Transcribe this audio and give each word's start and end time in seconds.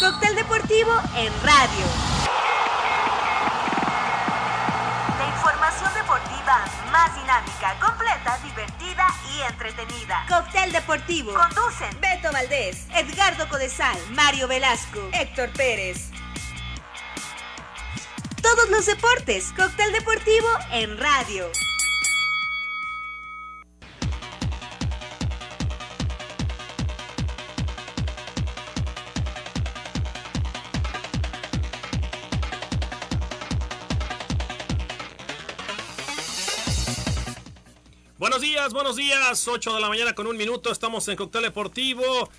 Cóctel 0.00 0.34
Deportivo 0.34 0.90
en 1.14 1.30
radio. 1.42 1.84
La 5.18 5.26
información 5.28 5.92
deportiva 5.92 6.64
más 6.90 7.14
dinámica, 7.14 7.78
completa, 7.78 8.38
divertida 8.42 9.06
y 9.36 9.42
entretenida. 9.42 10.24
Cóctel 10.26 10.72
Deportivo. 10.72 11.34
Conducen 11.34 12.00
Beto 12.00 12.32
Valdés, 12.32 12.86
Edgardo 12.94 13.46
Codesal, 13.50 13.98
Mario 14.12 14.48
Velasco, 14.48 15.00
Héctor 15.12 15.50
Pérez. 15.52 16.08
Todos 18.40 18.70
los 18.70 18.86
deportes. 18.86 19.52
Cóctel 19.54 19.92
Deportivo 19.92 20.48
en 20.72 20.96
radio. 20.96 21.50
Buenos 38.40 38.54
días, 38.54 38.72
buenos 38.72 38.96
días. 38.96 39.48
8 39.48 39.74
de 39.74 39.80
la 39.82 39.88
mañana 39.90 40.14
con 40.14 40.26
un 40.26 40.34
minuto. 40.34 40.72
Estamos 40.72 41.06
en 41.08 41.16
Cóctel 41.16 41.42
Deportivo. 41.42 42.30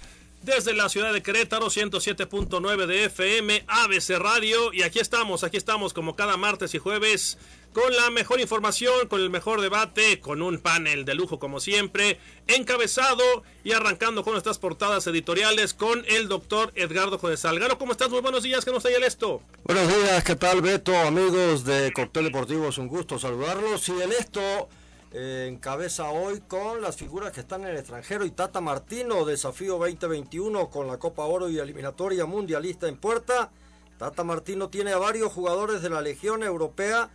Desde 0.41 0.73
la 0.73 0.89
ciudad 0.89 1.13
de 1.13 1.21
Querétaro, 1.21 1.67
107.9 1.67 2.87
de 2.87 3.05
FM, 3.05 3.65
ABC 3.67 4.17
Radio. 4.17 4.73
Y 4.73 4.81
aquí 4.81 4.97
estamos, 4.97 5.43
aquí 5.43 5.57
estamos 5.57 5.93
como 5.93 6.15
cada 6.15 6.37
martes 6.37 6.73
y 6.73 6.79
jueves 6.79 7.37
con 7.71 7.95
la 7.95 8.09
mejor 8.09 8.39
información, 8.39 9.07
con 9.09 9.21
el 9.21 9.29
mejor 9.29 9.61
debate, 9.61 10.19
con 10.19 10.41
un 10.41 10.57
panel 10.57 11.05
de 11.05 11.13
lujo 11.13 11.37
como 11.37 11.59
siempre, 11.59 12.17
encabezado 12.47 13.43
y 13.63 13.73
arrancando 13.73 14.23
con 14.23 14.33
nuestras 14.33 14.57
portadas 14.57 15.05
editoriales 15.05 15.75
con 15.75 16.03
el 16.07 16.27
doctor 16.27 16.71
Edgardo 16.73 17.19
José 17.19 17.37
Salgaro. 17.37 17.77
¿Cómo 17.77 17.91
estás? 17.91 18.09
Muy 18.09 18.21
buenos 18.21 18.41
días, 18.41 18.65
que 18.65 18.71
nos 18.71 18.83
el 18.85 19.03
esto. 19.03 19.43
Buenos 19.65 19.87
días, 19.87 20.23
¿qué 20.23 20.35
tal 20.35 20.61
Beto? 20.61 20.97
Amigos 20.97 21.63
de 21.63 21.93
Cóctel 21.93 22.23
Deportivo, 22.23 22.69
es 22.69 22.79
un 22.79 22.87
gusto 22.87 23.19
saludarlos. 23.19 23.87
Y 23.89 23.91
el 23.91 24.13
esto 24.13 24.67
eh, 25.13 25.47
encabeza 25.51 26.09
hoy 26.09 26.39
con 26.41 26.81
las 26.81 26.95
figuras 26.95 27.33
que 27.33 27.41
están 27.41 27.61
en 27.63 27.71
el 27.71 27.77
extranjero 27.77 28.25
y 28.25 28.31
Tata 28.31 28.61
Martino, 28.61 29.25
desafío 29.25 29.77
2021 29.77 30.69
con 30.69 30.87
la 30.87 30.97
Copa 30.97 31.25
Oro 31.25 31.49
y 31.49 31.59
eliminatoria 31.59 32.25
mundialista 32.25 32.87
en 32.87 32.95
puerta. 32.95 33.51
Tata 33.97 34.23
Martino 34.23 34.69
tiene 34.69 34.93
a 34.93 34.97
varios 34.97 35.33
jugadores 35.33 35.81
de 35.81 35.89
la 35.89 36.01
Legión 36.01 36.43
Europea 36.43 37.09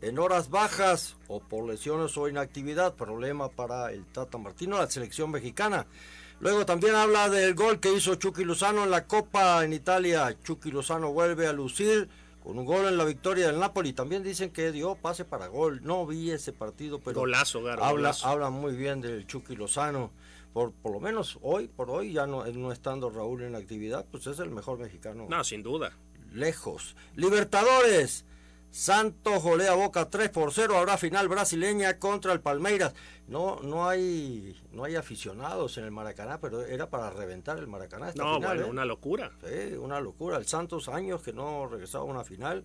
en 0.00 0.18
horas 0.18 0.48
bajas 0.48 1.16
o 1.28 1.40
por 1.40 1.66
lesiones 1.66 2.16
o 2.16 2.26
inactividad, 2.26 2.94
problema 2.94 3.50
para 3.50 3.92
el 3.92 4.06
Tata 4.06 4.38
Martino, 4.38 4.78
la 4.78 4.88
selección 4.88 5.30
mexicana. 5.30 5.86
Luego 6.40 6.64
también 6.64 6.94
habla 6.94 7.28
del 7.28 7.54
gol 7.54 7.80
que 7.80 7.92
hizo 7.92 8.14
Chucky 8.14 8.44
Lozano 8.44 8.84
en 8.84 8.90
la 8.90 9.06
Copa 9.06 9.62
en 9.62 9.74
Italia. 9.74 10.36
Chucky 10.42 10.70
Lozano 10.70 11.12
vuelve 11.12 11.46
a 11.46 11.52
lucir 11.52 12.08
con 12.46 12.60
un 12.60 12.64
gol 12.64 12.86
en 12.86 12.96
la 12.96 13.04
victoria 13.04 13.48
del 13.48 13.58
Napoli. 13.58 13.92
También 13.92 14.22
dicen 14.22 14.50
que 14.50 14.70
dio 14.70 14.94
pase 14.94 15.24
para 15.24 15.48
gol. 15.48 15.80
No 15.82 16.06
vi 16.06 16.30
ese 16.30 16.52
partido, 16.52 17.00
pero 17.00 17.18
Golazo, 17.18 17.60
Garo, 17.60 17.82
habla, 17.82 17.90
golazo. 17.90 18.28
habla 18.28 18.50
muy 18.50 18.76
bien 18.76 19.00
del 19.00 19.26
Chucky 19.26 19.56
Lozano. 19.56 20.12
Por, 20.52 20.70
por 20.70 20.92
lo 20.92 21.00
menos 21.00 21.40
hoy, 21.42 21.66
por 21.66 21.90
hoy, 21.90 22.12
ya 22.12 22.28
no, 22.28 22.46
no 22.46 22.70
estando 22.70 23.10
Raúl 23.10 23.42
en 23.42 23.56
actividad, 23.56 24.06
pues 24.12 24.28
es 24.28 24.38
el 24.38 24.50
mejor 24.50 24.78
mexicano. 24.78 25.26
No, 25.28 25.42
sin 25.42 25.64
duda. 25.64 25.92
Lejos. 26.32 26.94
Libertadores. 27.16 28.24
Santos 28.76 29.42
golea 29.42 29.72
Boca 29.72 30.10
3 30.10 30.28
por 30.28 30.52
0. 30.52 30.76
Habrá 30.76 30.98
final 30.98 31.28
brasileña 31.28 31.98
contra 31.98 32.34
el 32.34 32.40
Palmeiras. 32.40 32.92
No, 33.26 33.58
no 33.62 33.88
hay, 33.88 34.54
no 34.70 34.84
hay 34.84 34.96
aficionados 34.96 35.78
en 35.78 35.84
el 35.84 35.92
Maracaná, 35.92 36.38
pero 36.38 36.60
era 36.60 36.90
para 36.90 37.08
reventar 37.08 37.56
el 37.58 37.68
Maracaná. 37.68 38.10
Esta 38.10 38.22
No, 38.22 38.34
final, 38.34 38.56
bueno, 38.58 38.66
¿eh? 38.66 38.70
una 38.70 38.84
locura. 38.84 39.32
Sí, 39.42 39.74
una 39.76 39.98
locura. 39.98 40.36
El 40.36 40.46
Santos, 40.46 40.90
años 40.90 41.22
que 41.22 41.32
no 41.32 41.66
regresaba 41.66 42.04
a 42.04 42.06
una 42.06 42.22
final. 42.22 42.64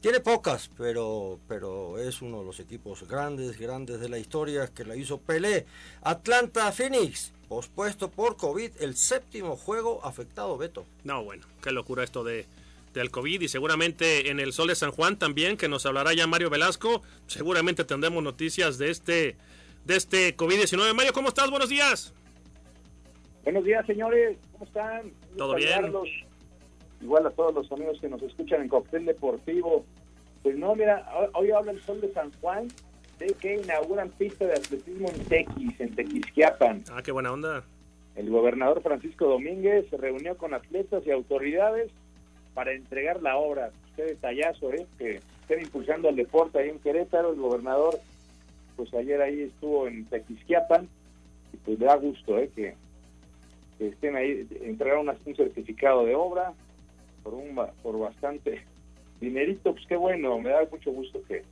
Tiene 0.00 0.18
pocas, 0.18 0.68
pero, 0.76 1.38
pero 1.46 1.96
es 1.98 2.22
uno 2.22 2.40
de 2.40 2.46
los 2.46 2.58
equipos 2.58 3.06
grandes, 3.06 3.56
grandes 3.56 4.00
de 4.00 4.08
la 4.08 4.18
historia 4.18 4.66
que 4.66 4.84
la 4.84 4.96
hizo 4.96 5.18
Pelé. 5.18 5.64
Atlanta 6.02 6.72
Phoenix, 6.72 7.32
pospuesto 7.48 8.10
por 8.10 8.36
COVID, 8.36 8.72
el 8.80 8.96
séptimo 8.96 9.56
juego 9.56 10.04
afectado, 10.04 10.58
Beto. 10.58 10.86
No, 11.04 11.22
bueno, 11.22 11.46
qué 11.62 11.70
locura 11.70 12.02
esto 12.02 12.24
de 12.24 12.46
del 12.94 13.10
COVID 13.10 13.40
y 13.42 13.48
seguramente 13.48 14.30
en 14.30 14.40
el 14.40 14.52
Sol 14.52 14.68
de 14.68 14.74
San 14.74 14.90
Juan 14.90 15.18
también, 15.18 15.56
que 15.56 15.68
nos 15.68 15.86
hablará 15.86 16.12
ya 16.14 16.26
Mario 16.26 16.50
Velasco. 16.50 17.02
Seguramente 17.26 17.84
tendremos 17.84 18.22
noticias 18.22 18.78
de 18.78 18.90
este 18.90 19.36
de 19.84 19.96
este 19.96 20.36
COVID-19. 20.36 20.92
Mario, 20.94 21.12
¿cómo 21.12 21.28
estás? 21.28 21.50
Buenos 21.50 21.68
días. 21.68 22.12
Buenos 23.44 23.64
días, 23.64 23.86
señores. 23.86 24.36
¿Cómo 24.52 24.64
están? 24.64 25.12
Todo 25.36 25.54
bien. 25.54 25.92
Igual 27.00 27.26
a 27.26 27.30
todos 27.30 27.54
los 27.54 27.72
amigos 27.72 27.98
que 28.00 28.08
nos 28.08 28.20
escuchan 28.22 28.60
en 28.62 28.68
Cóctel 28.68 29.06
Deportivo. 29.06 29.84
Pues 30.42 30.56
no, 30.56 30.74
mira, 30.74 31.06
hoy- 31.16 31.28
hoy 31.34 31.50
habla 31.50 31.72
el 31.72 31.80
Sol 31.80 32.00
de 32.00 32.12
San 32.12 32.30
Juan 32.40 32.68
de 33.18 33.26
que 33.40 33.54
inauguran 33.54 34.10
pista 34.10 34.46
de 34.46 34.52
atletismo 34.54 35.08
en 35.08 35.24
Tequis, 35.24 35.80
en 35.80 35.94
Tequisquiapan. 35.94 36.84
Ah, 36.90 37.02
qué 37.02 37.12
buena 37.12 37.32
onda. 37.32 37.64
El 38.16 38.28
gobernador 38.28 38.82
Francisco 38.82 39.26
Domínguez 39.26 39.86
se 39.88 39.96
reunió 39.96 40.36
con 40.36 40.52
atletas 40.52 41.02
y 41.06 41.10
autoridades 41.10 41.90
para 42.54 42.72
entregar 42.72 43.22
la 43.22 43.36
obra. 43.36 43.70
Qué 43.96 44.04
detallazo, 44.04 44.72
¿eh? 44.72 44.86
Que 44.98 45.20
estén 45.42 45.60
impulsando 45.60 46.08
el 46.08 46.16
deporte 46.16 46.58
ahí 46.58 46.68
en 46.68 46.78
Querétaro. 46.78 47.32
El 47.32 47.40
gobernador, 47.40 47.98
pues 48.76 48.92
ayer 48.94 49.20
ahí 49.20 49.42
estuvo 49.42 49.86
en 49.86 50.06
Tequisquiapan 50.06 50.88
y 51.52 51.56
pues 51.58 51.78
le 51.78 51.86
da 51.86 51.96
gusto, 51.96 52.38
¿eh? 52.38 52.50
Que, 52.54 52.74
estén 53.78 54.14
ahí, 54.14 54.46
entregaron 54.62 55.08
un 55.08 55.36
certificado 55.36 56.04
de 56.04 56.14
obra 56.14 56.52
por 57.22 57.32
un 57.32 57.58
por 57.82 57.98
bastante 57.98 58.62
dinerito, 59.20 59.72
pues 59.72 59.86
qué 59.86 59.96
bueno, 59.96 60.38
me 60.38 60.50
da 60.50 60.66
mucho 60.70 60.90
gusto 60.92 61.22
que 61.26 61.42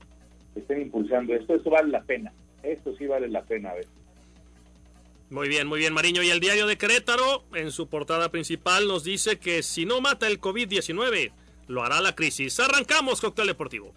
estén 0.54 0.82
impulsando 0.82 1.34
esto. 1.34 1.54
Esto 1.54 1.70
vale 1.70 1.90
la 1.90 2.02
pena. 2.02 2.32
Esto 2.62 2.94
sí 2.96 3.06
vale 3.06 3.28
la 3.28 3.42
pena, 3.42 3.70
a 3.70 3.74
ver. 3.74 3.86
Muy 5.30 5.48
bien, 5.48 5.66
muy 5.66 5.78
bien, 5.78 5.92
Mariño. 5.92 6.22
Y 6.22 6.30
el 6.30 6.40
diario 6.40 6.66
de 6.66 6.78
Querétaro, 6.78 7.44
en 7.54 7.70
su 7.70 7.88
portada 7.88 8.30
principal, 8.30 8.88
nos 8.88 9.04
dice 9.04 9.38
que 9.38 9.62
si 9.62 9.84
no 9.84 10.00
mata 10.00 10.26
el 10.26 10.40
COVID-19, 10.40 11.32
lo 11.66 11.84
hará 11.84 12.00
la 12.00 12.14
crisis. 12.14 12.58
Arrancamos, 12.60 13.20
Cóctel 13.20 13.46
Deportivo. 13.46 13.92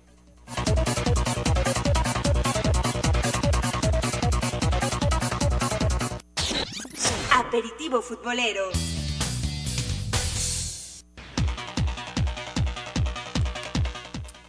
Aperitivo 7.32 8.02
futbolero. 8.02 8.70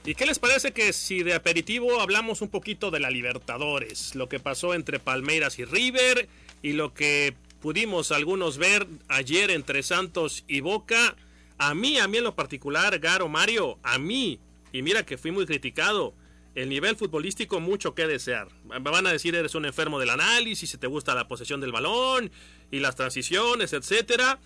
¿Y 0.05 0.17
qué 0.17 0.27
les 0.27 0.41
parece 0.41 0.73
que 0.73 0.93
si 0.93 1.23
de 1.23 1.33
aperitivo 1.33 2.01
hablamos 2.01 2.43
un 2.43 2.49
poquito 2.49 2.91
de 2.91 2.99
la 2.99 3.09
Libertadores? 3.09 4.17
Lo 4.17 4.29
que 4.29 4.41
pasó 4.41 4.75
entre 4.75 4.99
Palmeiras 4.99 5.61
y 5.61 5.65
River 5.65 6.29
y 6.61 6.73
lo 6.73 6.93
que 6.93 7.37
pudimos 7.61 8.11
algunos 8.11 8.59
ver 8.59 8.89
ayer 9.07 9.53
entre 9.53 9.85
Santos 9.85 10.43
y 10.49 10.61
Boca. 10.61 11.15
A 11.57 11.75
mí, 11.75 12.01
a 12.01 12.09
mí 12.09 12.19
en 12.19 12.25
lo 12.25 12.35
particular, 12.35 12.99
Garo 12.99 13.29
Mario, 13.29 13.79
a 13.85 13.99
mí, 13.99 14.41
y 14.73 14.83
mira 14.83 15.07
que 15.07 15.19
fui 15.19 15.31
muy 15.31 15.47
criticado, 15.47 16.15
el 16.57 16.69
nivel 16.69 16.97
futbolístico 16.97 17.61
mucho 17.61 17.95
que 17.95 18.09
desear. 18.09 18.49
Me 18.65 18.81
van 18.81 19.07
a 19.07 19.13
decir 19.13 19.37
eres 19.37 19.55
un 19.55 19.67
enfermo 19.67 20.01
del 20.01 20.11
análisis, 20.11 20.69
si 20.69 20.79
te 20.79 20.89
gusta 20.89 21.15
la 21.15 21.29
posesión 21.29 21.61
del 21.61 21.71
balón 21.71 22.33
y 22.73 22.81
las 22.81 22.97
transiciones, 22.97 23.73
etcétera. 23.73 24.41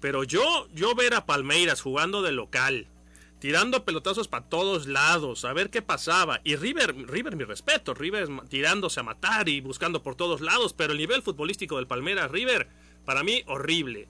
Pero 0.00 0.24
yo, 0.24 0.68
yo 0.74 0.96
ver 0.96 1.14
a 1.14 1.26
Palmeiras 1.26 1.80
jugando 1.80 2.22
de 2.22 2.32
local, 2.32 2.88
tirando 3.38 3.84
pelotazos 3.84 4.28
para 4.28 4.46
todos 4.46 4.86
lados, 4.86 5.44
a 5.44 5.52
ver 5.52 5.70
qué 5.70 5.82
pasaba. 5.82 6.40
Y 6.44 6.56
River, 6.56 6.94
River, 7.08 7.36
mi 7.36 7.44
respeto, 7.44 7.94
River 7.94 8.28
tirándose 8.48 9.00
a 9.00 9.02
matar 9.02 9.48
y 9.48 9.60
buscando 9.60 10.02
por 10.02 10.14
todos 10.14 10.40
lados, 10.40 10.72
pero 10.72 10.92
el 10.92 10.98
nivel 10.98 11.22
futbolístico 11.22 11.76
del 11.76 11.86
Palmeiras 11.86 12.30
River, 12.30 12.68
para 13.04 13.22
mí, 13.22 13.42
horrible. 13.46 14.08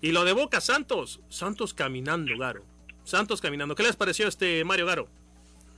Y 0.00 0.12
lo 0.12 0.24
de 0.24 0.32
Boca 0.32 0.60
Santos, 0.60 1.20
Santos 1.28 1.74
caminando, 1.74 2.36
Garo. 2.36 2.64
Santos 3.04 3.40
caminando. 3.40 3.74
¿Qué 3.74 3.82
les 3.82 3.96
pareció 3.96 4.28
este 4.28 4.64
Mario 4.64 4.86
Garo? 4.86 5.08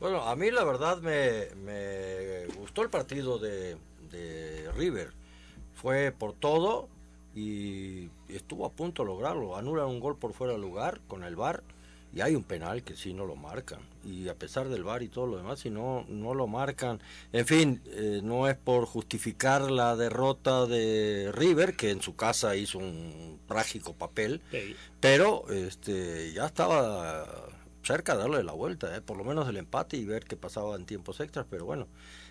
Bueno, 0.01 0.23
a 0.23 0.35
mí 0.37 0.51
la 0.51 0.65
verdad 0.65 1.01
me, 1.01 1.49
me 1.57 2.47
gustó 2.57 2.83
el 2.83 2.91
partido 2.91 3.39
de, 3.39 3.77
de 4.11 4.71
River. 4.77 5.13
Fue 5.75 6.13
por 6.13 6.33
todo 6.33 6.89
y 7.35 8.09
estuvo 8.29 8.67
a 8.67 8.73
punto 8.73 9.03
de 9.03 9.09
lograrlo. 9.09 9.57
Anulan 9.57 9.87
un 9.87 10.01
gol 10.01 10.17
por 10.17 10.33
fuera 10.33 10.55
de 10.55 10.59
lugar 10.59 11.01
con 11.07 11.23
el 11.23 11.37
VAR 11.37 11.63
y 12.15 12.21
hay 12.23 12.35
un 12.35 12.43
penal 12.45 12.83
que 12.83 12.97
sí 12.97 13.13
no 13.13 13.27
lo 13.27 13.37
marcan. 13.37 13.81
Y 14.05 14.29
a 14.29 14.35
pesar 14.35 14.69
del 14.69 14.85
VAR 14.85 15.03
y 15.03 15.09
todo 15.09 15.27
lo 15.27 15.37
demás, 15.37 15.61
si 15.61 15.71
no, 15.71 16.05
no 16.09 16.33
lo 16.35 16.47
marcan. 16.47 17.01
En 17.33 17.45
fin, 17.47 17.83
eh, 17.87 18.21
no 18.23 18.49
es 18.49 18.57
por 18.57 18.87
justificar 18.87 19.71
la 19.71 19.95
derrota 19.97 20.67
de 20.67 21.31
River, 21.35 21.77
que 21.77 21.91
en 21.91 22.01
su 22.01 22.17
casa 22.17 22.57
hizo 22.57 22.79
un 22.79 23.39
trágico 23.47 23.93
papel, 23.95 24.41
Sí. 24.51 24.75
pero 25.01 25.45
este 25.51 26.33
ya 26.33 26.47
estaba 26.47 27.27
cerca 27.83 28.15
de 28.15 28.21
darle 28.23 28.43
la 28.45 28.53
vuelta, 28.53 28.95
¿eh? 28.97 29.01
por 29.01 29.17
lo 29.17 29.25
menos 29.25 29.49
el 29.49 29.57
empate 29.57 29.97
y 29.97 30.05
ver 30.05 30.25
qué 30.25 30.37
pasaba 30.37 30.77
en 30.77 30.85
tiempos 30.87 31.21
extras, 31.21 31.47
pero 31.49 31.65
bueno, 31.65 31.87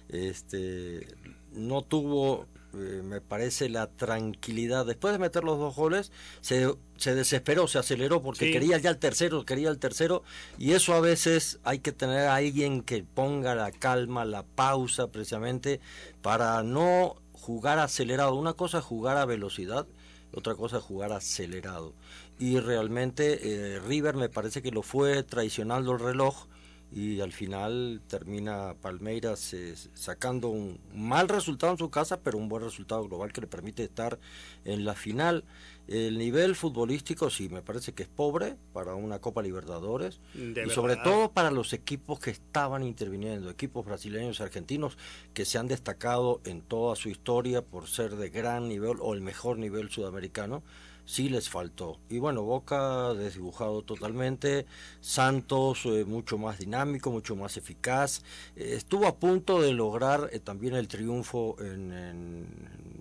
este 0.10 1.08
no 1.54 1.82
tuvo, 1.84 2.46
eh, 2.74 3.02
me 3.04 3.22
parece, 3.22 3.70
la 3.70 3.88
tranquilidad. 3.88 4.86
Después 4.86 5.14
de 5.14 5.20
meter 5.20 5.44
los 5.44 5.58
dos 5.58 5.76
goles, 5.76 6.12
se, 6.42 6.74
se 6.98 7.16
desesperó, 7.16 7.68
se 7.68 7.80
aceleró 7.80 8.22
porque 8.22 8.52
quería 8.52 8.78
ya 8.78 8.90
el 8.90 8.98
tercero, 8.98 9.46
quería 9.46 9.70
el 9.70 9.80
tercero, 9.80 10.24
y 10.58 10.74
eso 10.74 10.94
a 10.94 11.00
veces 11.00 11.60
hay 11.64 11.80
que 11.80 11.92
tener 11.92 12.28
a 12.28 12.36
alguien 12.36 12.82
que 12.82 13.04
ponga 13.04 13.56
la 13.56 13.72
calma, 13.72 14.26
la 14.26 14.44
pausa 14.44 15.08
precisamente, 15.08 15.80
para 16.22 16.64
no 16.64 17.16
jugar 17.34 17.80
acelerado. 17.80 18.36
Una 18.36 18.54
cosa 18.54 18.80
es 18.80 18.84
jugar 18.84 19.18
a 19.18 19.26
velocidad, 19.26 19.88
otra 20.34 20.56
cosa 20.56 20.78
es 20.78 20.84
jugar 20.84 21.12
acelerado 21.14 21.94
y 22.40 22.60
realmente 22.60 23.40
eh, 23.76 23.80
River 23.80 24.16
me 24.16 24.30
parece 24.30 24.62
que 24.62 24.72
lo 24.72 24.84
fue 24.84 25.24
traicionando 25.24 25.92
el 25.94 26.00
reloj 26.00 26.48
y 26.92 27.20
al 27.20 27.34
final 27.34 28.02
termina 28.08 28.74
Palmeiras 28.82 29.54
eh, 29.54 29.76
sacando 29.94 30.50
un 30.50 30.80
mal 30.94 31.28
resultado 31.28 31.74
en 31.74 31.78
su 31.78 31.90
casa, 31.90 32.22
pero 32.22 32.38
un 32.38 32.48
buen 32.48 32.64
resultado 32.64 33.04
global 33.08 33.34
que 33.34 33.42
le 33.42 33.48
permite 33.48 33.84
estar 33.84 34.18
en 34.64 34.86
la 34.86 34.96
final. 34.96 35.44
El 35.88 36.18
nivel 36.18 36.56
futbolístico 36.56 37.30
sí, 37.30 37.50
me 37.50 37.62
parece 37.62 37.94
que 37.94 38.04
es 38.04 38.10
pobre 38.10 38.56
para 38.74 38.96
una 38.96 39.20
Copa 39.20 39.42
Libertadores 39.42 40.20
y 40.36 40.70
sobre 40.70 40.98
todo 40.98 41.32
para 41.32 41.50
los 41.50 41.72
equipos 41.72 42.20
que 42.20 42.32
estaban 42.32 42.84
interviniendo, 42.84 43.50
equipos 43.50 43.86
brasileños 43.86 44.40
y 44.40 44.44
argentinos 44.44 44.98
que 45.34 45.46
se 45.46 45.58
han 45.58 45.68
destacado 45.68 46.42
en 46.46 46.62
toda 46.62 46.96
su 46.96 47.10
historia 47.10 47.62
por 47.62 47.88
ser 47.88 48.16
de 48.16 48.30
gran 48.30 48.68
nivel 48.68 48.98
o 49.00 49.14
el 49.14 49.22
mejor 49.22 49.58
nivel 49.58 49.90
sudamericano 49.90 50.62
sí 51.08 51.30
les 51.30 51.50
faltó. 51.50 52.00
Y 52.10 52.20
bueno, 52.20 52.44
Boca 52.44 53.14
desdibujado 53.14 53.82
totalmente, 53.82 54.68
Santos 55.00 55.86
eh, 55.86 56.04
mucho 56.06 56.38
más 56.38 56.60
dinámico, 56.60 57.10
mucho 57.10 57.36
más 57.36 57.58
eficaz, 57.58 58.22
eh, 58.56 58.74
estuvo 58.76 59.08
a 59.08 59.16
punto 59.16 59.62
de 59.62 59.74
lograr 59.74 60.30
eh, 60.34 60.40
también 60.40 60.76
el 60.76 60.88
triunfo 60.88 61.56
en, 61.60 62.46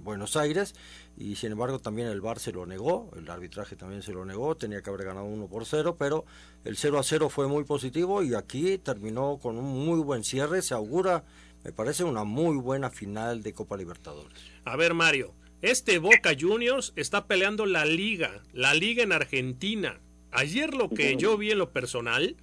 Buenos 0.03 0.37
Aires. 0.37 0.75
Y 1.19 1.35
sin 1.35 1.51
embargo 1.51 1.81
también 1.81 2.07
el 2.07 2.21
VAR 2.21 2.39
se 2.39 2.53
lo 2.53 2.65
negó, 2.65 3.11
el 3.17 3.29
arbitraje 3.29 3.75
también 3.75 4.03
se 4.03 4.13
lo 4.13 4.25
negó, 4.25 4.55
tenía 4.55 4.83
que 4.83 4.91
haber 4.91 5.05
ganado 5.05 5.27
1 5.27 5.49
por 5.49 5.67
0, 5.67 5.97
pero 5.99 6.25
el 6.65 6.77
0 6.77 6.99
a 7.01 7.03
0 7.03 7.29
fue 7.29 7.49
muy 7.49 7.65
positivo 7.65 8.23
y 8.23 8.35
aquí 8.35 8.79
terminó 8.79 9.39
con 9.43 9.59
un 9.59 9.85
muy 9.85 9.99
buen 9.99 10.23
cierre, 10.23 10.63
se 10.63 10.75
augura, 10.75 11.25
me 11.65 11.73
parece, 11.73 12.05
una 12.05 12.23
muy 12.23 12.57
buena 12.57 12.91
final 12.91 13.43
de 13.43 13.53
Copa 13.53 13.77
Libertadores. 13.77 14.39
A 14.65 14.77
ver 14.77 14.95
Mario, 14.95 15.35
este 15.63 15.99
Boca 15.99 16.33
Juniors 16.39 16.93
está 16.97 17.27
peleando 17.27 17.65
la 17.65 17.87
liga, 17.87 18.43
la 18.53 18.75
liga 18.75 19.03
en 19.03 19.13
Argentina. 19.13 20.01
Ayer 20.31 20.75
lo 20.75 20.91
que 20.91 21.17
yo 21.17 21.39
vi 21.39 21.51
en 21.51 21.59
lo 21.59 21.71
personal, 21.71 22.37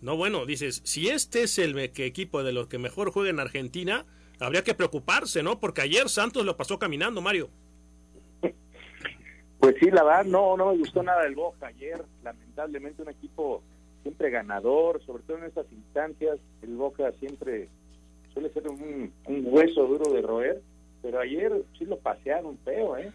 no 0.00 0.16
bueno, 0.16 0.44
dices, 0.44 0.80
si 0.84 1.08
este 1.08 1.44
es 1.44 1.58
el 1.58 1.78
equipo 1.78 2.42
de 2.42 2.52
los 2.52 2.66
que 2.66 2.78
mejor 2.78 3.12
juega 3.12 3.30
en 3.30 3.38
Argentina, 3.38 4.06
habría 4.40 4.64
que 4.64 4.74
preocuparse, 4.74 5.42
¿no? 5.42 5.60
Porque 5.60 5.82
ayer 5.82 6.08
Santos 6.08 6.44
lo 6.44 6.56
pasó 6.56 6.78
caminando, 6.78 7.20
Mario. 7.20 7.48
Pues 9.60 9.74
sí, 9.80 9.90
la 9.90 10.02
verdad, 10.02 10.24
no, 10.24 10.56
no 10.56 10.72
me 10.72 10.78
gustó 10.78 11.02
nada 11.02 11.26
el 11.26 11.34
Boca 11.34 11.66
ayer. 11.68 12.04
Lamentablemente 12.22 13.02
un 13.02 13.10
equipo 13.10 13.62
siempre 14.02 14.30
ganador, 14.30 15.00
sobre 15.04 15.22
todo 15.24 15.38
en 15.38 15.44
estas 15.44 15.66
instancias. 15.72 16.38
El 16.62 16.76
Boca 16.76 17.12
siempre 17.20 17.68
suele 18.32 18.52
ser 18.52 18.68
un 18.68 19.12
hueso 19.26 19.86
duro 19.86 20.12
de 20.12 20.22
roer 20.22 20.62
pero 21.02 21.20
ayer 21.20 21.52
sí 21.78 21.84
lo 21.84 21.98
pasearon 21.98 22.58
feo, 22.64 22.96
¿eh? 22.96 23.10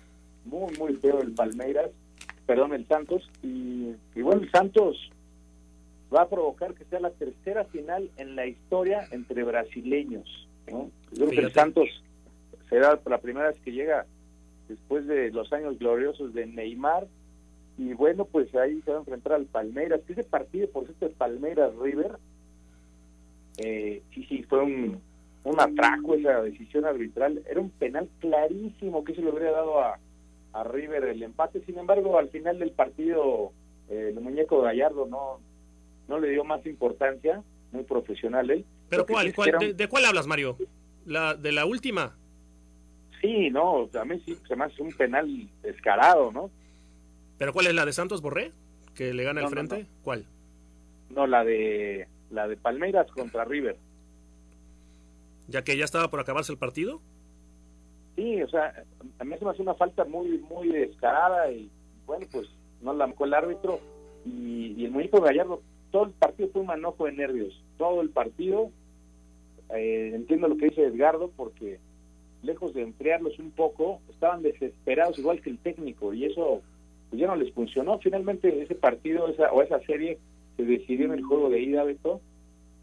Muy, 0.46 0.76
muy 0.78 0.94
feo 0.96 1.22
el 1.22 1.34
Palmeiras, 1.34 1.90
perdón, 2.46 2.74
el 2.74 2.88
Santos. 2.88 3.30
Y, 3.42 3.94
bueno, 4.16 4.42
el 4.42 4.52
Santos 4.52 5.10
va 6.14 6.24
a 6.24 6.30
provocar 6.30 6.74
que 6.74 6.86
sea 6.86 7.00
la 7.00 7.12
tercera 7.12 7.66
final 7.66 8.10
en 8.18 8.36
la 8.36 8.46
historia 8.46 9.08
entre 9.12 9.44
brasileños. 9.44 10.48
¿no? 10.70 10.92
Yo 11.12 11.26
creo 11.26 11.30
que 11.30 11.48
el 11.48 11.54
Santos 11.54 11.90
será 12.70 13.00
la 13.06 13.18
primera 13.20 13.48
vez 13.48 13.60
que 13.60 13.72
llega 13.72 14.06
después 14.68 15.08
de 15.08 15.32
los 15.32 15.52
años 15.54 15.80
gloriosos 15.80 16.34
de 16.34 16.46
Neymar. 16.46 17.08
Y 17.78 17.94
bueno, 17.94 18.26
pues 18.26 18.54
ahí 18.56 18.82
se 18.82 18.92
va 18.92 18.98
a 18.98 19.00
enfrentar 19.00 19.34
al 19.34 19.46
Palmeiras. 19.46 20.02
Ese 20.08 20.24
partido, 20.24 20.70
por 20.70 20.86
cierto, 20.86 21.10
Palmeiras 21.18 21.74
River, 21.82 22.18
eh, 23.58 24.04
sí, 24.14 24.26
sí, 24.26 24.44
fue 24.44 24.62
un, 24.62 25.02
un 25.44 25.60
atraco 25.60 26.16
esa 26.16 26.42
decisión 26.42 26.86
arbitral. 26.86 27.44
Era 27.50 27.60
un 27.60 27.70
penal 27.72 28.10
clarísimo 28.20 29.04
que 29.04 29.14
se 29.14 29.22
le 29.22 29.32
hubiera 29.32 29.52
dado 29.52 29.80
a, 29.80 30.00
a 30.54 30.64
River 30.64 31.04
el 31.06 31.24
empate. 31.24 31.62
Sin 31.66 31.78
embargo, 31.78 32.18
al 32.18 32.30
final 32.30 32.60
del 32.60 32.72
partido, 32.72 33.52
eh, 33.90 34.14
el 34.16 34.22
muñeco 34.22 34.62
Gallardo 34.62 35.06
no, 35.06 35.40
no 36.08 36.20
le 36.20 36.30
dio 36.30 36.44
más 36.44 36.66
importancia, 36.66 37.44
muy 37.72 37.84
profesional 37.84 38.50
él. 38.50 38.66
¿Pero 38.90 39.06
cuál? 39.06 39.34
de, 39.76 39.88
cuál 39.88 40.06
hablas, 40.06 40.28
Mario? 40.28 40.58
¿La, 41.06 41.34
¿De 41.36 41.52
la 41.52 41.66
última? 41.66 42.16
Sí, 43.22 43.50
no, 43.50 43.90
a 44.00 44.06
mí 44.06 44.22
sí 44.26 44.38
se 44.48 44.56
me 44.56 44.66
hace 44.66 44.82
un 44.82 44.92
penal 44.92 45.50
descarado, 45.62 46.32
¿no? 46.32 46.50
¿Pero 47.38 47.54
cuál 47.54 47.68
es 47.68 47.74
la 47.74 47.86
de 47.86 47.94
Santos 47.94 48.22
Borré? 48.22 48.52
¿Que 48.94 49.14
le 49.14 49.24
gana 49.24 49.42
el 49.42 49.48
frente? 49.48 49.88
¿Cuál? 50.04 50.26
No, 51.10 51.26
la 51.26 51.44
de, 51.44 52.08
la 52.30 52.48
de 52.48 52.58
Palmeiras 52.58 53.10
contra 53.12 53.44
River 53.44 53.76
ya 55.48 55.64
que 55.64 55.78
ya 55.78 55.86
estaba 55.86 56.10
por 56.10 56.20
acabarse 56.20 56.52
el 56.52 56.58
partido. 56.58 57.02
Sí, 58.16 58.42
o 58.42 58.48
sea, 58.48 58.84
a 59.20 59.24
mí 59.24 59.36
se 59.38 59.46
me 59.46 59.52
hace 59.52 59.62
una 59.62 59.74
falta 59.74 60.06
muy 60.06 60.38
muy 60.50 60.70
descarada 60.70 61.52
y 61.52 61.70
bueno, 62.06 62.26
pues 62.32 62.48
no 62.82 62.94
la 62.94 63.08
marcó 63.08 63.26
el 63.26 63.34
árbitro 63.34 63.80
y, 64.26 64.86
el 64.86 64.92
muñeco 64.92 65.22
Gallardo, 65.22 65.62
todo 65.92 66.06
el 66.06 66.12
partido 66.12 66.50
fue 66.50 66.62
un 66.62 66.68
manojo 66.68 67.06
de 67.06 67.14
nervios, 67.14 67.62
todo 67.78 68.02
el 68.02 68.10
partido. 68.10 68.70
Eh, 69.74 70.12
entiendo 70.14 70.48
lo 70.48 70.58
que 70.58 70.70
dice 70.70 70.84
Edgardo 70.84 71.32
porque 71.36 71.80
lejos 72.44 72.74
de 72.74 72.82
enfriarlos 72.84 73.40
un 73.40 73.52
poco, 73.52 74.02
estaban 74.10 74.44
desesperados 74.44 75.18
igual 75.18 75.42
que 75.42 75.50
el 75.50 75.58
técnico 75.58 76.14
y 76.14 76.26
eso 76.26 76.62
pues 77.10 77.20
ya 77.20 77.28
no 77.28 77.36
les 77.36 77.54
funcionó. 77.54 78.00
Finalmente 78.00 78.62
ese 78.62 78.76
partido 78.76 79.28
esa, 79.30 79.52
o 79.52 79.62
esa 79.62 79.80
serie 79.82 80.20
se 80.58 80.64
decidió 80.64 81.06
en 81.06 81.14
el 81.14 81.24
juego 81.24 81.50
de 81.50 81.62
ida, 81.62 81.84
Beto, 81.84 82.22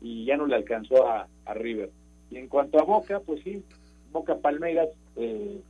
y 0.00 0.24
ya 0.24 0.36
no 0.36 0.46
le 0.46 0.56
alcanzó 0.56 1.06
a 1.06 1.28
River. 1.54 1.90
Y 2.31 2.37
en 2.37 2.49
cuanto 2.49 2.79
a 2.79 2.85
Boca, 2.85 3.21
pues 3.21 3.43
sí, 3.43 3.62
Boca 4.12 4.37
Palmeiras, 4.37 4.88
eh, 5.17 5.61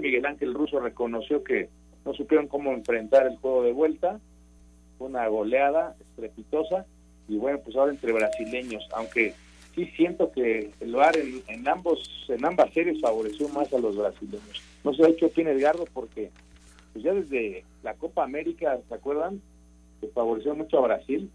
Miguel 0.00 0.26
Ángel 0.26 0.54
Russo 0.54 0.80
reconoció 0.80 1.42
que 1.42 1.68
no 2.04 2.14
supieron 2.14 2.48
cómo 2.48 2.72
enfrentar 2.72 3.26
el 3.26 3.36
juego 3.36 3.62
de 3.62 3.72
vuelta, 3.72 4.20
una 4.98 5.26
goleada 5.26 5.96
estrepitosa, 6.00 6.86
y 7.28 7.36
bueno, 7.36 7.60
pues 7.64 7.76
ahora 7.76 7.92
entre 7.92 8.12
brasileños, 8.12 8.86
aunque 8.92 9.34
sí 9.74 9.86
siento 9.96 10.30
que 10.32 10.70
el 10.80 10.94
VAR 10.94 11.16
en, 11.16 11.68
ambos 11.68 12.26
en 12.28 12.44
ambas 12.44 12.72
series 12.72 13.00
favoreció 13.00 13.48
más 13.48 13.72
a 13.72 13.78
los 13.78 13.96
brasileños. 13.96 14.62
No 14.84 14.92
se 14.92 15.04
ha 15.04 15.08
hecho 15.08 15.28
fin 15.30 15.48
Edgardo 15.48 15.84
porque 15.92 16.30
pues 16.92 17.04
ya 17.04 17.14
desde 17.14 17.64
la 17.82 17.94
Copa 17.94 18.24
América, 18.24 18.78
¿se 18.88 18.94
acuerdan? 18.94 19.40
Que 20.00 20.08
favoreció 20.08 20.54
mucho 20.54 20.78
a 20.78 20.82
Brasil 20.88 21.30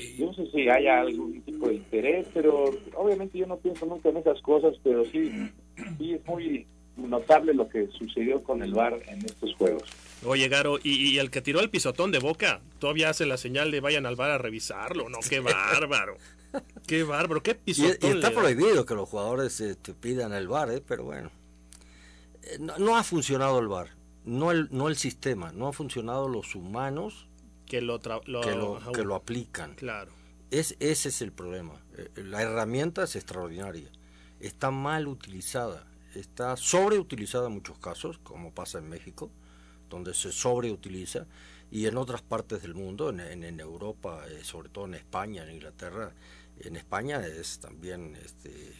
yo 0.00 0.26
no 0.26 0.34
sé 0.34 0.46
si 0.50 0.68
haya 0.68 1.00
algún 1.00 1.40
tipo 1.42 1.68
de 1.68 1.74
interés, 1.74 2.26
pero 2.32 2.70
obviamente 2.94 3.38
yo 3.38 3.46
no 3.46 3.56
pienso 3.56 3.86
nunca 3.86 4.08
en 4.08 4.18
esas 4.18 4.40
cosas, 4.42 4.74
pero 4.82 5.04
sí, 5.04 5.30
sí 5.98 6.12
es 6.12 6.26
muy 6.26 6.66
notable 6.96 7.54
lo 7.54 7.68
que 7.68 7.88
sucedió 7.88 8.42
con 8.42 8.62
el 8.62 8.72
VAR 8.72 8.98
en 9.08 9.24
estos 9.24 9.54
juegos. 9.54 9.82
Oye, 10.24 10.48
Garo, 10.48 10.78
y, 10.82 11.18
el 11.18 11.30
que 11.30 11.42
tiró 11.42 11.60
el 11.60 11.70
pisotón 11.70 12.12
de 12.12 12.20
boca, 12.20 12.60
todavía 12.78 13.10
hace 13.10 13.26
la 13.26 13.36
señal 13.36 13.70
de 13.70 13.80
vayan 13.80 14.06
al 14.06 14.14
bar 14.14 14.30
a 14.30 14.38
revisarlo, 14.38 15.08
¿no? 15.08 15.18
¡Qué 15.28 15.40
bárbaro! 15.40 16.16
¡Qué 16.86 17.02
bárbaro! 17.02 17.42
¡Qué 17.42 17.54
pisotón! 17.54 18.10
Y, 18.10 18.14
está 18.14 18.30
prohibido 18.30 18.86
que 18.86 18.94
los 18.94 19.08
jugadores 19.08 19.56
te 19.56 19.70
este, 19.70 19.94
pidan 19.94 20.32
el 20.32 20.46
bar, 20.46 20.70
¿eh? 20.70 20.82
Pero 20.86 21.04
bueno. 21.04 21.30
Eh, 22.44 22.58
no, 22.58 22.96
ha 22.96 23.02
funcionado 23.02 23.58
el 23.58 23.68
bar, 23.68 23.88
no 24.24 24.52
el, 24.52 24.68
no 24.70 24.88
el 24.88 24.96
sistema, 24.96 25.52
no 25.52 25.68
ha 25.68 25.72
funcionado 25.72 26.28
los 26.28 26.54
humanos 26.54 27.26
que 27.72 27.80
lo, 27.80 27.98
que 28.92 29.02
lo, 29.02 29.14
aplican. 29.14 29.74
Claro. 29.76 30.12
Es, 30.50 30.76
ese 30.78 31.08
es 31.08 31.22
el 31.22 31.32
problema. 31.32 31.80
Eh, 31.96 32.10
la 32.22 32.42
herramienta 32.42 33.04
es 33.04 33.16
extraordinaria. 33.16 33.88
Está 34.40 34.70
mal 34.70 35.08
utilizada. 35.08 35.86
Está 36.14 36.58
sobreutilizada 36.58 37.46
en 37.46 37.54
muchos 37.54 37.78
casos, 37.78 38.18
como 38.18 38.52
pasa 38.52 38.76
en 38.76 38.90
México, 38.90 39.30
donde 39.88 40.12
se 40.12 40.32
sobreutiliza, 40.32 41.26
y 41.70 41.86
en 41.86 41.96
otras 41.96 42.20
partes 42.20 42.60
del 42.60 42.74
mundo, 42.74 43.08
en, 43.08 43.20
en, 43.20 43.58
Europa, 43.58 44.26
eh, 44.28 44.44
sobre 44.44 44.68
todo 44.68 44.84
en 44.84 44.92
España, 44.92 45.42
en 45.42 45.54
Inglaterra. 45.54 46.12
En 46.58 46.76
España 46.76 47.26
es 47.26 47.58
también, 47.58 48.16
este, 48.22 48.74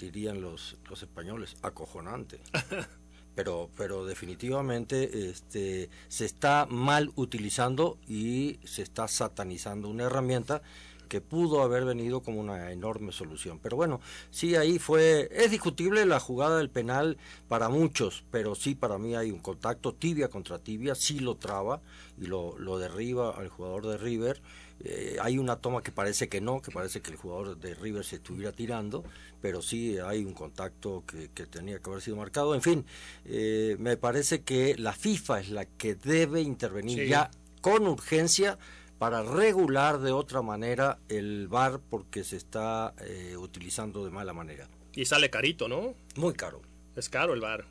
dirían 0.00 0.40
los, 0.40 0.78
los 0.90 1.00
españoles, 1.00 1.54
acojonante. 1.62 2.40
pero 3.34 3.70
pero 3.76 4.04
definitivamente 4.04 5.28
este 5.30 5.90
se 6.08 6.24
está 6.24 6.66
mal 6.68 7.12
utilizando 7.16 7.98
y 8.06 8.58
se 8.64 8.82
está 8.82 9.08
satanizando 9.08 9.88
una 9.88 10.04
herramienta 10.04 10.62
que 11.08 11.20
pudo 11.20 11.62
haber 11.62 11.84
venido 11.84 12.22
como 12.22 12.40
una 12.40 12.72
enorme 12.72 13.12
solución. 13.12 13.60
Pero 13.62 13.76
bueno, 13.76 14.00
sí, 14.30 14.56
ahí 14.56 14.78
fue, 14.78 15.28
es 15.32 15.50
discutible 15.50 16.06
la 16.06 16.18
jugada 16.18 16.58
del 16.58 16.70
penal 16.70 17.18
para 17.46 17.68
muchos, 17.68 18.24
pero 18.30 18.54
sí 18.54 18.74
para 18.74 18.98
mí 18.98 19.14
hay 19.14 19.30
un 19.30 19.38
contacto 19.38 19.94
tibia 19.94 20.28
contra 20.28 20.58
tibia, 20.58 20.94
sí 20.94 21.20
lo 21.20 21.36
traba 21.36 21.80
y 22.18 22.26
lo, 22.26 22.58
lo 22.58 22.78
derriba 22.78 23.30
al 23.30 23.48
jugador 23.48 23.86
de 23.86 23.98
River. 23.98 24.42
Eh, 24.82 25.16
hay 25.20 25.38
una 25.38 25.56
toma 25.56 25.82
que 25.82 25.92
parece 25.92 26.28
que 26.28 26.40
no, 26.40 26.60
que 26.60 26.70
parece 26.70 27.00
que 27.00 27.10
el 27.10 27.16
jugador 27.16 27.56
de 27.56 27.74
River 27.74 28.04
se 28.04 28.16
estuviera 28.16 28.52
tirando, 28.52 29.04
pero 29.40 29.62
sí 29.62 29.98
hay 29.98 30.24
un 30.24 30.34
contacto 30.34 31.04
que, 31.06 31.28
tenía 31.46 31.78
que 31.78 31.90
haber 31.90 32.02
sido 32.02 32.16
marcado. 32.16 32.54
En 32.54 32.62
fin, 32.62 32.84
eh, 33.24 33.76
me 33.78 33.96
parece 33.96 34.42
que 34.42 34.76
la 34.76 34.92
FIFA 34.92 35.40
es 35.40 35.50
la 35.50 35.64
que 35.64 35.94
debe 35.94 36.40
intervenir 36.40 37.06
ya 37.06 37.30
con 37.60 37.86
urgencia 37.86 38.58
para 38.98 39.22
regular 39.22 40.00
de 40.00 40.12
otra 40.12 40.42
manera 40.42 40.98
el 41.08 41.48
bar 41.48 41.80
porque 41.90 42.24
se 42.24 42.36
está 42.36 42.94
eh, 43.00 43.36
utilizando 43.36 44.04
de 44.04 44.10
mala 44.10 44.32
manera. 44.32 44.68
Y 44.94 45.06
sale 45.06 45.30
carito, 45.30 45.68
¿no? 45.68 45.94
Muy 46.16 46.34
caro. 46.34 46.62
Es 46.96 47.08
caro 47.08 47.34
el 47.34 47.40
bar. 47.40 47.66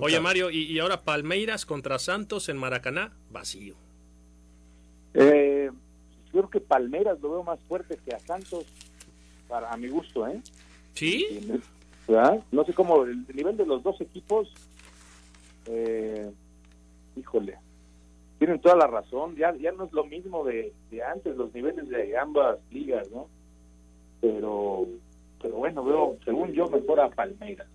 Oye, 0.00 0.20
Mario, 0.20 0.50
y, 0.50 0.78
ahora 0.78 1.04
Palmeiras 1.04 1.64
contra 1.64 1.98
Santos 1.98 2.48
en 2.48 2.56
Maracaná, 2.56 3.12
vacío. 3.30 3.76
Eh, 5.14 5.55
yo 6.36 6.42
creo 6.42 6.50
que 6.50 6.60
Palmeiras 6.60 7.18
lo 7.22 7.30
veo 7.30 7.42
más 7.42 7.58
fuerte 7.60 7.98
que 8.04 8.14
a 8.14 8.18
Santos, 8.18 8.66
para 9.48 9.72
a 9.72 9.76
mi 9.78 9.88
gusto, 9.88 10.28
¿eh? 10.28 10.38
¿Sí? 10.92 11.48
No 12.52 12.64
sé 12.66 12.74
cómo, 12.74 13.04
el 13.04 13.26
nivel 13.34 13.56
de 13.56 13.64
los 13.64 13.82
dos 13.82 13.98
equipos, 14.02 14.52
eh, 15.64 16.30
híjole, 17.16 17.56
tienen 18.38 18.60
toda 18.60 18.76
la 18.76 18.86
razón, 18.86 19.34
ya, 19.34 19.56
ya 19.56 19.72
no 19.72 19.84
es 19.84 19.92
lo 19.92 20.04
mismo 20.04 20.44
de, 20.44 20.74
antes, 21.10 21.34
los 21.36 21.54
niveles 21.54 21.88
de 21.88 22.18
ambas 22.18 22.58
ligas, 22.70 23.10
¿no? 23.10 23.28
Pero, 24.20 24.86
pero 25.40 25.54
bueno, 25.56 25.82
veo, 25.84 26.18
según 26.22 26.52
yo, 26.52 26.68
mejor 26.68 27.00
a 27.00 27.08
Palmeiras. 27.08 27.66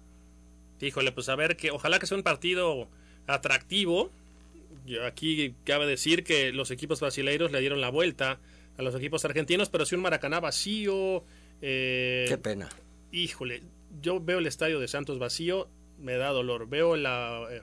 Híjole, 0.79 1.11
pues 1.11 1.29
a 1.29 1.35
ver, 1.35 1.57
que 1.57 1.71
ojalá 1.71 1.97
que 1.97 2.05
sea 2.05 2.17
un 2.17 2.23
partido 2.23 2.87
atractivo. 3.25 4.11
Yo 4.85 5.03
aquí 5.03 5.55
cabe 5.63 5.87
decir 5.87 6.23
que 6.23 6.51
los 6.51 6.69
equipos 6.69 6.99
brasileiros 6.99 7.51
le 7.51 7.59
dieron 7.59 7.81
la 7.81 7.89
vuelta 7.89 8.39
a 8.77 8.81
los 8.81 8.95
equipos 8.95 9.25
argentinos, 9.25 9.69
pero 9.69 9.85
si 9.85 9.95
un 9.95 10.01
Maracaná 10.01 10.39
vacío. 10.39 11.23
Eh, 11.61 12.25
Qué 12.27 12.37
pena. 12.37 12.69
Híjole, 13.11 13.63
yo 14.01 14.19
veo 14.19 14.39
el 14.39 14.47
estadio 14.47 14.79
de 14.79 14.87
Santos 14.87 15.19
vacío, 15.19 15.67
me 15.99 16.17
da 16.17 16.29
dolor. 16.29 16.67
Veo 16.67 16.95
la. 16.95 17.47
Eh, 17.51 17.61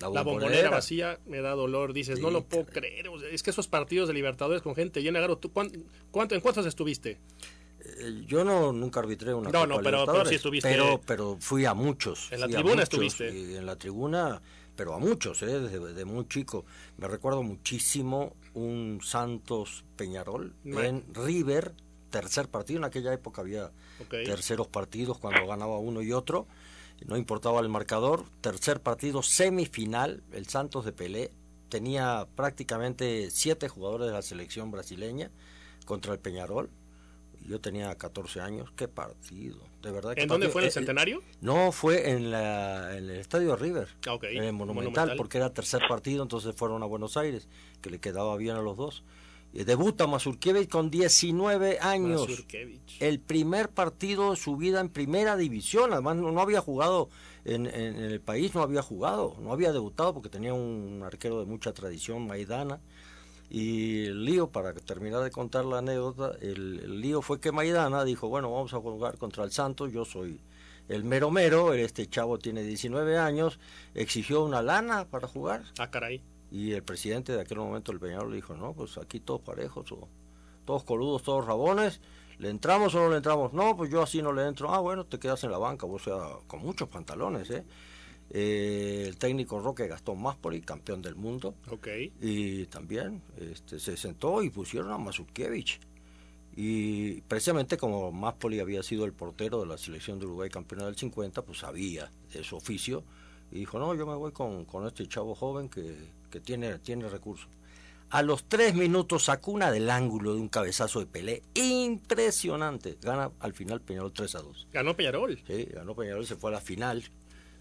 la, 0.00 0.22
bombonera. 0.22 0.70
vacía 0.70 1.18
me 1.26 1.40
da 1.40 1.50
dolor. 1.50 1.92
Dices, 1.92 2.20
no 2.20 2.30
lo 2.30 2.44
puedo 2.44 2.64
creer. 2.66 3.10
Es 3.32 3.42
que 3.42 3.50
esos 3.50 3.68
partidos 3.68 4.08
de 4.08 4.14
Libertadores 4.14 4.62
con 4.62 4.74
gente 4.74 5.02
llena, 5.02 5.20
Garo, 5.20 5.38
¿tú 5.38 5.52
cuánto, 5.52 6.34
¿en 6.34 6.40
cuántos 6.40 6.66
estuviste? 6.66 7.18
Eh, 7.80 8.24
yo 8.26 8.44
no 8.44 8.72
nunca 8.72 9.00
arbitré 9.00 9.34
una 9.34 9.50
no, 9.50 9.66
no, 9.66 9.80
pero, 9.80 10.06
pero, 10.06 10.24
sí 10.26 10.36
estuviste. 10.36 10.68
Pero, 10.68 11.00
pero 11.06 11.36
fui 11.40 11.64
a 11.64 11.74
muchos. 11.74 12.30
En 12.32 12.40
la 12.40 12.48
tribuna 12.48 12.82
estuviste. 12.82 13.30
Y 13.34 13.56
en 13.56 13.66
la 13.66 13.76
tribuna, 13.76 14.40
pero 14.76 14.94
a 14.94 14.98
muchos, 14.98 15.42
¿eh? 15.42 15.60
desde, 15.60 16.04
muy 16.04 16.26
chico. 16.28 16.64
Me 16.98 17.08
recuerdo 17.08 17.42
muchísimo 17.42 18.34
un 18.54 19.00
Santos 19.02 19.84
Peñarol 19.96 20.54
en 20.64 21.04
River, 21.14 21.74
tercer 22.10 22.48
partido. 22.48 22.78
En 22.78 22.84
aquella 22.84 23.12
época 23.12 23.42
había 23.42 23.70
terceros 24.08 24.68
partidos 24.68 25.18
cuando 25.18 25.46
ganaba 25.46 25.78
uno 25.78 26.02
y 26.02 26.12
otro 26.12 26.46
no 27.06 27.16
importaba 27.16 27.60
el 27.60 27.68
marcador. 27.68 28.24
Tercer 28.40 28.80
partido 28.80 29.22
semifinal, 29.22 30.22
el 30.32 30.46
Santos 30.46 30.84
de 30.84 30.92
Pelé 30.92 31.32
tenía 31.68 32.26
prácticamente 32.34 33.30
siete 33.30 33.68
jugadores 33.68 34.08
de 34.08 34.12
la 34.12 34.22
selección 34.22 34.70
brasileña 34.70 35.30
contra 35.86 36.12
el 36.12 36.18
Peñarol. 36.18 36.70
Yo 37.50 37.60
tenía 37.60 37.92
14 37.96 38.40
años, 38.40 38.70
qué 38.76 38.86
partido, 38.86 39.58
de 39.82 39.90
verdad. 39.90 40.16
¿En 40.16 40.28
dónde 40.28 40.48
fue 40.50 40.62
el 40.62 40.68
eh, 40.68 40.70
centenario? 40.70 41.20
No, 41.40 41.72
fue 41.72 42.10
en, 42.12 42.30
la, 42.30 42.96
en 42.96 43.10
el 43.10 43.16
estadio 43.16 43.56
River, 43.56 43.88
ah, 44.06 44.18
en 44.22 44.44
el 44.44 44.52
Monumental, 44.52 45.14
porque 45.16 45.38
era 45.38 45.52
tercer 45.52 45.82
partido, 45.88 46.22
entonces 46.22 46.54
fueron 46.54 46.80
a 46.84 46.86
Buenos 46.86 47.16
Aires, 47.16 47.48
que 47.82 47.90
le 47.90 47.98
quedaba 47.98 48.36
bien 48.36 48.54
a 48.54 48.62
los 48.62 48.76
dos. 48.76 49.02
Eh, 49.52 49.64
debuta 49.64 50.06
Mazurkiewicz 50.06 50.68
con 50.68 50.92
19 50.92 51.80
años. 51.80 52.28
El 53.00 53.18
primer 53.18 53.70
partido 53.70 54.30
de 54.30 54.36
su 54.36 54.56
vida 54.56 54.78
en 54.78 54.88
primera 54.88 55.36
división. 55.36 55.92
Además, 55.92 56.18
no, 56.18 56.40
había 56.40 56.60
jugado 56.60 57.08
en, 57.44 57.66
el 57.66 58.20
país, 58.20 58.54
no 58.54 58.62
había 58.62 58.82
jugado, 58.82 59.36
no 59.40 59.52
había 59.52 59.72
debutado 59.72 60.14
porque 60.14 60.28
tenía 60.28 60.54
un 60.54 61.02
arquero 61.04 61.40
de 61.40 61.46
mucha 61.46 61.72
tradición, 61.72 62.28
Maidana. 62.28 62.80
Y 63.50 64.06
el 64.06 64.24
lío, 64.24 64.48
para 64.48 64.72
terminar 64.72 65.22
de 65.22 65.30
contar 65.30 65.64
la 65.64 65.78
anécdota, 65.78 66.32
el, 66.40 67.00
lío 67.00 67.20
fue 67.20 67.40
que 67.40 67.52
Maidana 67.52 68.04
dijo: 68.04 68.28
Bueno, 68.28 68.50
vamos 68.52 68.72
a 68.72 68.78
jugar 68.78 69.18
contra 69.18 69.44
el 69.44 69.50
Santos. 69.50 69.92
Yo 69.92 70.04
soy 70.04 70.40
el 70.88 71.04
mero 71.04 71.30
mero. 71.30 71.74
Este 71.74 72.06
chavo 72.06 72.38
tiene 72.38 72.62
19 72.62 73.18
años. 73.18 73.58
Exigió 73.94 74.44
una 74.44 74.62
lana 74.62 75.06
para 75.06 75.26
jugar. 75.26 75.64
Ah, 75.78 75.90
caray 75.90 76.22
y 76.50 76.72
el 76.72 76.82
presidente 76.82 77.32
de 77.32 77.40
aquel 77.40 77.58
momento, 77.58 77.92
el 77.92 78.00
Peñarol, 78.00 78.30
le 78.30 78.36
dijo, 78.36 78.54
no, 78.54 78.72
pues 78.72 78.98
aquí 78.98 79.20
todos 79.20 79.40
parejos, 79.40 79.94
todos 80.64 80.84
coludos, 80.84 81.22
todos 81.22 81.46
rabones, 81.46 82.00
¿le 82.38 82.50
entramos 82.50 82.94
o 82.94 83.00
no 83.00 83.10
le 83.10 83.18
entramos? 83.18 83.52
No, 83.52 83.76
pues 83.76 83.90
yo 83.90 84.02
así 84.02 84.20
no 84.20 84.32
le 84.32 84.46
entro. 84.46 84.72
Ah, 84.72 84.80
bueno, 84.80 85.06
te 85.06 85.18
quedas 85.18 85.44
en 85.44 85.52
la 85.52 85.58
banca, 85.58 85.86
o 85.86 85.98
sea, 85.98 86.18
con 86.46 86.60
muchos 86.60 86.88
pantalones, 86.88 87.50
¿eh? 87.50 87.64
Eh 88.30 89.04
el 89.06 89.16
técnico 89.16 89.60
Roque 89.60 89.88
Gastón 89.88 90.22
Máspoli, 90.22 90.60
campeón 90.60 91.02
del 91.02 91.16
mundo. 91.16 91.54
Ok. 91.70 91.88
Y 92.20 92.66
también 92.66 93.22
este, 93.38 93.78
se 93.78 93.96
sentó 93.96 94.42
y 94.42 94.50
pusieron 94.50 94.92
a 94.92 94.98
Mazurkiewicz. 94.98 95.80
Y 96.56 97.20
precisamente 97.22 97.76
como 97.76 98.12
Máspoli 98.12 98.60
había 98.60 98.82
sido 98.82 99.04
el 99.04 99.12
portero 99.12 99.60
de 99.60 99.66
la 99.66 99.78
selección 99.78 100.18
de 100.18 100.26
Uruguay 100.26 100.50
campeona 100.50 100.86
del 100.86 100.96
50, 100.96 101.42
pues 101.42 101.58
sabía 101.58 102.10
de 102.32 102.44
su 102.44 102.56
oficio. 102.56 103.04
Y 103.50 103.60
dijo, 103.60 103.78
no, 103.78 103.94
yo 103.94 104.06
me 104.06 104.14
voy 104.14 104.32
con, 104.32 104.64
con 104.64 104.86
este 104.86 105.06
chavo 105.08 105.34
joven 105.34 105.68
que, 105.68 105.96
que 106.30 106.40
tiene, 106.40 106.78
tiene 106.78 107.08
recursos. 107.08 107.48
A 108.10 108.22
los 108.22 108.44
tres 108.44 108.74
minutos 108.74 109.24
sacó 109.24 109.52
una 109.52 109.70
del 109.70 109.88
ángulo 109.88 110.34
de 110.34 110.40
un 110.40 110.48
cabezazo 110.48 110.98
de 110.98 111.06
Pelé 111.06 111.42
impresionante. 111.54 112.98
Gana 113.00 113.30
al 113.38 113.52
final 113.54 113.80
Peñarol 113.80 114.12
3 114.12 114.34
a 114.34 114.38
2. 114.40 114.68
Ganó 114.72 114.96
Peñarol. 114.96 115.40
Sí, 115.46 115.66
ganó 115.72 115.94
Peñarol, 115.94 116.26
se 116.26 116.34
fue 116.34 116.50
a 116.50 116.54
la 116.54 116.60
final. 116.60 117.04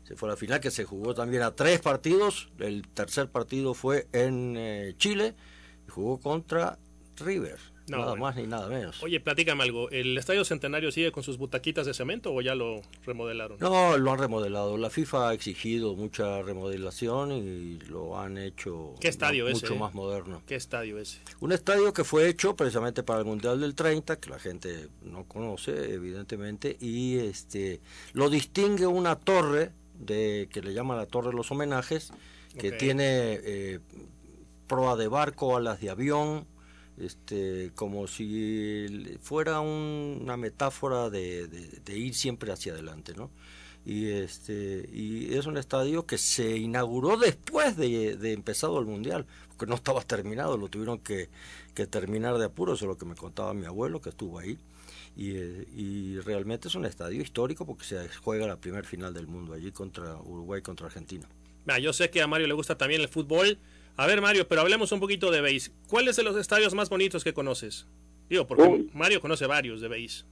Se 0.10 0.16
fue 0.16 0.28
a 0.28 0.32
la 0.32 0.38
final 0.38 0.60
que 0.60 0.72
se 0.72 0.86
jugó 0.86 1.13
también 1.13 1.44
a 1.44 1.51
tres 1.51 1.82
partidos. 1.82 2.50
El 2.58 2.88
tercer 2.88 3.30
partido 3.30 3.75
fue 3.75 4.08
en 4.12 4.56
eh, 4.58 4.96
Chile 4.98 5.36
y 5.88 5.92
jugó 5.92 6.20
contra 6.20 6.80
River 7.18 7.60
nada 7.98 8.16
más 8.16 8.36
ni 8.36 8.44
nada 8.44 8.68
menos. 8.68 9.01
Oye, 9.04 9.20
platícame 9.20 9.63
algo. 9.63 9.89
¿El 9.89 10.18
Estadio 10.18 10.46
Centenario 10.46 10.92
sigue 10.92 11.12
con 11.12 11.24
sus 11.24 11.38
butaquitas 11.38 11.86
de 11.86 11.94
cemento 11.94 12.34
o 12.34 12.42
ya 12.42 12.56
lo 12.56 12.82
remodelaron? 13.06 13.58
No, 13.60 13.98
lo 13.98 14.12
han 14.12 14.20
remodelado. 14.20 14.78
La 14.78 14.89
FIFA 14.89 15.30
ha 15.30 15.34
exigido 15.34 15.96
mucha 15.96 16.42
remodelación 16.42 17.32
y 17.32 17.80
lo 17.88 18.20
han 18.20 18.38
hecho 18.38 18.96
¿Qué 19.00 19.08
estadio 19.08 19.48
mucho 19.48 19.74
eh? 19.74 19.80
más 19.80 19.94
moderno. 19.94 20.42
¿Qué 20.46 20.56
estadio 20.56 21.00
es? 21.00 21.20
Un 21.39 21.51
estadio 21.51 21.94
que 21.94 22.04
fue 22.04 22.28
hecho 22.28 22.56
precisamente 22.56 23.04
para 23.04 23.20
el 23.20 23.25
Mundial 23.25 23.60
del 23.60 23.75
30, 23.75 24.20
que 24.20 24.30
la 24.30 24.39
gente 24.39 24.89
no 25.01 25.25
conoce, 25.25 25.94
evidentemente, 25.94 26.78
y 26.80 27.18
este 27.18 27.82
lo 28.13 28.30
distingue 28.30 28.88
una 28.88 29.16
torre 29.16 29.72
de 30.00 30.50
que 30.51 30.62
le 30.62 30.74
llaman 30.74 30.98
la 30.98 31.06
Torre 31.06 31.29
de 31.29 31.36
los 31.36 31.51
Homenajes, 31.51 32.12
que 32.58 32.72
tiene 32.72 33.39
eh, 33.44 33.79
proa 34.68 34.96
de 34.96 35.08
barco, 35.08 35.56
alas 35.56 35.79
de 35.79 35.89
avión, 35.89 36.48
este, 37.00 37.72
como 37.75 38.08
si 38.08 39.18
fuera 39.22 39.62
una 39.62 40.38
metáfora 40.38 41.10
de, 41.10 41.48
ir 41.88 42.13
siempre 42.13 42.51
hacia 42.51 42.74
adelante, 42.74 43.13
¿no? 43.15 43.29
Y, 43.86 44.10
este, 44.10 44.88
y 44.91 45.34
es 45.36 45.46
un 45.46 45.58
estadio 45.58 46.06
que 46.06 46.18
se 46.18 46.58
inauguró 46.58 47.18
después 47.18 47.77
de, 47.77 48.34
empezado 48.34 48.79
el 48.79 48.86
Mundial, 48.86 49.25
porque 49.48 49.65
no 49.65 49.75
estaba 49.75 50.01
terminado, 50.01 50.58
lo 50.58 50.68
tuvieron 50.68 51.00
que, 51.00 51.29
terminar 51.89 52.38
de 52.38 52.46
apuro, 52.46 52.74
eso 52.74 52.84
es 52.84 52.89
lo 52.89 52.98
que 52.98 53.06
me 53.06 53.15
contaba 53.15 53.53
mi 53.53 53.65
abuelo 53.65 54.01
que 54.01 54.10
estuvo 54.10 54.38
ahí. 54.38 54.58
Y, 55.20 55.32
y, 55.76 56.20
realmente 56.22 56.70
es 56.70 56.76
un 56.76 56.86
estadio 56.86 57.22
histórico 57.22 57.66
porque 57.66 57.84
se 57.84 58.08
juega 58.24 58.48
la 58.48 58.56
primer 58.56 58.86
final 58.86 59.14
del 59.14 59.28
mundo 59.28 59.54
allí 59.54 59.70
contra 59.74 60.16
Uruguay 60.16 60.62
contra 60.62 60.86
Argentina. 60.86 61.28
yo 61.82 61.92
sé 61.92 62.10
que 62.10 62.22
a 62.22 62.28
Mario 62.28 62.48
le 62.48 62.54
gusta 62.54 62.78
también 62.78 63.02
el 63.02 63.10
fútbol. 63.10 63.58
A 63.98 64.08
ver, 64.08 64.22
Mario, 64.22 64.48
pero 64.48 64.62
hablemos 64.62 64.94
un 64.94 65.02
poquito 65.02 65.30
de 65.30 65.42
base. 65.42 65.72
¿Cuáles 65.90 66.16
de 66.16 66.24
los 66.24 66.38
estadios 66.38 66.74
más 66.74 66.90
bonitos 66.90 67.26
que 67.26 67.34
conoces? 67.34 67.86
Digo, 68.30 68.48
porque 68.48 68.86
Mario 68.94 69.20
conoce 69.20 69.46
varios 69.46 69.82
de 69.82 69.90
base. 69.90 70.24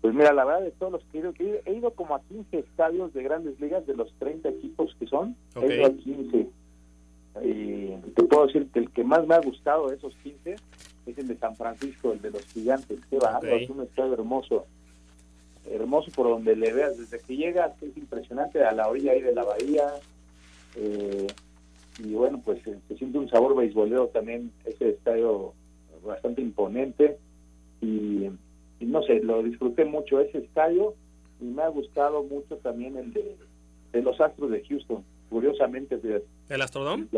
Pues 0.00 0.12
mira, 0.12 0.32
la 0.32 0.44
verdad 0.44 0.62
de 0.62 0.72
todos 0.72 0.90
los 0.90 1.04
que 1.04 1.18
he 1.18 1.20
ido, 1.20 1.32
he 1.64 1.74
ido 1.74 1.92
como 1.92 2.16
a 2.16 2.20
15 2.22 2.58
estadios 2.58 3.14
de 3.14 3.22
grandes 3.22 3.60
ligas 3.60 3.86
de 3.86 3.94
los 3.94 4.12
30 4.18 4.48
equipos 4.48 4.96
que 4.98 5.06
son. 5.06 5.36
He 5.54 5.72
ido 5.72 5.86
a 5.86 5.90
15. 5.90 6.48
Y 7.44 8.10
te 8.16 8.24
puedo 8.24 8.46
decir 8.48 8.66
que 8.72 8.80
el 8.80 8.90
que 8.90 9.04
más 9.04 9.24
me 9.28 9.36
ha 9.36 9.40
gustado 9.40 9.88
de 9.88 9.94
esos 9.94 10.16
15 10.24 10.56
es 11.06 11.18
el 11.18 11.28
de 11.28 11.36
San 11.36 11.56
Francisco, 11.56 12.12
el 12.12 12.20
de 12.20 12.30
los 12.30 12.44
gigantes. 12.46 12.98
Qué 13.08 13.16
es 13.16 13.70
un 13.70 13.82
estadio 13.82 14.14
hermoso. 14.14 14.66
Hermoso 15.70 16.10
por 16.12 16.28
donde 16.28 16.56
le 16.56 16.72
veas. 16.72 16.98
Desde 16.98 17.20
que 17.20 17.36
llegas 17.36 17.72
es 17.82 17.96
impresionante 17.96 18.62
a 18.64 18.72
la 18.72 18.88
orilla 18.88 19.12
ahí 19.12 19.22
de 19.22 19.34
la 19.34 19.44
bahía. 19.44 19.94
Eh, 20.76 21.26
y 21.98 22.14
bueno, 22.14 22.40
pues 22.44 22.64
eh, 22.66 22.78
se 22.88 22.96
siente 22.96 23.18
un 23.18 23.28
sabor 23.28 23.56
beisbolero 23.56 24.08
también, 24.08 24.52
ese 24.64 24.90
estadio 24.90 25.54
bastante 26.04 26.42
imponente. 26.42 27.18
y, 27.80 28.30
no 28.80 29.02
sé, 29.02 29.20
lo 29.20 29.42
disfruté 29.42 29.84
mucho 29.84 30.20
ese 30.20 30.38
estadio 30.38 30.94
y 31.40 31.44
me 31.44 31.62
ha 31.62 31.68
gustado 31.68 32.22
mucho 32.22 32.56
también 32.58 32.96
el 32.96 33.12
de, 33.12 34.02
los 34.02 34.20
Astros 34.20 34.50
de 34.50 34.62
Houston. 34.64 35.04
Curiosamente, 35.30 35.98
¿el 36.48 36.62
Astrodome? 36.62 37.08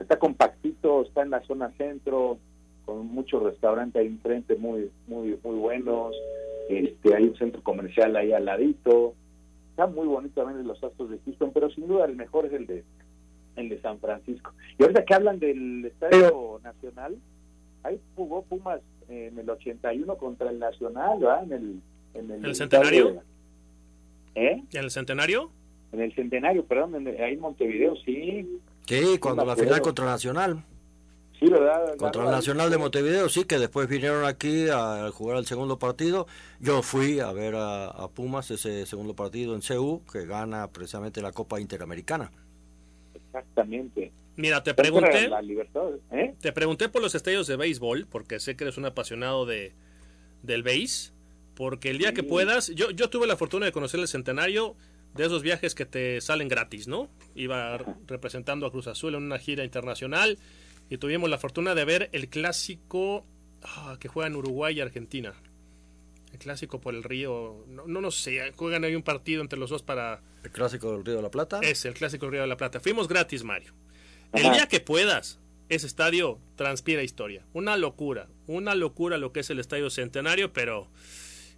está 0.00 0.18
compactito, 0.18 1.02
está 1.02 1.22
en 1.22 1.30
la 1.30 1.42
zona 1.42 1.70
centro, 1.76 2.38
con 2.84 3.06
muchos 3.06 3.42
restaurantes 3.42 4.00
ahí 4.00 4.06
enfrente 4.06 4.56
muy, 4.56 4.90
muy, 5.06 5.38
muy 5.42 5.56
buenos. 5.56 6.14
Este, 6.68 7.14
hay 7.14 7.24
un 7.24 7.36
centro 7.36 7.62
comercial 7.62 8.16
ahí 8.16 8.32
al 8.32 8.44
ladito. 8.44 9.14
Está 9.70 9.86
muy 9.86 10.06
bonito 10.06 10.42
también 10.42 10.66
los 10.66 10.82
Astros 10.82 11.10
de 11.10 11.18
Houston, 11.24 11.50
pero 11.52 11.70
sin 11.70 11.88
duda 11.88 12.04
el 12.04 12.16
mejor 12.16 12.46
es 12.46 12.52
el 12.52 12.66
de 12.66 12.84
el 13.56 13.68
de 13.68 13.80
San 13.80 13.98
Francisco. 13.98 14.52
Y 14.78 14.82
ahorita 14.82 15.04
que 15.04 15.14
hablan 15.14 15.38
del 15.38 15.84
Estadio 15.84 16.60
Nacional, 16.62 17.16
ahí 17.82 18.00
jugó 18.16 18.42
Pumas 18.42 18.80
en 19.08 19.38
el 19.38 19.48
81 19.48 20.16
contra 20.16 20.50
el 20.50 20.58
Nacional, 20.58 21.18
¿verdad? 21.20 21.44
En 21.44 21.52
el, 21.52 21.80
en 22.14 22.44
el, 22.44 22.54
centenario. 22.54 23.22
¿Eh? 24.34 24.62
¿En 24.72 24.84
el 24.84 24.90
centenario? 24.90 25.50
En 25.92 26.00
el 26.00 26.14
centenario, 26.14 26.64
perdón, 26.64 27.06
ahí 27.06 27.34
en 27.34 27.40
Montevideo, 27.40 27.94
sí. 27.96 28.58
Sí, 28.86 29.18
cuando 29.20 29.44
la 29.44 29.56
final 29.56 29.80
contra 29.82 30.06
Nacional. 30.06 30.64
Sí, 31.42 31.48
¿verdad? 31.48 31.96
Contra 31.96 32.22
el 32.22 32.30
Nacional 32.30 32.70
de 32.70 32.78
Montevideo, 32.78 33.28
sí, 33.28 33.44
que 33.44 33.58
después 33.58 33.88
vinieron 33.88 34.24
aquí 34.24 34.68
a 34.68 35.10
jugar 35.10 35.38
el 35.38 35.44
segundo 35.44 35.76
partido. 35.76 36.28
Yo 36.60 36.82
fui 36.82 37.18
a 37.18 37.32
ver 37.32 37.56
a, 37.56 37.86
a 37.86 38.08
Pumas 38.08 38.48
ese 38.52 38.86
segundo 38.86 39.16
partido 39.16 39.56
en 39.56 39.60
CU, 39.60 40.02
que 40.12 40.24
gana 40.24 40.70
precisamente 40.70 41.20
la 41.20 41.32
Copa 41.32 41.60
Interamericana. 41.60 42.30
Exactamente. 43.12 44.12
Mira, 44.36 44.62
te 44.62 44.72
pregunté, 44.72 45.28
¿eh? 46.12 46.34
te 46.40 46.52
pregunté 46.52 46.88
por 46.88 47.02
los 47.02 47.16
estadios 47.16 47.48
de 47.48 47.56
béisbol, 47.56 48.06
porque 48.06 48.38
sé 48.38 48.54
que 48.54 48.62
eres 48.62 48.78
un 48.78 48.86
apasionado 48.86 49.44
de 49.44 49.72
del 50.44 50.62
béis, 50.62 51.12
porque 51.56 51.90
el 51.90 51.98
día 51.98 52.14
que 52.14 52.22
puedas, 52.22 52.68
yo, 52.68 52.92
yo 52.92 53.10
tuve 53.10 53.26
la 53.26 53.36
fortuna 53.36 53.66
de 53.66 53.72
conocer 53.72 53.98
el 53.98 54.06
centenario 54.06 54.76
de 55.14 55.26
esos 55.26 55.42
viajes 55.42 55.74
que 55.74 55.86
te 55.86 56.20
salen 56.20 56.46
gratis, 56.46 56.86
¿no? 56.86 57.10
Iba 57.34 57.78
representando 58.06 58.64
a 58.64 58.70
Cruz 58.70 58.86
Azul 58.86 59.16
en 59.16 59.24
una 59.24 59.38
gira 59.38 59.64
internacional 59.64 60.38
y 60.92 60.98
tuvimos 60.98 61.30
la 61.30 61.38
fortuna 61.38 61.74
de 61.74 61.86
ver 61.86 62.10
el 62.12 62.28
clásico 62.28 63.24
ah, 63.62 63.96
que 63.98 64.08
juega 64.08 64.26
en 64.26 64.36
Uruguay 64.36 64.76
y 64.76 64.82
Argentina. 64.82 65.32
El 66.34 66.38
clásico 66.38 66.82
por 66.82 66.94
el 66.94 67.02
río, 67.02 67.64
no, 67.66 67.86
no, 67.86 68.02
no 68.02 68.10
sé, 68.10 68.52
juegan 68.52 68.84
ahí 68.84 68.94
un 68.94 69.02
partido 69.02 69.40
entre 69.40 69.58
los 69.58 69.70
dos 69.70 69.82
para... 69.82 70.20
¿El 70.44 70.50
clásico 70.50 70.92
del 70.92 71.02
Río 71.02 71.16
de 71.16 71.22
la 71.22 71.30
Plata? 71.30 71.60
Es 71.62 71.86
el 71.86 71.94
clásico 71.94 72.26
del 72.26 72.32
Río 72.32 72.42
de 72.42 72.48
la 72.48 72.58
Plata. 72.58 72.78
Fuimos 72.78 73.08
gratis, 73.08 73.42
Mario. 73.42 73.72
El 74.34 74.42
día 74.52 74.66
que 74.66 74.80
puedas, 74.80 75.40
ese 75.70 75.86
estadio 75.86 76.38
transpira 76.56 77.02
historia. 77.02 77.46
Una 77.54 77.78
locura, 77.78 78.28
una 78.46 78.74
locura 78.74 79.16
lo 79.16 79.32
que 79.32 79.40
es 79.40 79.48
el 79.48 79.60
estadio 79.60 79.88
centenario, 79.88 80.52
pero... 80.52 80.88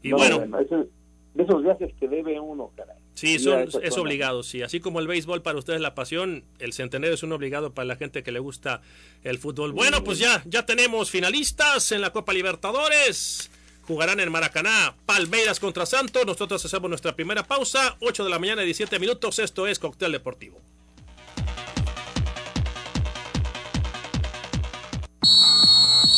Y 0.01 0.13
bueno... 0.13 0.39
de 0.39 1.43
esos 1.43 1.63
viajes 1.65 1.93
que 1.99 2.07
debe 2.07 2.39
uno, 2.39 2.71
caray. 2.77 3.04
Sí, 3.15 3.39
son, 3.39 3.69
es 3.83 3.97
obligado, 3.97 4.43
sí. 4.43 4.63
Así 4.63 4.81
como 4.81 4.99
el 4.99 5.07
béisbol 5.07 5.41
para 5.41 5.57
ustedes 5.59 5.81
la 5.81 5.95
pasión, 5.95 6.45
el 6.59 6.73
centenario 6.73 7.15
es 7.15 7.23
un 7.23 7.33
obligado 7.33 7.73
para 7.73 7.87
la 7.87 7.97
gente 7.97 8.25
que 8.25 8.33
le 8.33 8.41
gusta 8.41 8.83
el 9.23 9.39
fútbol. 9.39 9.73
Bueno, 9.73 10.03
pues 10.03 10.19
ya, 10.19 10.43
ya 10.47 10.67
tenemos 10.67 11.11
finalistas 11.11 11.93
en 11.93 12.01
la 12.01 12.13
Copa 12.13 12.33
Libertadores. 12.33 13.51
Jugarán 13.83 14.19
en 14.19 14.33
Maracaná, 14.33 14.97
Palmeiras 15.07 15.61
contra 15.61 15.87
Santos. 15.87 16.27
Nosotros 16.27 16.65
hacemos 16.65 16.89
nuestra 16.89 17.15
primera 17.15 17.45
pausa, 17.45 17.97
8 18.01 18.25
de 18.25 18.31
la 18.31 18.39
mañana, 18.41 18.63
17 18.63 18.99
minutos. 18.99 19.39
Esto 19.39 19.69
es 19.69 19.79
Cóctel 19.79 20.11
Deportivo. 20.11 20.61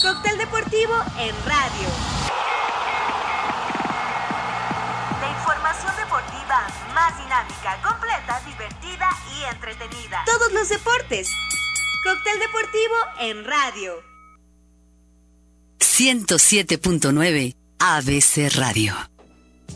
Cóctel 0.02 0.38
Deportivo 0.38 0.94
en 1.18 1.34
radio. 1.44 2.25
Más 6.94 7.18
dinámica, 7.18 7.80
completa, 7.82 8.40
divertida 8.46 9.08
y 9.36 9.44
entretenida. 9.52 10.22
Todos 10.24 10.52
los 10.52 10.68
deportes. 10.68 11.30
Cóctel 12.04 12.38
Deportivo 12.38 12.94
en 13.20 13.44
radio. 13.44 13.94
107.9 15.80 17.56
ABC 17.78 18.54
Radio. 18.56 18.94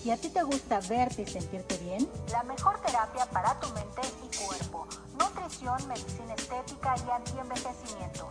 ¿Y 0.04 0.10
a 0.10 0.16
ti 0.16 0.28
te 0.30 0.42
gusta 0.42 0.80
verte 0.80 1.22
y 1.22 1.26
sentirte 1.26 1.76
bien? 1.78 2.08
La 2.30 2.42
mejor 2.44 2.80
terapia 2.80 3.26
para 3.26 3.58
tu 3.58 3.68
mente 3.70 4.00
y 4.24 4.46
cuerpo. 4.46 4.86
Nutrición, 5.18 5.88
medicina 5.88 6.34
estética 6.34 6.94
y 7.06 7.10
antienvejecimiento 7.10 8.28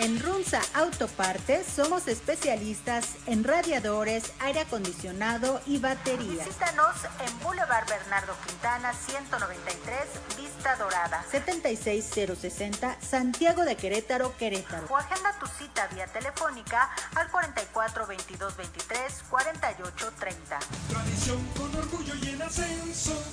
En 0.03 0.19
Runza 0.19 0.59
Autopartes 0.73 1.65
somos 1.65 2.09
especialistas 2.09 3.15
en 3.25 3.45
radiadores, 3.45 4.33
aire 4.41 4.59
acondicionado 4.59 5.61
y 5.65 5.77
baterías. 5.77 6.45
Visítanos 6.45 6.93
en 7.25 7.39
Boulevard 7.39 7.87
Bernardo 7.87 8.33
Quintana 8.45 8.91
193, 8.93 9.97
Vista 10.37 10.75
Dorada. 10.75 11.23
76060 11.31 12.97
Santiago 12.99 13.63
de 13.63 13.77
Querétaro, 13.77 14.35
Querétaro. 14.35 14.87
O 14.89 14.97
agenda 14.97 15.39
tu 15.39 15.47
cita 15.47 15.87
vía 15.87 16.07
telefónica 16.07 16.89
al 17.15 17.31
44 17.31 18.05
22 18.05 18.57
23 18.57 19.23
48 19.29 20.11
30. 20.19 20.59
Tradición 20.89 21.47
con 21.57 21.73
orgullo 21.77 22.13
y 22.21 22.27
en 22.27 22.41
ascenso. 22.41 23.23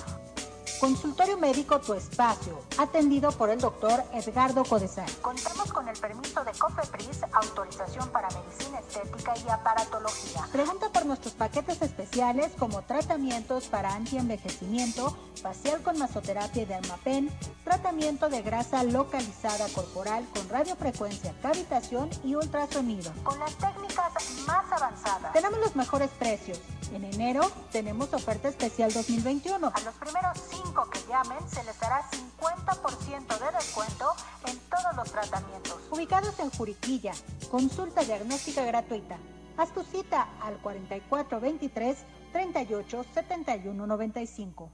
Consultorio 0.80 1.36
Médico 1.36 1.78
Tu 1.78 1.92
Espacio, 1.92 2.58
atendido 2.78 3.30
por 3.32 3.50
el 3.50 3.60
doctor 3.60 4.02
Edgardo 4.14 4.64
Codesal. 4.64 5.04
Contamos 5.20 5.70
con 5.74 5.86
el 5.86 5.98
permiso 5.98 6.42
de 6.42 6.52
COFEPRIS, 6.52 7.22
autorización 7.32 8.08
para 8.08 8.28
medicina 8.30 8.78
estética 8.78 9.34
y 9.36 9.50
aparatología. 9.50 10.48
Pregunta 10.50 10.88
por 10.88 11.04
nuestros 11.04 11.34
paquetes 11.34 11.82
especiales 11.82 12.52
como 12.58 12.80
tratamientos 12.80 13.66
para 13.66 13.94
antienvejecimiento, 13.94 15.14
facial 15.42 15.82
con 15.82 15.98
masoterapia 15.98 16.62
y 16.62 16.64
dermapen, 16.64 17.30
tratamiento 17.62 18.30
de 18.30 18.40
grasa 18.40 18.82
localizada 18.82 19.68
corporal 19.74 20.26
con 20.34 20.48
radiofrecuencia, 20.48 21.34
cavitación 21.42 22.08
y 22.24 22.36
ultrasonido. 22.36 23.12
Con 23.22 23.38
las 23.38 23.54
técnicas 23.56 24.12
más 24.46 24.72
avanzadas. 24.72 25.34
Tenemos 25.34 25.60
los 25.60 25.76
mejores 25.76 26.08
precios. 26.18 26.58
En 26.94 27.04
enero 27.04 27.42
tenemos 27.70 28.12
oferta 28.14 28.48
especial 28.48 28.92
2021. 28.92 29.66
A 29.66 29.80
los 29.80 29.94
primeros 29.94 30.38
cinco 30.50 30.69
que 30.72 31.00
llamen 31.08 31.38
se 31.48 31.64
les 31.64 31.78
dará 31.80 32.02
50% 32.10 33.38
de 33.38 33.56
descuento 33.56 34.06
en 34.46 34.56
todos 34.70 34.96
los 34.96 35.10
tratamientos. 35.10 35.76
Ubicados 35.90 36.38
en 36.38 36.50
Juriquilla, 36.50 37.12
consulta 37.50 38.04
diagnóstica 38.04 38.64
gratuita. 38.64 39.18
Haz 39.56 39.74
tu 39.74 39.82
cita 39.82 40.28
al 40.40 40.58
4423 40.58 41.98
38 42.32 43.04
71 43.14 43.86
95. 43.86 44.70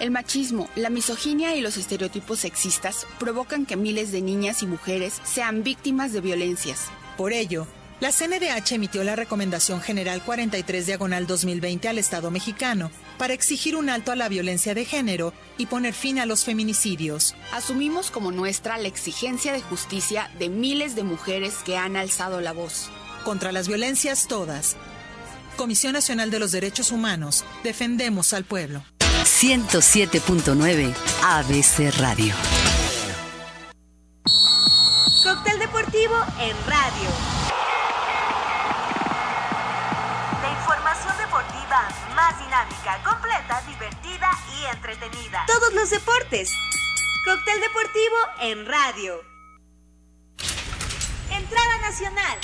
El 0.00 0.10
machismo, 0.10 0.68
la 0.74 0.90
misoginia 0.90 1.54
y 1.56 1.60
los 1.60 1.76
estereotipos 1.76 2.40
sexistas 2.40 3.06
provocan 3.18 3.66
que 3.66 3.76
miles 3.76 4.12
de 4.12 4.20
niñas 4.20 4.62
y 4.62 4.66
mujeres 4.66 5.20
sean 5.24 5.62
víctimas 5.62 6.12
de 6.12 6.20
violencias. 6.20 6.88
Por 7.16 7.32
ello, 7.32 7.66
la 8.00 8.12
CNDH 8.12 8.72
emitió 8.72 9.02
la 9.04 9.16
Recomendación 9.16 9.80
General 9.80 10.22
43 10.22 10.86
Diagonal 10.86 11.26
2020 11.26 11.88
al 11.88 11.98
Estado 11.98 12.30
mexicano 12.30 12.90
para 13.18 13.34
exigir 13.34 13.76
un 13.76 13.90
alto 13.90 14.12
a 14.12 14.16
la 14.16 14.28
violencia 14.28 14.74
de 14.74 14.84
género 14.84 15.34
y 15.58 15.66
poner 15.66 15.92
fin 15.92 16.18
a 16.18 16.26
los 16.26 16.44
feminicidios. 16.44 17.34
Asumimos 17.52 18.10
como 18.10 18.32
nuestra 18.32 18.78
la 18.78 18.88
exigencia 18.88 19.52
de 19.52 19.60
justicia 19.60 20.30
de 20.38 20.48
miles 20.48 20.94
de 20.94 21.02
mujeres 21.02 21.56
que 21.64 21.76
han 21.76 21.96
alzado 21.96 22.40
la 22.40 22.52
voz. 22.52 22.88
Contra 23.24 23.52
las 23.52 23.68
violencias 23.68 24.28
todas. 24.28 24.76
Comisión 25.56 25.92
Nacional 25.92 26.30
de 26.30 26.38
los 26.38 26.52
Derechos 26.52 26.92
Humanos, 26.92 27.44
defendemos 27.64 28.32
al 28.32 28.44
pueblo. 28.44 28.84
107.9 29.24 30.94
ABC 31.24 31.98
Radio. 31.98 32.34
Cóctel 35.24 35.58
deportivo 35.58 36.14
en 36.40 36.56
radio. 36.66 37.37
Todos 45.46 45.74
los 45.74 45.90
deportes. 45.90 46.54
Cóctel 47.24 47.60
deportivo 47.60 48.16
en 48.40 48.66
radio. 48.66 49.20
Entrada 51.30 51.78
nacional. 51.82 52.38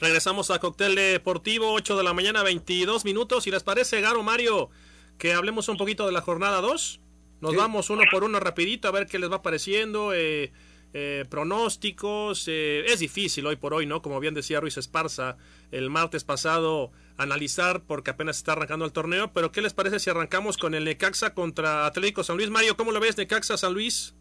Regresamos 0.00 0.50
a 0.50 0.60
Cóctel 0.60 0.94
Deportivo, 0.94 1.72
8 1.72 1.96
de 1.96 2.04
la 2.04 2.14
mañana, 2.14 2.42
22 2.42 3.04
minutos. 3.04 3.44
Si 3.44 3.50
les 3.50 3.64
parece, 3.64 4.00
Garo 4.00 4.22
Mario, 4.22 4.70
que 5.18 5.34
hablemos 5.34 5.68
un 5.68 5.76
poquito 5.76 6.06
de 6.06 6.12
la 6.12 6.22
jornada 6.22 6.60
2. 6.60 7.00
Nos 7.40 7.54
vamos 7.54 7.90
uno 7.90 8.04
por 8.10 8.24
uno 8.24 8.40
rapidito 8.40 8.88
a 8.88 8.92
ver 8.92 9.06
qué 9.06 9.18
les 9.18 9.30
va 9.30 9.42
pareciendo. 9.42 10.14
Eh, 10.14 10.52
eh, 10.94 11.26
pronósticos. 11.28 12.46
Eh, 12.48 12.84
es 12.86 13.00
difícil 13.00 13.46
hoy 13.46 13.56
por 13.56 13.74
hoy, 13.74 13.84
¿no? 13.84 14.00
Como 14.00 14.20
bien 14.20 14.34
decía 14.34 14.60
Ruiz 14.60 14.78
Esparza 14.78 15.36
el 15.70 15.90
martes 15.90 16.24
pasado, 16.24 16.90
analizar 17.16 17.82
porque 17.86 18.10
apenas 18.10 18.38
está 18.38 18.52
arrancando 18.52 18.84
el 18.84 18.92
torneo. 18.92 19.32
Pero 19.32 19.52
¿qué 19.52 19.62
les 19.62 19.74
parece 19.74 19.98
si 19.98 20.10
arrancamos 20.10 20.56
con 20.56 20.74
el 20.74 20.84
Necaxa 20.84 21.34
contra 21.34 21.86
Atlético 21.86 22.22
San 22.22 22.36
Luis? 22.36 22.50
Mario, 22.50 22.76
¿cómo 22.76 22.92
lo 22.92 23.00
ves, 23.00 23.16
Necaxa 23.16 23.56
San 23.56 23.74
Luis? 23.74 24.14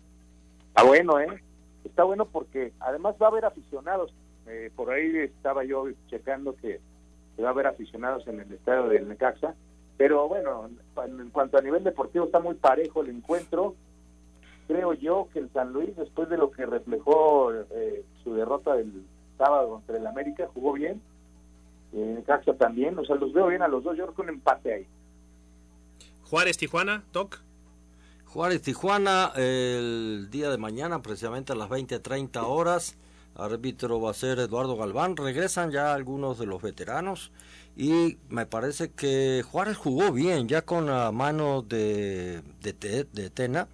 Está 0.69 0.83
bueno, 0.83 1.19
¿eh? 1.19 1.43
Está 1.83 2.03
bueno 2.03 2.25
porque 2.25 2.73
además 2.79 3.15
va 3.21 3.27
a 3.27 3.29
haber 3.29 3.45
aficionados. 3.45 4.13
Eh, 4.47 4.71
por 4.75 4.91
ahí 4.91 5.17
estaba 5.17 5.63
yo 5.63 5.86
checando 6.10 6.55
que 6.55 6.79
va 7.41 7.49
a 7.49 7.51
haber 7.51 7.67
aficionados 7.67 8.27
en 8.27 8.39
el 8.39 8.51
estadio 8.51 8.88
del 8.88 9.07
Necaxa. 9.07 9.55
Pero 9.97 10.27
bueno, 10.27 10.69
en 11.03 11.29
cuanto 11.31 11.57
a 11.57 11.62
nivel 11.62 11.83
deportivo 11.83 12.25
está 12.25 12.39
muy 12.39 12.55
parejo 12.55 13.01
el 13.01 13.10
encuentro 13.10 13.75
creo 14.67 14.93
yo 14.93 15.29
que 15.33 15.39
el 15.39 15.51
San 15.53 15.71
Luis, 15.73 15.95
después 15.95 16.29
de 16.29 16.38
lo 16.38 16.51
que 16.51 16.65
reflejó 16.65 17.53
eh, 17.53 18.03
su 18.23 18.33
derrota 18.36 18.75
del 18.75 19.05
sábado 19.38 19.69
contra 19.69 19.97
el 19.97 20.05
América, 20.05 20.49
jugó 20.53 20.73
bien. 20.73 21.01
Eh, 21.97 22.23
Caxa 22.27 22.53
también, 22.53 22.97
o 22.99 23.03
sea, 23.03 23.15
los 23.15 23.33
veo 23.33 23.47
bien 23.47 23.63
a 23.63 23.67
los 23.67 23.83
dos. 23.83 23.97
Yo 23.97 24.03
creo 24.03 24.15
que 24.15 24.21
un 24.21 24.29
empate 24.29 24.73
ahí. 24.73 24.88
Juárez, 26.23 26.57
Tijuana, 26.57 27.03
Toc. 27.12 27.39
Juárez, 28.25 28.62
Tijuana, 28.62 29.31
el 29.36 30.27
día 30.29 30.51
de 30.51 30.57
mañana, 30.57 31.01
precisamente 31.01 31.53
a 31.53 31.55
las 31.55 31.69
20:30 31.69 32.43
horas. 32.43 32.97
Árbitro 33.36 33.99
va 33.99 34.12
a 34.12 34.13
ser 34.13 34.39
Eduardo 34.39 34.75
Galván. 34.75 35.17
Regresan 35.17 35.71
ya 35.71 35.93
algunos 35.93 36.38
de 36.38 36.45
los 36.45 36.62
veteranos. 36.62 37.31
Y 37.75 38.17
me 38.29 38.45
parece 38.45 38.91
que 38.91 39.43
Juárez 39.49 39.77
jugó 39.77 40.12
bien, 40.12 40.47
ya 40.47 40.63
con 40.63 40.88
la 40.88 41.12
mano 41.12 41.62
de, 41.62 42.41
de, 42.62 43.05
de 43.12 43.29
Tena 43.29 43.67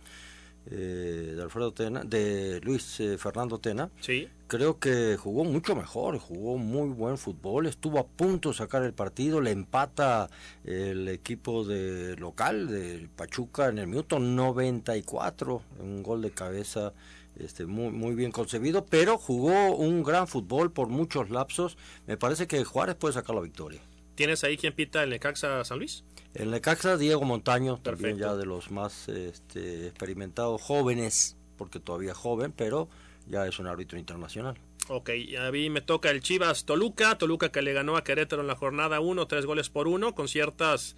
eh, 0.66 1.34
de 1.36 1.42
Alfredo 1.42 1.74
Tena, 1.74 2.04
de 2.04 2.62
Luis 2.62 3.00
eh, 3.00 3.18
Fernando 3.18 3.60
Tena, 3.60 3.90
sí. 4.00 4.30
Creo 4.54 4.78
que 4.78 5.18
jugó 5.18 5.46
mucho 5.46 5.76
mejor, 5.76 6.20
jugó 6.20 6.60
muy 6.60 6.90
buen 6.90 7.18
fútbol, 7.18 7.66
estuvo 7.66 7.98
a 7.98 8.06
punto 8.06 8.50
de 8.50 8.56
sacar 8.56 8.84
el 8.84 8.94
partido, 8.94 9.42
le 9.42 9.50
empata 9.50 10.30
el 10.64 11.08
equipo 11.08 11.64
de 11.66 12.16
local 12.18 12.68
de 12.68 13.10
Pachuca 13.16 13.70
en 13.70 13.80
el 13.80 13.88
minuto 13.88 14.20
94, 14.20 15.64
un 15.80 16.04
gol 16.04 16.22
de 16.22 16.30
cabeza 16.30 16.94
este, 17.36 17.66
muy, 17.66 17.90
muy 17.90 18.14
bien 18.14 18.32
concebido, 18.32 18.86
pero 18.86 19.18
jugó 19.18 19.76
un 19.76 20.04
gran 20.04 20.28
fútbol 20.28 20.72
por 20.72 20.88
muchos 20.88 21.32
lapsos, 21.32 21.76
me 22.06 22.16
parece 22.16 22.46
que 22.46 22.64
Juárez 22.64 22.96
puede 22.96 23.16
sacar 23.16 23.36
la 23.36 23.42
victoria. 23.42 23.82
¿Tienes 24.14 24.44
ahí 24.44 24.56
quien 24.56 24.74
pita 24.74 25.02
el 25.02 25.10
Necaxa 25.10 25.66
San 25.66 25.80
Luis? 25.80 26.04
El 26.36 26.52
Necaxa, 26.52 26.98
Diego 26.98 27.24
Montaño, 27.24 27.80
también 27.82 28.20
ya 28.20 28.36
de 28.36 28.46
los 28.46 28.70
más 28.70 29.10
este, 29.10 29.88
experimentados, 29.88 30.62
jóvenes, 30.62 31.38
porque 31.58 31.80
todavía 31.80 32.14
joven, 32.14 32.54
pero 32.56 32.88
ya 33.28 33.48
es 33.48 33.60
un 33.60 33.68
árbitro 33.68 33.98
internacional. 33.98 34.58
Ok, 34.90 35.12
a 35.40 35.52
mí 35.52 35.70
me 35.70 35.82
toca 35.82 36.10
el 36.10 36.22
Chivas 36.22 36.66
Toluca, 36.66 37.18
Toluca 37.18 37.52
que 37.52 37.62
le 37.62 37.74
ganó 37.74 37.96
a 37.96 38.04
Querétaro 38.04 38.42
en 38.42 38.48
la 38.48 38.56
jornada 38.56 39.00
1, 39.00 39.28
tres 39.28 39.46
goles 39.46 39.70
por 39.70 39.88
uno, 39.88 40.14
con 40.14 40.28
ciertas 40.28 40.96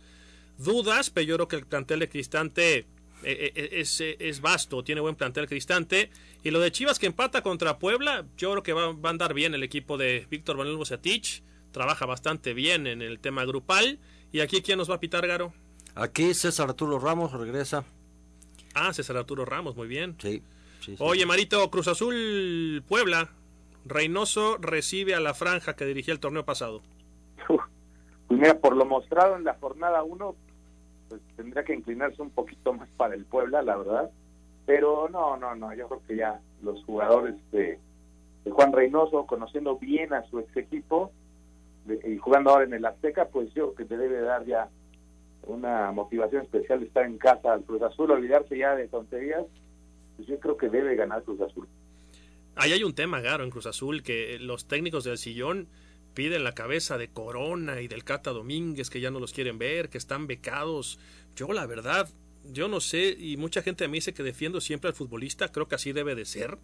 dudas, 0.58 1.10
pero 1.12 1.28
yo 1.28 1.36
creo 1.36 1.48
que 1.48 1.56
el 1.58 1.66
plantel 1.68 2.00
de 2.00 2.10
Cristante 2.10 2.78
eh, 2.78 2.86
eh, 3.24 3.70
es, 3.74 4.02
es, 4.02 4.42
vasto, 4.42 4.84
tiene 4.84 5.02
buen 5.02 5.16
plantel 5.16 5.48
Cristante. 5.48 6.10
Y 6.44 6.52
lo 6.52 6.60
de 6.60 6.72
Chivas 6.72 6.98
que 6.98 7.06
empata 7.06 7.44
contra 7.44 7.78
Puebla, 7.78 8.26
yo 8.38 8.52
creo 8.52 8.64
que 8.64 8.74
va, 8.74 8.94
va 8.94 9.10
a 9.10 9.12
andar 9.12 9.34
bien 9.34 9.54
el 9.54 9.64
equipo 9.64 9.98
de 9.98 10.26
Víctor 10.30 10.58
Manuel 10.58 10.78
Bucetich 10.78 11.44
trabaja 11.76 12.06
bastante 12.06 12.54
bien 12.54 12.88
en 12.88 13.02
el 13.02 13.20
tema 13.20 13.44
grupal. 13.44 14.00
¿Y 14.32 14.40
aquí 14.40 14.62
quién 14.62 14.78
nos 14.78 14.90
va 14.90 14.96
a 14.96 15.00
pitar, 15.02 15.28
Garo? 15.28 15.54
Aquí 15.94 16.34
César 16.34 16.70
Arturo 16.70 17.00
Ramos 17.00 17.34
regresa. 17.34 17.84
Ah, 18.74 18.94
César 18.94 19.18
Arturo 19.18 19.44
Ramos, 19.44 19.76
muy 19.76 19.88
bien. 19.90 20.16
Sí. 20.22 20.42
Sí, 20.86 20.96
Oye, 21.00 21.26
Marito, 21.26 21.70
Cruz 21.72 21.88
Azul 21.88 22.84
Puebla. 22.88 23.30
Reynoso 23.86 24.58
recibe 24.58 25.14
a 25.14 25.20
la 25.20 25.34
franja 25.34 25.76
que 25.76 25.86
dirigía 25.86 26.14
el 26.14 26.20
torneo 26.20 26.44
pasado. 26.44 26.82
Uf, 27.48 27.62
pues 28.28 28.40
mira, 28.40 28.58
por 28.58 28.76
lo 28.76 28.86
mostrado 28.86 29.36
en 29.36 29.44
la 29.44 29.54
jornada 29.56 30.04
1, 30.04 30.36
pues 31.10 31.22
tendría 31.36 31.64
que 31.64 31.76
inclinarse 31.76 32.22
un 32.22 32.32
poquito 32.32 32.74
más 32.74 32.90
para 32.98 33.14
el 33.14 33.26
Puebla, 33.26 33.62
la 33.62 33.78
verdad. 33.78 34.10
Pero 34.66 35.08
no, 35.10 35.38
no, 35.38 35.56
no, 35.56 35.74
yo 35.76 35.88
creo 35.88 36.02
que 36.08 36.16
ya 36.16 36.42
los 36.64 36.84
jugadores 36.86 37.36
de, 37.52 37.80
de 38.44 38.52
Juan 38.52 38.74
Reynoso, 38.74 39.28
conociendo 39.28 39.78
bien 39.78 40.14
a 40.14 40.24
su 40.30 40.40
ex 40.40 40.58
equipo, 40.58 41.12
y 41.88 42.18
jugando 42.18 42.50
ahora 42.50 42.66
en 42.66 42.74
el 42.74 42.86
Azteca, 42.86 43.26
pues 43.26 43.54
yo 43.54 43.76
que 43.76 43.86
te 43.86 43.98
debe 43.98 44.22
dar 44.22 44.44
ya 44.46 44.70
una 45.44 45.92
motivación 45.92 46.42
especial 46.42 46.80
de 46.80 46.88
estar 46.88 47.06
en 47.06 47.20
casa 47.20 47.54
al 47.54 47.64
Cruz 47.64 47.84
Azul, 47.84 48.10
olvidarse 48.10 48.58
ya 48.58 48.76
de 48.76 48.88
tonterías, 48.88 49.46
pues 50.16 50.28
yo 50.28 50.40
creo 50.40 50.58
que 50.58 50.70
debe 50.70 50.96
ganar 50.96 51.24
Cruz 51.24 51.42
Azul. 51.42 51.68
Ahí 52.56 52.72
hay 52.72 52.84
un 52.84 52.94
tema, 52.94 53.20
Garo, 53.20 53.44
en 53.44 53.50
Cruz 53.50 53.66
Azul, 53.66 54.02
que 54.02 54.40
los 54.40 54.68
técnicos 54.68 55.04
del 55.04 55.18
sillón 55.18 55.68
piden 56.14 56.44
la 56.44 56.54
cabeza 56.54 56.98
de 56.98 57.10
Corona 57.10 57.82
y 57.82 57.88
del 57.88 58.04
Cata 58.04 58.32
Domínguez, 58.32 58.90
que 58.90 59.02
ya 59.02 59.12
no 59.12 59.20
los 59.20 59.34
quieren 59.34 59.60
ver, 59.60 59.90
que 59.90 59.98
están 59.98 60.28
becados. 60.28 60.98
Yo, 61.36 61.52
la 61.52 61.66
verdad, 61.66 62.10
yo 62.46 62.68
no 62.68 62.80
sé, 62.80 63.16
y 63.20 63.38
mucha 63.38 63.62
gente 63.62 63.88
me 63.88 63.98
dice 63.98 64.14
que 64.14 64.24
defiendo 64.24 64.62
siempre 64.62 64.88
al 64.88 64.96
futbolista, 64.96 65.52
creo 65.52 65.68
que 65.68 65.76
así 65.76 65.92
debe 65.92 66.16
de 66.16 66.26
ser, 66.26 66.58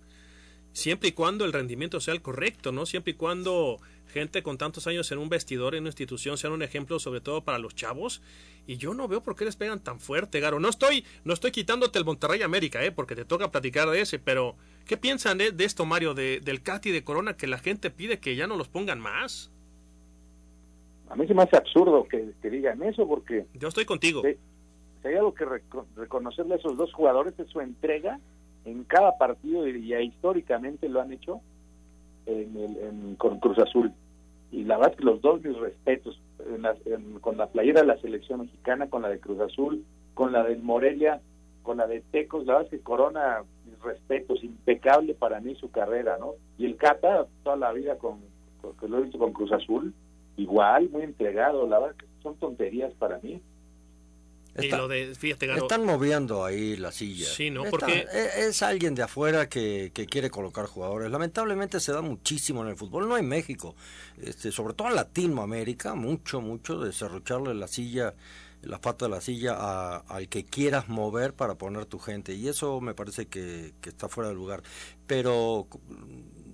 siempre 0.74 1.10
y 1.10 1.12
cuando 1.12 1.46
el 1.46 1.54
rendimiento 1.54 2.00
sea 2.00 2.14
el 2.14 2.22
correcto, 2.22 2.72
¿no? 2.72 2.86
Siempre 2.86 3.12
y 3.12 3.16
cuando 3.16 3.80
gente 4.08 4.44
con 4.44 4.58
tantos 4.58 4.88
años 4.88 5.12
en 5.12 5.20
un 5.20 5.30
vestidor, 5.30 5.76
en 5.76 5.84
una 5.84 5.90
institución, 5.90 6.38
sean 6.38 6.54
un 6.54 6.64
ejemplo 6.64 7.00
sobre 7.00 7.22
todo 7.22 7.44
para 7.44 7.60
los 7.60 7.76
chavos. 7.76 8.22
Y 8.68 8.78
yo 8.78 8.94
no 8.94 9.08
veo 9.08 9.22
por 9.22 9.36
qué 9.36 9.46
les 9.46 9.56
pegan 9.56 9.80
tan 9.80 10.00
fuerte, 10.00 10.40
Garo. 10.40 10.60
No 10.60 10.70
estoy, 10.70 11.06
no 11.24 11.34
estoy 11.34 11.52
quitándote 11.52 11.98
el 11.98 12.06
Monterrey 12.06 12.42
América, 12.42 12.84
¿eh? 12.84 12.92
porque 12.92 13.16
te 13.16 13.26
toca 13.26 13.52
platicar 13.52 13.90
de 13.90 14.02
ese, 14.02 14.20
pero 14.20 14.56
¿qué 14.86 14.98
piensan 14.98 15.38
de, 15.38 15.52
de 15.52 15.64
esto, 15.64 15.86
Mario, 15.86 16.14
de, 16.14 16.40
del 16.42 16.62
Cati 16.62 16.92
de 16.92 17.04
Corona, 17.04 17.36
que 17.38 17.48
la 17.48 17.58
gente 17.58 17.90
pide 17.90 18.20
que 18.20 18.36
ya 18.36 18.48
no 18.48 18.58
los 18.58 18.68
pongan 18.68 19.00
más? 19.00 19.52
a 21.12 21.16
mí 21.16 21.28
se 21.28 21.34
me 21.34 21.44
hace 21.44 21.58
absurdo 21.58 22.06
que, 22.06 22.34
digan 22.50 22.82
eso 22.84 23.06
porque... 23.06 23.46
Yo 23.54 23.68
estoy 23.68 23.84
contigo. 23.84 24.22
Si, 24.22 25.08
hay 25.08 25.16
algo 25.16 25.34
que 25.34 25.46
reconocerle 25.98 26.54
a 26.54 26.58
esos 26.58 26.78
dos 26.78 26.94
jugadores 26.94 27.38
es 27.38 27.50
su 27.50 27.60
entrega 27.60 28.18
en 28.66 28.84
cada 28.84 29.18
partido 29.18 29.68
y 29.68 29.88
ya 29.88 30.02
históricamente 30.02 30.90
lo 30.90 31.02
han 31.02 31.14
hecho 31.14 31.42
en 32.26 33.16
con 33.18 33.40
Cruz 33.40 33.60
Azul. 33.60 33.92
Y 34.52 34.64
la 34.64 34.78
verdad 34.78 34.96
que 34.96 35.06
los 35.06 35.22
dos 35.22 35.42
mis 35.42 35.58
respetos, 35.58 36.20
con 37.22 37.38
la 37.38 37.48
playera 37.48 37.82
de 37.82 37.88
la 37.88 37.98
selección 37.98 38.42
mexicana, 38.42 38.90
con 38.90 39.02
la 39.02 39.10
de 39.10 39.20
Cruz 39.20 39.40
Azul, 39.40 39.84
con 40.14 40.34
la 40.34 40.44
de 40.44 40.58
Morelia, 40.58 41.22
con 41.64 41.78
la 41.78 41.88
de 41.88 42.02
Tecos, 42.12 42.46
la 42.46 42.54
verdad 42.54 42.74
es 42.74 42.80
que 42.80 42.84
Corona, 42.84 43.44
mis 43.66 43.80
respetos, 43.82 44.44
impecable 44.44 45.14
para 45.14 45.40
mí 45.40 45.56
su 45.56 45.72
carrera, 45.72 46.18
¿no? 46.20 46.34
Y 46.58 46.66
el 46.66 46.76
Cata, 46.76 47.28
toda 47.44 47.56
la 47.56 47.72
vida 47.72 47.98
con, 47.98 48.20
que 48.80 48.88
lo 48.88 48.98
he 48.98 49.04
visto 49.04 49.20
con 49.20 49.32
Cruz 49.32 49.52
Azul, 49.54 49.94
igual, 50.38 50.90
muy 50.90 51.04
entregado, 51.04 51.68
la 51.68 51.80
verdad 51.80 51.96
que 51.96 52.06
son 52.22 52.36
tonterías 52.36 52.94
para 52.94 53.20
mí. 53.20 53.42
Están 54.56 55.86
moviendo 55.86 56.44
ahí 56.44 56.76
la 56.76 56.92
silla. 56.92 57.26
Sí, 57.26 57.50
¿no? 57.50 57.64
Porque 57.66 58.06
e, 58.12 58.48
es, 58.48 58.62
alguien 58.62 58.96
de 58.96 59.04
afuera 59.04 59.48
que, 59.48 59.92
quiere 60.10 60.30
colocar 60.30 60.66
jugadores. 60.66 61.10
Lamentablemente 61.10 61.80
se 61.80 61.94
da 61.94 62.02
muchísimo 62.02 62.62
en 62.64 62.70
el 62.70 62.76
fútbol, 62.76 63.08
no 63.08 63.18
en 63.18 63.28
México, 63.28 63.76
este, 64.22 64.52
sobre 64.52 64.74
todo 64.74 64.90
en 64.90 64.96
Latinoamérica, 64.96 65.96
mucho, 65.96 66.42
mucho 66.42 66.80
de 66.80 66.92
cerrucharle 66.92 67.54
la 67.54 67.68
silla, 67.68 68.14
la 68.62 68.80
pata 68.80 69.06
de 69.06 69.12
la 69.12 69.22
silla 69.22 69.98
al 69.98 70.30
que 70.30 70.46
quieras 70.46 70.90
mover 70.90 71.34
para 71.34 71.56
poner 71.56 71.86
tu 71.86 72.00
gente. 72.00 72.34
Y 72.34 72.48
eso 72.48 72.82
me 72.82 72.94
parece 72.94 73.28
que, 73.28 73.74
que 73.82 73.90
está 73.90 74.08
fuera 74.10 74.30
de 74.30 74.36
lugar. 74.36 74.64
Pero 75.08 75.68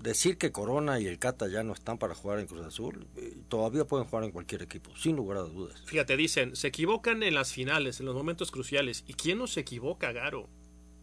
decir 0.07 0.37
que 0.37 0.51
Corona 0.51 0.99
y 0.99 1.07
el 1.07 1.19
Cata 1.19 1.47
ya 1.47 1.63
no 1.63 1.73
están 1.73 1.97
para 1.97 2.15
jugar 2.15 2.39
en 2.39 2.47
Cruz 2.47 2.65
Azul, 2.65 3.07
eh, 3.17 3.35
todavía 3.47 3.85
pueden 3.85 4.07
jugar 4.07 4.23
en 4.23 4.31
cualquier 4.31 4.61
equipo, 4.61 4.95
sin 4.95 5.15
lugar 5.15 5.37
a 5.37 5.41
dudas. 5.41 5.81
Fíjate, 5.85 6.17
dicen, 6.17 6.55
se 6.55 6.67
equivocan 6.67 7.23
en 7.23 7.35
las 7.35 7.51
finales, 7.51 7.99
en 7.99 8.05
los 8.05 8.15
momentos 8.15 8.51
cruciales. 8.51 9.03
¿Y 9.07 9.13
quién 9.13 9.37
no 9.37 9.47
se 9.47 9.61
equivoca, 9.61 10.11
Garo? 10.11 10.47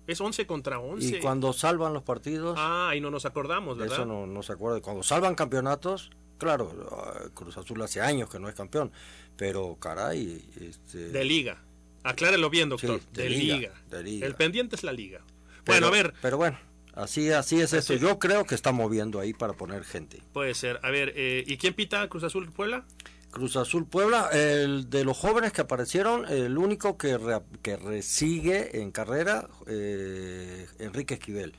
Es 0.06 0.20
11 0.20 0.46
contra 0.46 0.78
11. 0.78 1.18
Y 1.18 1.20
cuando 1.20 1.52
salvan 1.52 1.94
los 1.94 2.02
partidos... 2.02 2.56
Ah, 2.58 2.92
y 2.94 3.00
no 3.00 3.10
nos 3.10 3.24
acordamos, 3.24 3.78
¿verdad? 3.78 3.94
Eso 3.94 4.06
no, 4.06 4.26
no 4.26 4.42
se 4.42 4.52
acuerda. 4.52 4.80
Cuando 4.80 5.02
salvan 5.02 5.34
campeonatos, 5.34 6.10
claro, 6.38 6.72
ah, 6.90 7.30
Cruz 7.32 7.56
Azul 7.56 7.80
hace 7.82 8.00
años 8.00 8.28
que 8.28 8.38
no 8.38 8.48
es 8.48 8.54
campeón, 8.54 8.92
pero 9.36 9.76
caray... 9.76 10.44
Este... 10.60 11.08
De 11.08 11.24
liga. 11.24 11.62
Aclárelo 12.02 12.50
bien, 12.50 12.68
doctor. 12.68 13.00
de, 13.12 13.30
liga, 13.30 13.72
de 13.90 14.02
liga. 14.02 14.26
El 14.26 14.34
pendiente 14.34 14.76
es 14.76 14.84
la 14.84 14.92
liga. 14.92 15.20
bueno, 15.64 15.86
a 15.86 15.90
ver. 15.90 16.12
Pero 16.20 16.36
bueno. 16.36 16.58
Así, 16.94 17.30
así 17.30 17.60
es 17.60 17.72
eso. 17.72 17.94
Yo 17.94 18.18
creo 18.18 18.44
que 18.44 18.54
está 18.54 18.70
moviendo 18.70 19.18
ahí 19.18 19.32
para 19.32 19.54
poner 19.54 19.84
gente. 19.84 20.22
Puede 20.32 20.54
ser. 20.54 20.78
A 20.82 20.90
ver, 20.90 21.12
eh, 21.16 21.42
¿y 21.46 21.56
quién 21.56 21.74
pita 21.74 22.06
Cruz 22.08 22.22
Azul 22.22 22.52
Puebla? 22.52 22.84
Cruz 23.34 23.56
Azul 23.56 23.84
Puebla, 23.84 24.28
el 24.32 24.88
de 24.90 25.04
los 25.04 25.18
jóvenes 25.18 25.52
que 25.52 25.60
aparecieron, 25.60 26.24
el 26.26 26.56
único 26.56 26.96
que, 26.96 27.18
que 27.62 27.76
resigue 27.76 28.80
en 28.80 28.92
carrera, 28.92 29.48
eh, 29.66 30.68
Enrique 30.78 31.14
Esquivel. 31.14 31.52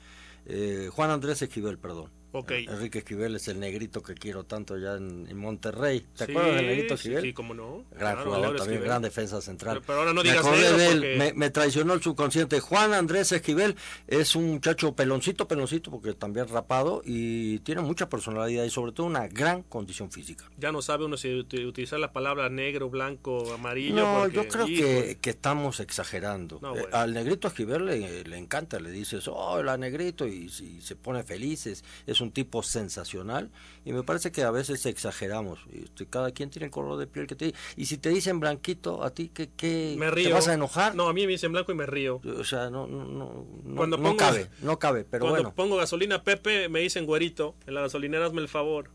Eh, 0.46 0.88
Juan 0.90 1.10
Andrés 1.10 1.42
Esquivel, 1.42 1.76
perdón. 1.76 2.10
Enrique 2.48 2.98
Esquivel 2.98 3.36
es 3.36 3.48
el 3.48 3.60
negrito 3.60 4.02
que 4.02 4.14
quiero 4.14 4.44
tanto 4.44 4.76
ya 4.78 4.94
en, 4.94 5.36
Monterrey. 5.36 6.04
¿Te 6.16 6.24
acuerdas 6.24 6.56
del 6.56 6.66
negrito 6.66 6.94
Esquivel? 6.94 7.22
Sí, 7.22 7.32
cómo 7.32 7.54
no. 7.54 7.84
Gran 7.92 8.24
jugador 8.24 8.56
también, 8.56 8.82
gran 8.82 9.02
defensa 9.02 9.40
central. 9.40 9.82
Pero, 9.86 9.98
ahora 9.98 10.12
no 10.12 10.22
digas 10.22 10.44
me 10.44 11.32
me, 11.34 11.50
traicionó 11.50 11.94
el 11.94 12.02
subconsciente. 12.02 12.60
Juan 12.60 12.94
Andrés 12.94 13.32
Esquivel 13.32 13.76
es 14.06 14.34
un 14.34 14.52
muchacho 14.52 14.94
peloncito, 14.94 15.46
peloncito, 15.46 15.90
porque 15.90 16.14
también 16.14 16.48
rapado 16.48 17.02
y 17.04 17.58
tiene 17.60 17.82
mucha 17.82 18.08
personalidad 18.08 18.64
y 18.64 18.70
sobre 18.70 18.92
todo 18.92 19.06
una 19.06 19.28
gran 19.28 19.62
condición 19.62 20.10
física. 20.10 20.50
Ya 20.58 20.72
no 20.72 20.82
sabe 20.82 21.04
uno 21.04 21.16
si 21.16 21.32
utilizar 21.34 21.98
la 21.98 22.12
palabra 22.12 22.48
negro, 22.48 22.90
blanco, 22.90 23.52
amarillo. 23.52 23.94
No, 23.94 24.28
yo 24.28 24.46
creo 24.48 24.66
que, 24.66 25.18
que, 25.20 25.30
estamos 25.30 25.80
exagerando. 25.80 26.60
Eh, 26.76 26.86
al 26.92 27.12
negrito 27.12 27.48
Esquivel 27.48 27.86
le, 27.86 28.38
encanta, 28.38 28.80
le 28.80 28.90
dices, 28.90 29.28
oh, 29.28 29.62
la 29.62 29.76
negrito, 29.76 30.26
y, 30.26 30.46
y 30.46 30.80
se 30.80 30.96
pone 30.96 31.22
feliz. 31.22 31.66
Es, 31.66 31.84
es 32.06 32.20
un 32.20 32.25
un 32.26 32.32
tipo 32.32 32.62
sensacional 32.62 33.50
y 33.84 33.92
me 33.92 34.02
parece 34.02 34.32
que 34.32 34.42
a 34.42 34.50
veces 34.50 34.84
exageramos. 34.86 35.60
Este, 35.72 36.06
cada 36.06 36.32
quien 36.32 36.50
tiene 36.50 36.66
el 36.66 36.70
color 36.70 36.98
de 36.98 37.06
piel 37.06 37.26
que 37.26 37.36
tiene. 37.36 37.54
Y 37.76 37.86
si 37.86 37.98
te 37.98 38.10
dicen 38.10 38.40
blanquito, 38.40 39.02
¿a 39.04 39.10
ti 39.10 39.30
qué, 39.32 39.48
qué 39.56 39.94
me 39.98 40.10
río. 40.10 40.28
te 40.28 40.34
vas 40.34 40.48
a 40.48 40.54
enojar? 40.54 40.94
No, 40.94 41.08
a 41.08 41.12
mí 41.12 41.24
me 41.26 41.32
dicen 41.32 41.52
blanco 41.52 41.72
y 41.72 41.74
me 41.74 41.86
río. 41.86 42.20
O 42.38 42.44
sea, 42.44 42.68
no, 42.70 42.86
no, 42.86 43.04
no, 43.04 43.86
no 43.86 44.16
cabe, 44.16 44.48
no 44.60 44.78
cabe, 44.78 45.04
pero 45.04 45.22
cuando 45.22 45.42
bueno. 45.42 45.54
pongo 45.54 45.76
gasolina 45.76 46.22
Pepe, 46.22 46.68
me 46.68 46.80
dicen 46.80 47.06
güerito. 47.06 47.54
En 47.66 47.74
la 47.74 47.82
gasolinera 47.82 48.26
hazme 48.26 48.42
el 48.42 48.48
favor. 48.48 48.90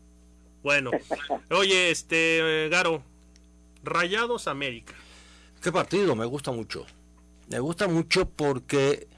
Bueno, 0.62 0.90
oye, 1.50 1.90
este, 1.90 2.68
Garo, 2.70 3.02
Rayados 3.82 4.46
América. 4.46 4.94
¿Qué 5.60 5.72
partido? 5.72 6.14
Me 6.14 6.26
gusta 6.26 6.52
mucho. 6.52 6.86
Me 7.48 7.58
gusta 7.60 7.88
mucho 7.88 8.28
porque 8.28 9.08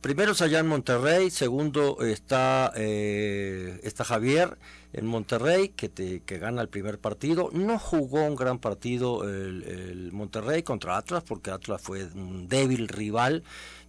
Primero 0.00 0.32
es 0.32 0.40
allá 0.40 0.60
en 0.60 0.66
Monterrey, 0.66 1.30
segundo 1.30 1.98
está, 2.00 2.72
eh, 2.74 3.78
está 3.82 4.02
Javier 4.02 4.56
en 4.94 5.06
Monterrey, 5.06 5.68
que, 5.68 5.90
te, 5.90 6.20
que 6.20 6.38
gana 6.38 6.62
el 6.62 6.70
primer 6.70 6.98
partido. 6.98 7.50
No 7.52 7.78
jugó 7.78 8.24
un 8.24 8.34
gran 8.34 8.58
partido 8.58 9.28
el, 9.28 10.10
Monterrey 10.12 10.62
contra 10.62 10.96
Atlas, 10.96 11.22
porque 11.22 11.50
Atlas 11.50 11.82
fue 11.82 12.04
un 12.14 12.48
débil 12.48 12.88
rival, 12.88 13.44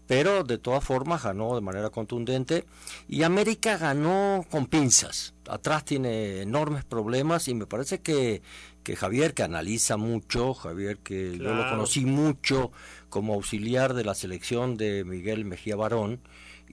pero 0.05 0.43
de 0.43 0.57
todas 0.57 0.83
formas 0.83 1.23
ganó 1.23 1.55
de 1.55 1.61
manera 1.61 1.89
contundente. 1.89 2.65
Y 3.07 3.23
América 3.23 3.77
ganó 3.77 4.45
con 4.51 4.65
pinzas. 4.65 5.33
Atrás 5.47 5.85
tiene 5.85 6.41
enormes 6.41 6.83
problemas 6.83 7.47
y 7.47 7.53
me 7.53 7.67
parece 7.67 8.01
que, 8.01 8.41
que 8.83 8.97
Javier, 8.97 9.33
que 9.33 9.43
analiza 9.43 9.95
mucho, 9.95 10.53
Javier 10.53 10.97
que 10.97 11.37
yo 11.37 11.53
lo 11.53 11.69
conocí 11.69 12.05
mucho, 12.05 12.71
como 13.11 13.35
auxiliar 13.35 13.93
de 13.93 14.05
la 14.05 14.15
selección 14.15 14.77
de 14.77 15.03
Miguel 15.03 15.45
Mejía 15.45 15.75
Barón 15.75 16.21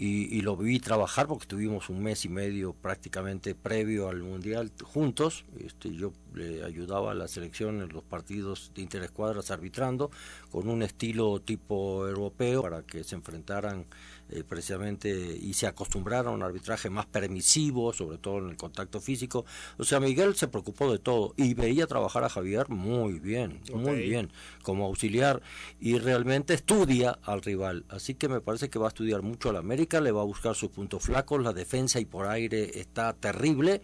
y, 0.01 0.43
lo 0.43 0.57
vi 0.57 0.79
trabajar 0.79 1.27
porque 1.27 1.47
tuvimos 1.47 1.89
un 1.89 2.01
mes 2.01 2.25
y 2.25 2.29
medio 2.29 2.73
prácticamente 2.73 3.57
previo 3.57 4.09
al 4.09 4.23
Mundial 4.23 4.71
juntos. 4.85 5.45
Este, 5.59 5.93
yo 5.93 6.13
le 6.35 6.63
ayudaba 6.63 7.11
a 7.11 7.15
la 7.15 7.27
selección 7.27 7.83
en 7.83 7.89
los 7.89 8.05
partidos 8.05 8.71
de 8.77 8.83
interescuadras 8.83 9.51
arbitrando 9.51 10.13
con 10.53 10.69
un 10.69 10.85
estilo 10.85 11.41
tipo 11.41 12.07
europeo 12.07 12.63
para 12.63 12.83
que 12.83 13.03
se 13.03 13.17
enfrentaran 13.17 13.87
eh, 14.31 14.45
precisamente 14.47 15.09
y 15.11 15.55
se 15.55 15.67
acostumbraron 15.67 16.33
a 16.33 16.37
un 16.37 16.43
arbitraje 16.43 16.91
más 16.91 17.07
permisivo, 17.07 17.93
sobre 17.93 18.19
todo 18.19 18.39
en 18.39 18.51
el 18.51 18.57
contacto 18.57 19.01
físico. 19.01 19.45
O 19.79 19.85
sea, 19.85 20.01
Miguel 20.01 20.37
se 20.37 20.49
preocupó 20.49 20.93
de 20.93 20.99
todo 20.99 21.33
y 21.37 21.55
veía 21.55 21.87
trabajar 21.87 22.25
a 22.25 22.29
Javier 22.29 22.69
muy 22.69 23.19
bien, 23.19 23.61
muy 23.73 24.01
bien, 24.01 24.31
como 24.63 24.85
auxiliar 24.85 25.41
y 25.81 25.99
realmente 25.99 26.55
estudia 26.55 27.19
al 27.23 27.43
rival. 27.43 27.85
Así 27.89 28.15
que 28.15 28.29
me 28.29 28.41
parece 28.41 28.69
que 28.69 28.79
va 28.79 28.87
a 28.87 28.89
estudiar 28.89 29.23
mucho 29.23 29.51
a 29.51 29.53
la 29.53 29.61
América, 29.61 30.01
le 30.01 30.13
va 30.13 30.21
a 30.21 30.25
buscar 30.25 30.55
sus 30.55 30.71
puntos 30.71 31.03
flacos, 31.03 31.43
la 31.43 31.53
defensa 31.53 32.01
y 32.01 32.05
por 32.05 32.27
aire 32.27 32.79
está 32.81 33.13
terrible 33.15 33.81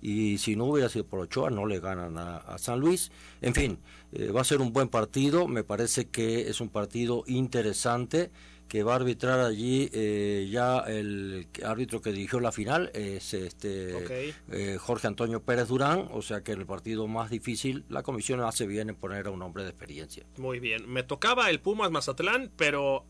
y 0.00 0.38
si 0.38 0.56
no 0.56 0.66
hubiera 0.66 0.88
sido 0.88 1.04
por 1.04 1.20
Ochoa 1.20 1.50
no 1.50 1.66
le 1.66 1.80
ganan 1.80 2.16
a, 2.18 2.56
San 2.58 2.80
Luis. 2.80 3.10
En 3.40 3.54
fin, 3.54 3.78
eh, 4.12 4.30
va 4.30 4.42
a 4.42 4.44
ser 4.44 4.60
un 4.60 4.72
buen 4.72 4.88
partido, 4.88 5.48
me 5.48 5.64
parece 5.64 6.06
que 6.06 6.48
es 6.48 6.60
un 6.60 6.68
partido 6.68 7.24
interesante 7.26 8.30
que 8.68 8.82
va 8.82 8.92
a 8.92 8.96
arbitrar 8.96 9.40
allí 9.40 9.88
eh, 9.92 10.46
ya 10.50 10.80
el 10.80 11.48
árbitro 11.64 12.02
que 12.02 12.12
dirigió 12.12 12.38
la 12.38 12.52
final 12.52 12.90
es 12.94 13.32
este 13.32 14.34
eh, 14.50 14.76
Jorge 14.78 15.06
Antonio 15.06 15.42
Pérez 15.42 15.68
Durán, 15.68 16.08
o 16.12 16.20
sea 16.20 16.42
que 16.42 16.52
en 16.52 16.60
el 16.60 16.66
partido 16.66 17.08
más 17.08 17.30
difícil 17.30 17.84
la 17.88 18.02
comisión 18.02 18.40
hace 18.40 18.66
bien 18.66 18.90
en 18.90 18.96
poner 18.96 19.26
a 19.26 19.30
un 19.30 19.40
hombre 19.42 19.64
de 19.64 19.70
experiencia. 19.70 20.24
Muy 20.36 20.60
bien, 20.60 20.88
me 20.88 21.02
tocaba 21.02 21.48
el 21.48 21.60
Pumas 21.60 21.90
Mazatlán, 21.90 22.50
pero 22.56 23.04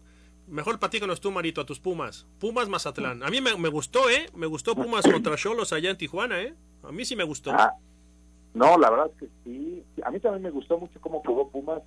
mejor 0.47 0.79
platícanos 0.79 1.21
tú, 1.21 1.33
Marito, 1.33 1.61
a 1.61 1.67
tus 1.67 1.81
Pumas. 1.81 2.27
Pumas 2.39 2.69
Mazatlán. 2.69 3.23
A 3.25 3.29
mí 3.29 3.41
me, 3.41 3.69
gustó, 3.69 4.09
¿eh? 4.09 4.27
Me 4.35 4.47
gustó 4.47 4.77
Pumas 4.77 5.07
contra 5.07 5.37
Cholos 5.37 5.73
allá 5.73 5.91
en 5.91 5.99
Tijuana, 5.99 6.41
¿eh? 6.41 6.55
A 6.85 6.93
mí 6.93 7.05
sí 7.05 7.17
me 7.17 7.25
gustó. 7.25 7.51
Ah, 7.53 7.75
no, 8.55 8.79
la 8.79 8.91
verdad 8.91 9.11
es 9.13 9.19
que 9.19 9.29
sí. 9.45 9.85
A 10.05 10.11
mí 10.11 10.21
también 10.21 10.43
me 10.43 10.51
gustó 10.51 10.79
mucho 10.79 11.01
cómo 11.01 11.21
jugó 11.25 11.51
Pumas 11.51 11.83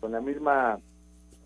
con 0.00 0.12
la 0.12 0.20
misma 0.20 0.80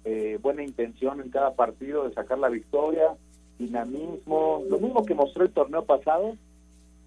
eh, 0.05 0.39
buena 0.41 0.63
intención 0.63 1.21
en 1.21 1.31
cada 1.31 1.55
partido 1.55 2.09
de 2.09 2.15
sacar 2.15 2.39
la 2.39 2.49
victoria, 2.49 3.17
dinamismo, 3.59 4.63
lo 4.69 4.79
mismo 4.79 5.05
que 5.05 5.15
mostró 5.15 5.45
el 5.45 5.51
torneo 5.51 5.85
pasado, 5.85 6.37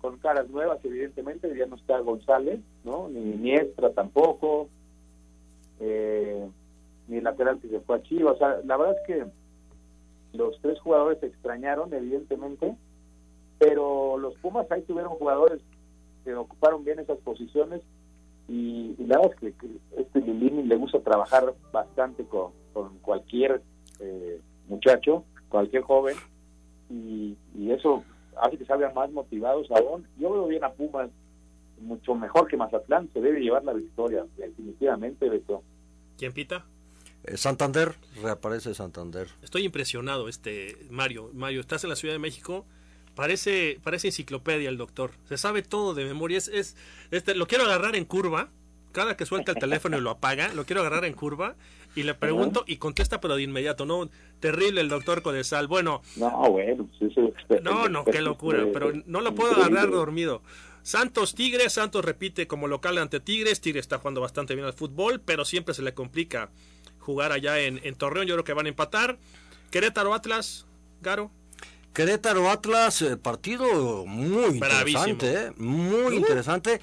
con 0.01 0.17
caras 0.17 0.49
nuevas, 0.49 0.84
evidentemente, 0.84 1.56
ya 1.56 1.67
no 1.67 1.75
está 1.75 1.99
González, 1.99 2.60
¿no? 2.84 3.08
Ni 3.10 3.19
Niestra 3.19 3.91
tampoco, 3.91 4.67
eh, 5.80 6.47
ni 7.08 7.17
el 7.17 7.23
lateral 7.23 7.60
que 7.60 7.69
se 7.69 7.80
fue 7.82 7.97
a 7.97 8.04
Chivas. 8.04 8.36
O 8.36 8.38
sea, 8.38 8.60
la 8.65 8.77
verdad 8.77 8.97
es 8.99 9.08
que 9.08 10.38
los 10.38 10.60
tres 10.62 10.80
jugadores 10.80 11.19
se 11.19 11.27
extrañaron, 11.27 11.93
evidentemente, 11.93 12.75
pero 13.60 14.17
los 14.17 14.36
Pumas 14.38 14.69
ahí 14.71 14.82
tuvieron 14.82 15.13
jugadores 15.13 15.62
que 16.23 16.34
ocuparon 16.34 16.84
bien 16.84 16.99
esas 16.99 17.19
posiciones 17.19 17.82
y, 18.47 18.95
la 19.06 19.17
verdad 19.17 19.34
es 19.41 19.56
que, 19.56 19.67
este 19.97 20.19
Lilini 20.19 20.63
le 20.63 20.75
gusta 20.77 20.99
trabajar 20.99 21.54
bastante 21.71 22.23
con, 22.25 22.51
con 22.73 22.97
cualquier 22.99 23.62
eh, 23.99 24.39
muchacho, 24.67 25.25
cualquier 25.49 25.84
joven, 25.84 26.15
y, 26.89 27.38
eso 27.71 28.03
hace 28.41 28.57
que 28.57 28.65
salgan 28.65 28.93
más 28.93 29.10
motivados 29.12 29.69
aún. 29.71 30.05
Yo 30.17 30.31
veo 30.31 30.47
bien 30.47 30.63
a 30.63 30.71
Pumas, 30.71 31.10
mucho 31.79 32.15
mejor 32.15 32.47
que 32.47 32.57
Mazatlán, 32.57 33.10
se 33.13 33.21
debe 33.21 33.39
llevar 33.39 33.63
la 33.63 33.73
victoria, 33.73 34.25
definitivamente, 34.38 35.29
Beto. 35.29 35.63
¿Quién 36.17 36.34
pita? 36.34 36.65
Eh, 37.23 37.38
Santander, 37.38 37.95
reaparece 38.21 38.73
Santander. 38.73 39.27
Estoy 39.41 39.63
impresionado, 39.63 40.27
este 40.27 40.77
Mario. 40.89 41.29
Mario, 41.34 41.62
estás 41.62 41.84
en 41.84 41.91
la 41.91 41.95
Ciudad 41.95 42.13
de 42.13 42.19
México. 42.19 42.65
Parece, 43.15 43.79
parece 43.84 44.07
enciclopedia 44.07 44.69
el 44.69 44.77
doctor. 44.77 45.12
Se 45.25 45.38
sabe 45.38 45.62
todo 45.62 45.93
de 45.93 46.05
memoria. 46.05 46.38
Es, 46.38 46.47
es, 46.47 46.75
este, 47.12 47.36
lo 47.36 47.47
quiero 47.47 47.65
agarrar 47.65 47.95
en 47.95 48.05
curva. 48.05 48.49
Cada 48.91 49.15
que 49.15 49.25
suelta 49.25 49.53
el 49.53 49.57
teléfono 49.57 49.97
y 49.97 50.01
lo 50.01 50.10
apaga, 50.10 50.53
lo 50.53 50.65
quiero 50.65 50.81
agarrar 50.81 51.05
en 51.05 51.13
curva 51.13 51.55
y 51.95 52.04
le 52.04 52.13
pregunto 52.13 52.63
y 52.67 52.77
contesta, 52.77 53.19
pero 53.19 53.36
de 53.36 53.43
inmediato. 53.43 53.86
No, 53.86 54.10
terrible 54.39 54.82
el 54.82 54.89
doctor 54.89 55.21
Codesal. 55.21 55.67
Bueno. 55.67 56.01
No, 56.15 56.49
bueno, 56.49 56.88
pues 56.99 57.12
eso 57.12 57.34
No, 57.62 57.89
no, 57.89 58.06
qué 58.06 58.21
locura. 58.21 58.65
Pero 58.71 58.93
no 59.06 59.21
lo 59.21 59.36
puedo 59.36 59.56
agarrar 59.56 59.89
dormido. 59.91 60.41
Santos 60.84 61.36
Tigres, 61.36 61.73
Santos 61.73 62.04
repite 62.04 62.47
como 62.47 62.67
local 62.67 62.97
ante 62.97 63.19
Tigres. 63.19 63.62
Tigres 63.62 63.82
está 63.82 63.99
jugando 63.99 64.21
bastante 64.21 64.56
bien 64.56 64.65
al 64.65 64.73
fútbol, 64.73 65.21
pero 65.23 65.45
siempre 65.45 65.73
se 65.73 65.84
le 65.84 65.93
complica 65.93 66.49
jugar 66.99 67.32
allá 67.32 67.60
en, 67.60 67.80
en 67.84 67.95
Torreón. 67.95 68.27
Yo 68.27 68.36
creo 68.36 68.43
que 68.43 68.54
van 68.54 68.65
a 68.65 68.69
empatar. 68.69 69.17
Querétaro 69.69 70.13
Atlas, 70.13 70.65
Garo. 71.01 71.32
Querétaro 71.93 72.49
Atlas, 72.49 73.01
eh, 73.01 73.17
partido 73.17 74.06
muy 74.06 74.56
interesante, 74.56 75.47
eh, 75.47 75.51
muy 75.58 76.15
interesante 76.15 76.80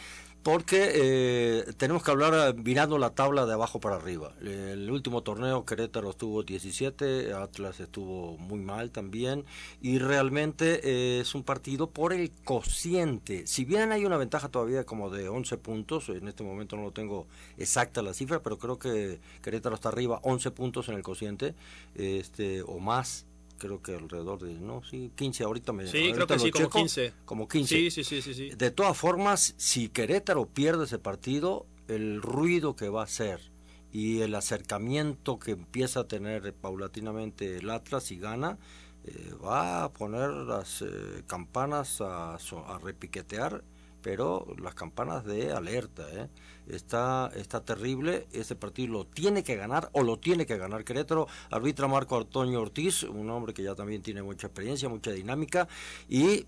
porque 0.48 0.92
eh, 0.94 1.72
tenemos 1.76 2.02
que 2.02 2.10
hablar 2.10 2.54
mirando 2.54 2.96
la 2.96 3.10
tabla 3.10 3.44
de 3.44 3.52
abajo 3.52 3.80
para 3.80 3.96
arriba. 3.96 4.32
El 4.40 4.90
último 4.90 5.22
torneo 5.22 5.66
Querétaro 5.66 6.08
estuvo 6.08 6.42
17, 6.42 7.34
Atlas 7.34 7.80
estuvo 7.80 8.38
muy 8.38 8.60
mal 8.60 8.90
también 8.90 9.44
y 9.82 9.98
realmente 9.98 10.80
eh, 10.84 11.20
es 11.20 11.34
un 11.34 11.42
partido 11.42 11.90
por 11.90 12.14
el 12.14 12.32
cociente. 12.44 13.46
Si 13.46 13.66
bien 13.66 13.92
hay 13.92 14.06
una 14.06 14.16
ventaja 14.16 14.48
todavía 14.48 14.84
como 14.84 15.10
de 15.10 15.28
11 15.28 15.58
puntos, 15.58 16.08
en 16.08 16.26
este 16.28 16.44
momento 16.44 16.76
no 16.76 16.84
lo 16.84 16.92
tengo 16.92 17.26
exacta 17.58 18.00
la 18.00 18.14
cifra, 18.14 18.42
pero 18.42 18.56
creo 18.56 18.78
que 18.78 19.20
Querétaro 19.42 19.74
está 19.74 19.90
arriba 19.90 20.18
11 20.22 20.50
puntos 20.52 20.88
en 20.88 20.94
el 20.94 21.02
cociente 21.02 21.54
este 21.94 22.62
o 22.62 22.78
más 22.78 23.26
creo 23.58 23.82
que 23.82 23.94
alrededor 23.94 24.38
de, 24.38 24.54
no, 24.54 24.82
sí, 24.82 25.12
15, 25.16 25.44
ahorita 25.44 25.72
me 25.72 25.86
Sí, 25.86 26.12
creo 26.12 26.26
que 26.26 26.38
sí, 26.38 26.50
como 26.50 26.70
15. 26.70 27.12
Como 27.24 27.48
15. 27.48 27.74
Sí, 27.74 27.90
sí, 27.90 28.04
sí, 28.04 28.22
sí, 28.22 28.34
sí. 28.34 28.50
De 28.50 28.70
todas 28.70 28.96
formas, 28.96 29.54
si 29.56 29.88
Querétaro 29.88 30.46
pierde 30.46 30.84
ese 30.84 30.98
partido, 30.98 31.66
el 31.88 32.22
ruido 32.22 32.76
que 32.76 32.88
va 32.88 33.02
a 33.02 33.04
hacer 33.04 33.40
y 33.92 34.20
el 34.20 34.34
acercamiento 34.34 35.38
que 35.38 35.52
empieza 35.52 36.00
a 36.00 36.08
tener 36.08 36.52
paulatinamente 36.54 37.58
el 37.58 37.70
Atlas 37.70 38.10
y 38.12 38.18
gana, 38.18 38.58
eh, 39.04 39.32
va 39.42 39.84
a 39.84 39.92
poner 39.92 40.30
las 40.30 40.82
eh, 40.82 41.22
campanas 41.26 42.00
a, 42.00 42.34
a 42.34 42.78
repiquetear 42.82 43.64
pero 44.02 44.46
las 44.60 44.74
campanas 44.74 45.24
de 45.24 45.52
alerta. 45.52 46.06
¿eh? 46.12 46.28
Está, 46.68 47.30
está 47.34 47.64
terrible, 47.64 48.26
ese 48.32 48.54
partido 48.54 48.92
lo 48.92 49.06
tiene 49.06 49.42
que 49.42 49.56
ganar 49.56 49.88
o 49.92 50.02
lo 50.02 50.18
tiene 50.18 50.46
que 50.46 50.56
ganar 50.56 50.84
Querétaro. 50.84 51.26
Arbitra 51.50 51.88
Marco 51.88 52.16
Antonio 52.16 52.60
Ortiz, 52.60 53.02
un 53.04 53.30
hombre 53.30 53.54
que 53.54 53.62
ya 53.62 53.74
también 53.74 54.02
tiene 54.02 54.22
mucha 54.22 54.48
experiencia, 54.48 54.88
mucha 54.88 55.10
dinámica 55.10 55.68
y 56.08 56.46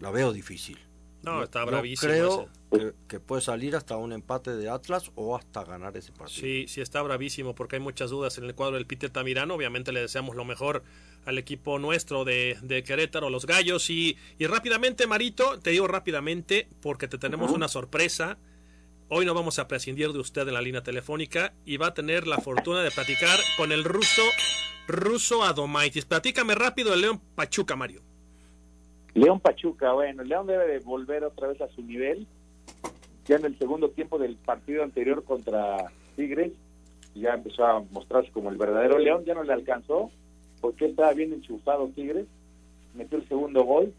la 0.00 0.10
veo 0.10 0.32
difícil. 0.32 0.78
No, 1.22 1.42
está 1.42 1.64
bravísimo. 1.66 2.10
creo 2.10 2.48
que, 2.72 2.94
que, 3.06 3.20
puede 3.20 3.42
salir 3.42 3.76
hasta 3.76 3.96
un 3.96 4.14
empate 4.14 4.56
de 4.56 4.70
Atlas 4.70 5.12
o 5.16 5.36
hasta 5.36 5.64
ganar 5.64 5.94
ese 5.96 6.12
partido. 6.12 6.40
Sí, 6.40 6.64
sí 6.66 6.80
está 6.80 7.02
bravísimo 7.02 7.54
porque 7.54 7.76
hay 7.76 7.82
muchas 7.82 8.08
dudas 8.08 8.38
en 8.38 8.44
el 8.44 8.54
cuadro 8.54 8.76
del 8.76 8.86
Peter 8.86 9.10
Tamirano. 9.10 9.54
Obviamente 9.54 9.92
le 9.92 10.00
deseamos 10.00 10.34
lo 10.34 10.46
mejor 10.46 10.82
al 11.24 11.38
equipo 11.38 11.78
nuestro 11.78 12.24
de, 12.24 12.56
de 12.62 12.82
Querétaro, 12.82 13.30
los 13.30 13.46
Gallos. 13.46 13.90
Y, 13.90 14.16
y, 14.38 14.46
rápidamente, 14.46 15.06
Marito, 15.06 15.58
te 15.60 15.70
digo 15.70 15.86
rápidamente 15.86 16.68
porque 16.80 17.08
te 17.08 17.18
tenemos 17.18 17.50
una 17.50 17.68
sorpresa. 17.68 18.38
Hoy 19.08 19.26
no 19.26 19.34
vamos 19.34 19.58
a 19.58 19.66
prescindir 19.66 20.12
de 20.12 20.20
usted 20.20 20.46
en 20.46 20.54
la 20.54 20.62
línea 20.62 20.82
telefónica 20.82 21.52
y 21.64 21.76
va 21.76 21.88
a 21.88 21.94
tener 21.94 22.26
la 22.26 22.38
fortuna 22.38 22.82
de 22.82 22.90
platicar 22.90 23.38
con 23.56 23.72
el 23.72 23.84
ruso, 23.84 24.22
ruso 24.86 25.42
Adomaitis. 25.42 26.04
Platícame 26.04 26.54
rápido 26.54 26.94
el 26.94 27.00
León 27.00 27.20
Pachuca, 27.34 27.74
Mario. 27.74 28.02
León 29.14 29.40
Pachuca, 29.40 29.92
bueno, 29.92 30.22
León 30.22 30.46
debe 30.46 30.66
de 30.68 30.78
volver 30.78 31.24
otra 31.24 31.48
vez 31.48 31.60
a 31.60 31.68
su 31.68 31.82
nivel. 31.82 32.26
Ya 33.26 33.36
en 33.36 33.44
el 33.44 33.58
segundo 33.58 33.90
tiempo 33.90 34.18
del 34.18 34.36
partido 34.36 34.82
anterior 34.82 35.24
contra 35.24 35.76
Tigres, 36.16 36.52
ya 37.14 37.34
empezó 37.34 37.64
a 37.64 37.80
mostrarse 37.90 38.30
como 38.30 38.50
el 38.50 38.56
verdadero 38.56 38.98
León, 38.98 39.24
ya 39.24 39.34
no 39.34 39.42
le 39.42 39.52
alcanzó, 39.52 40.10
porque 40.60 40.86
estaba 40.86 41.12
bien 41.12 41.32
enchufado 41.32 41.88
Tigres, 41.88 42.26
metió 42.94 43.18
el 43.18 43.28
segundo 43.28 43.64
gol 43.64 43.92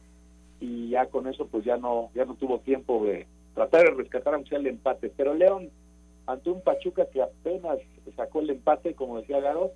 y 0.60 0.90
ya 0.90 1.08
con 1.08 1.28
eso 1.28 1.48
pues 1.48 1.66
ya 1.66 1.78
no, 1.78 2.10
ya 2.14 2.26
no 2.26 2.36
tuvo 2.36 2.60
tiempo 2.60 3.06
de 3.06 3.26
tratar 3.56 3.84
de 3.84 3.92
rescatar 3.92 4.34
aunque 4.34 4.50
sea 4.50 4.60
el 4.60 4.68
empate. 4.68 5.12
Pero 5.16 5.34
León, 5.34 5.70
ante 6.28 6.50
un 6.50 6.62
Pachuca 6.62 7.06
que 7.12 7.22
apenas 7.22 7.80
sacó 8.16 8.42
el 8.42 8.52
empate, 8.52 8.94
como 8.94 9.20
decía 9.20 9.40
Garo, 9.40 9.72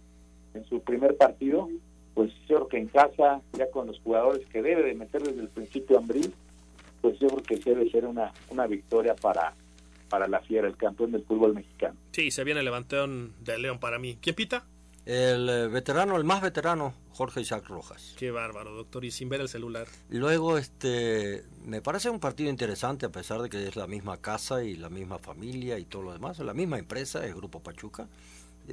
en 0.53 0.65
su 0.65 0.81
primer 0.81 1.17
partido, 1.17 1.69
pues 2.13 2.31
yo 2.47 2.55
creo 2.55 2.67
que 2.67 2.77
en 2.77 2.87
casa, 2.87 3.41
ya 3.53 3.69
con 3.69 3.87
los 3.87 3.99
jugadores 3.99 4.45
que 4.47 4.61
debe 4.61 4.83
de 4.83 4.93
meter 4.93 5.21
desde 5.21 5.41
el 5.41 5.49
principio 5.49 5.97
Ambril, 5.97 6.33
pues 7.01 7.19
yo 7.19 7.27
creo 7.27 7.43
que 7.43 7.57
debe 7.57 7.89
ser 7.89 8.05
una, 8.05 8.31
una 8.49 8.67
victoria 8.67 9.15
para, 9.15 9.53
para 10.09 10.27
la 10.27 10.39
Fiera, 10.39 10.67
el 10.67 10.77
campeón 10.77 11.11
del 11.11 11.23
fútbol 11.23 11.53
mexicano. 11.53 11.95
Sí, 12.11 12.31
se 12.31 12.43
viene 12.43 12.61
el 12.61 12.65
levantón 12.65 13.33
de 13.41 13.57
León 13.59 13.79
para 13.79 13.99
mí. 13.99 14.17
¿Quién 14.21 14.35
pita? 14.35 14.65
El 15.05 15.47
eh, 15.49 15.67
veterano, 15.67 16.17
el 16.17 16.23
más 16.23 16.41
veterano, 16.41 16.93
Jorge 17.11 17.41
Isaac 17.41 17.67
Rojas. 17.67 18.15
Qué 18.17 18.31
bárbaro, 18.31 18.73
doctor, 18.73 19.05
y 19.05 19.11
sin 19.11 19.29
ver 19.29 19.39
el 19.41 19.49
celular. 19.49 19.87
Luego, 20.09 20.57
este, 20.57 21.43
me 21.63 21.81
parece 21.81 22.09
un 22.09 22.19
partido 22.19 22.49
interesante 22.49 23.05
a 23.05 23.09
pesar 23.09 23.41
de 23.41 23.49
que 23.49 23.67
es 23.67 23.75
la 23.75 23.85
misma 23.85 24.17
casa 24.17 24.63
y 24.63 24.75
la 24.75 24.89
misma 24.89 25.19
familia 25.19 25.77
y 25.77 25.85
todo 25.85 26.01
lo 26.01 26.13
demás, 26.13 26.39
la 26.39 26.55
misma 26.55 26.79
empresa, 26.79 27.23
el 27.23 27.35
Grupo 27.35 27.61
Pachuca 27.61 28.07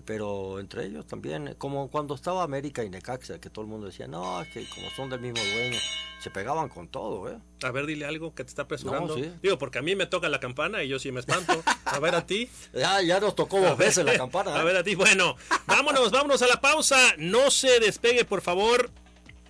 pero 0.00 0.58
entre 0.58 0.86
ellos 0.86 1.06
también, 1.06 1.54
como 1.58 1.90
cuando 1.90 2.14
estaba 2.14 2.42
América 2.42 2.82
y 2.82 2.90
Necaxa, 2.90 3.38
que 3.40 3.50
todo 3.50 3.64
el 3.64 3.70
mundo 3.70 3.86
decía, 3.86 4.06
no, 4.06 4.40
es 4.40 4.48
que 4.48 4.66
como 4.68 4.88
son 4.90 5.10
del 5.10 5.20
mismo 5.20 5.40
dueño, 5.52 5.78
se 6.20 6.30
pegaban 6.30 6.68
con 6.68 6.88
todo, 6.88 7.28
¿eh? 7.28 7.36
A 7.62 7.70
ver, 7.70 7.84
dile 7.84 8.06
algo 8.06 8.34
que 8.34 8.44
te 8.44 8.48
está 8.48 8.62
apresurando. 8.62 9.16
Digo, 9.16 9.58
porque 9.58 9.78
a 9.78 9.82
mí 9.82 9.94
me 9.96 10.06
toca 10.06 10.28
la 10.28 10.40
campana 10.40 10.82
y 10.82 10.88
yo 10.88 10.98
sí 10.98 11.12
me 11.12 11.20
espanto. 11.20 11.62
A 11.84 11.98
ver 11.98 12.14
a 12.14 12.26
ti. 12.26 12.48
ya, 12.72 13.02
ya 13.02 13.20
nos 13.20 13.34
tocó 13.34 13.60
dos 13.60 13.76
veces 13.76 14.04
la 14.04 14.16
campana. 14.16 14.54
A 14.54 14.64
ver 14.64 14.76
a 14.76 14.84
ti. 14.84 14.94
Bueno, 14.94 15.36
vámonos, 15.66 16.10
vámonos 16.10 16.40
a 16.42 16.46
la 16.46 16.60
pausa. 16.60 16.96
No 17.18 17.50
se 17.50 17.80
despegue, 17.80 18.24
por 18.24 18.40
favor, 18.40 18.90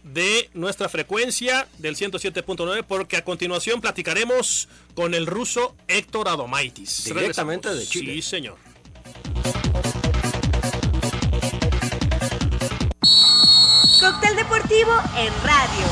de 0.03 0.51
nuestra 0.55 0.89
frecuencia 0.89 1.69
del 1.79 1.97
107.9 1.97 2.85
porque 2.87 3.17
a 3.17 3.25
continuación 3.25 3.81
platicaremos 3.81 4.69
con 4.95 5.15
el 5.15 5.27
ruso 5.27 5.77
Héctor 5.89 6.29
Adomaitis. 6.29 7.05
Directamente 7.05 7.75
de 7.75 7.87
Chile. 7.87 8.15
Sí, 8.15 8.23
señor. 8.23 8.57
Cóctel 14.03 14.35
deportivo 14.35 14.91
en 15.17 15.33
radio. 15.45 15.87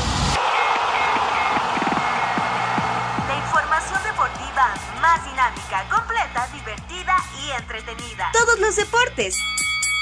La 3.25 3.37
información 3.37 4.03
deportiva 4.03 4.73
más 4.99 5.23
dinámica, 5.23 5.87
completa, 5.89 6.45
divertida 6.53 7.15
y 7.41 7.51
entretenida. 7.51 8.29
Todos 8.33 8.59
los 8.59 8.75
deportes. 8.75 9.37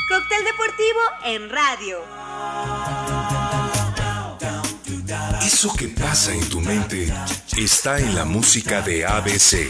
Cóctel 0.10 0.44
deportivo 0.44 1.00
en 1.24 1.50
radio. 1.52 2.00
Eso 5.44 5.72
que 5.76 5.90
pasa 5.90 6.34
en 6.34 6.50
tu 6.50 6.62
mente 6.62 7.14
está 7.58 8.00
en 8.00 8.16
la 8.16 8.26
música 8.26 8.82
de 8.82 9.06
ABC 9.06 9.70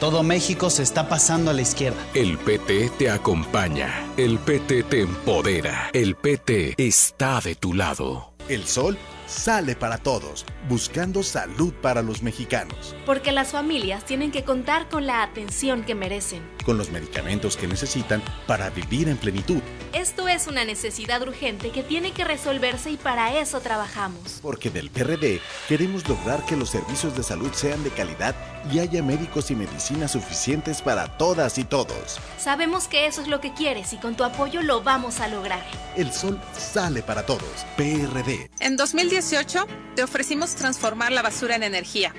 Todo 0.00 0.22
México 0.22 0.70
se 0.70 0.82
está 0.82 1.10
pasando 1.10 1.50
a 1.50 1.54
la 1.54 1.60
izquierda. 1.60 1.98
El 2.14 2.38
PT 2.38 2.90
te 2.98 3.10
acompaña. 3.10 3.92
El 4.16 4.38
PT 4.38 4.84
te 4.84 5.02
empodera. 5.02 5.90
El 5.92 6.14
PT 6.14 6.74
está 6.78 7.38
de 7.42 7.54
tu 7.54 7.74
lado. 7.74 8.32
El 8.48 8.64
sol 8.64 8.96
sale 9.26 9.76
para 9.76 9.98
todos, 9.98 10.46
buscando 10.70 11.22
salud 11.22 11.74
para 11.82 12.00
los 12.00 12.22
mexicanos. 12.22 12.96
Porque 13.04 13.30
las 13.30 13.48
familias 13.48 14.06
tienen 14.06 14.32
que 14.32 14.42
contar 14.42 14.88
con 14.88 15.06
la 15.06 15.22
atención 15.22 15.84
que 15.84 15.94
merecen. 15.94 16.42
Con 16.64 16.78
los 16.78 16.90
medicamentos 16.90 17.58
que 17.58 17.66
necesitan 17.66 18.22
para 18.46 18.70
vivir 18.70 19.06
en 19.06 19.18
plenitud. 19.18 19.60
Esto 19.92 20.28
es 20.28 20.46
una 20.46 20.64
necesidad 20.64 21.20
urgente 21.22 21.70
que 21.70 21.82
tiene 21.82 22.12
que 22.12 22.22
resolverse 22.22 22.92
y 22.92 22.96
para 22.96 23.36
eso 23.40 23.60
trabajamos. 23.60 24.38
Porque 24.40 24.70
del 24.70 24.88
PRD 24.88 25.40
queremos 25.68 26.08
lograr 26.08 26.46
que 26.46 26.54
los 26.56 26.70
servicios 26.70 27.16
de 27.16 27.24
salud 27.24 27.50
sean 27.52 27.82
de 27.82 27.90
calidad 27.90 28.36
y 28.70 28.78
haya 28.78 29.02
médicos 29.02 29.50
y 29.50 29.56
medicinas 29.56 30.12
suficientes 30.12 30.80
para 30.80 31.18
todas 31.18 31.58
y 31.58 31.64
todos. 31.64 32.20
Sabemos 32.38 32.86
que 32.86 33.06
eso 33.06 33.20
es 33.20 33.26
lo 33.26 33.40
que 33.40 33.52
quieres 33.52 33.92
y 33.92 33.96
con 33.96 34.14
tu 34.14 34.22
apoyo 34.22 34.62
lo 34.62 34.80
vamos 34.80 35.18
a 35.18 35.26
lograr. 35.26 35.64
El 35.96 36.12
sol 36.12 36.40
sale 36.56 37.02
para 37.02 37.26
todos. 37.26 37.66
PRD. 37.76 38.48
En 38.60 38.76
2018 38.76 39.66
te 39.96 40.04
ofrecimos 40.04 40.54
transformar 40.54 41.10
la 41.10 41.22
basura 41.22 41.56
en 41.56 41.64
energía. 41.64 42.14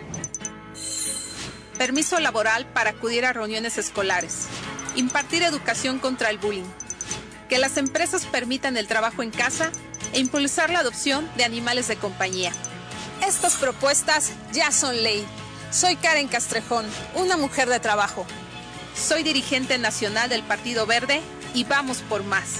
Permiso 1.77 2.19
laboral 2.19 2.65
para 2.67 2.89
acudir 2.89 3.25
a 3.25 3.31
reuniones 3.31 3.77
escolares. 3.77 4.47
Impartir 4.95 5.41
educación 5.43 5.99
contra 5.99 6.29
el 6.29 6.37
bullying. 6.37 6.65
Que 7.51 7.59
las 7.59 7.75
empresas 7.75 8.25
permitan 8.25 8.77
el 8.77 8.87
trabajo 8.87 9.23
en 9.23 9.29
casa 9.29 9.73
e 10.13 10.19
impulsar 10.21 10.69
la 10.69 10.79
adopción 10.79 11.29
de 11.35 11.43
animales 11.43 11.89
de 11.89 11.97
compañía. 11.97 12.53
Estas 13.27 13.55
propuestas 13.55 14.31
ya 14.53 14.71
son 14.71 15.03
ley. 15.03 15.25
Soy 15.69 15.97
Karen 15.97 16.29
Castrejón, 16.29 16.85
una 17.13 17.35
mujer 17.35 17.67
de 17.67 17.81
trabajo. 17.81 18.25
Soy 18.95 19.23
dirigente 19.23 19.77
nacional 19.77 20.29
del 20.29 20.43
Partido 20.43 20.85
Verde 20.85 21.19
y 21.53 21.65
vamos 21.65 21.97
por 21.97 22.23
más. 22.23 22.59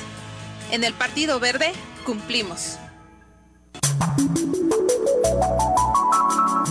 En 0.72 0.84
el 0.84 0.94
Partido 0.94 1.40
Verde 1.40 1.72
cumplimos. 2.06 2.78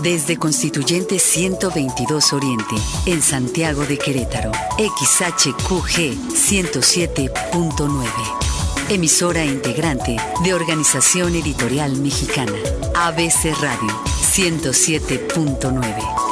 Desde 0.03 0.38
Constituyente 0.38 1.18
122 1.18 2.32
Oriente, 2.32 2.74
en 3.05 3.20
Santiago 3.20 3.84
de 3.84 3.98
Querétaro, 3.98 4.51
XHQG 4.78 6.16
107.9. 6.32 8.07
Emisora 8.88 9.44
integrante 9.44 10.16
de 10.42 10.55
Organización 10.55 11.34
Editorial 11.34 11.98
Mexicana, 11.98 12.57
ABC 12.94 13.55
Radio 13.61 13.90
107.9. 14.32 16.30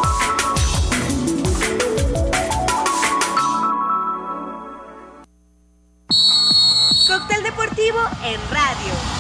Cóctel 7.07 7.43
deportivo 7.43 7.99
en 8.25 8.41
radio. 8.51 9.18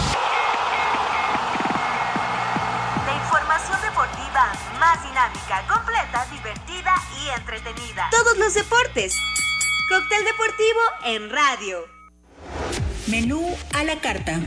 Y 7.28 7.38
entretenida. 7.40 8.08
Todos 8.10 8.36
los 8.38 8.54
deportes. 8.54 9.16
Cóctel 9.88 10.24
deportivo 10.24 10.80
en 11.06 11.30
radio. 11.30 11.84
Menú 13.08 13.56
a 13.74 13.84
la 13.84 14.00
carta. 14.00 14.40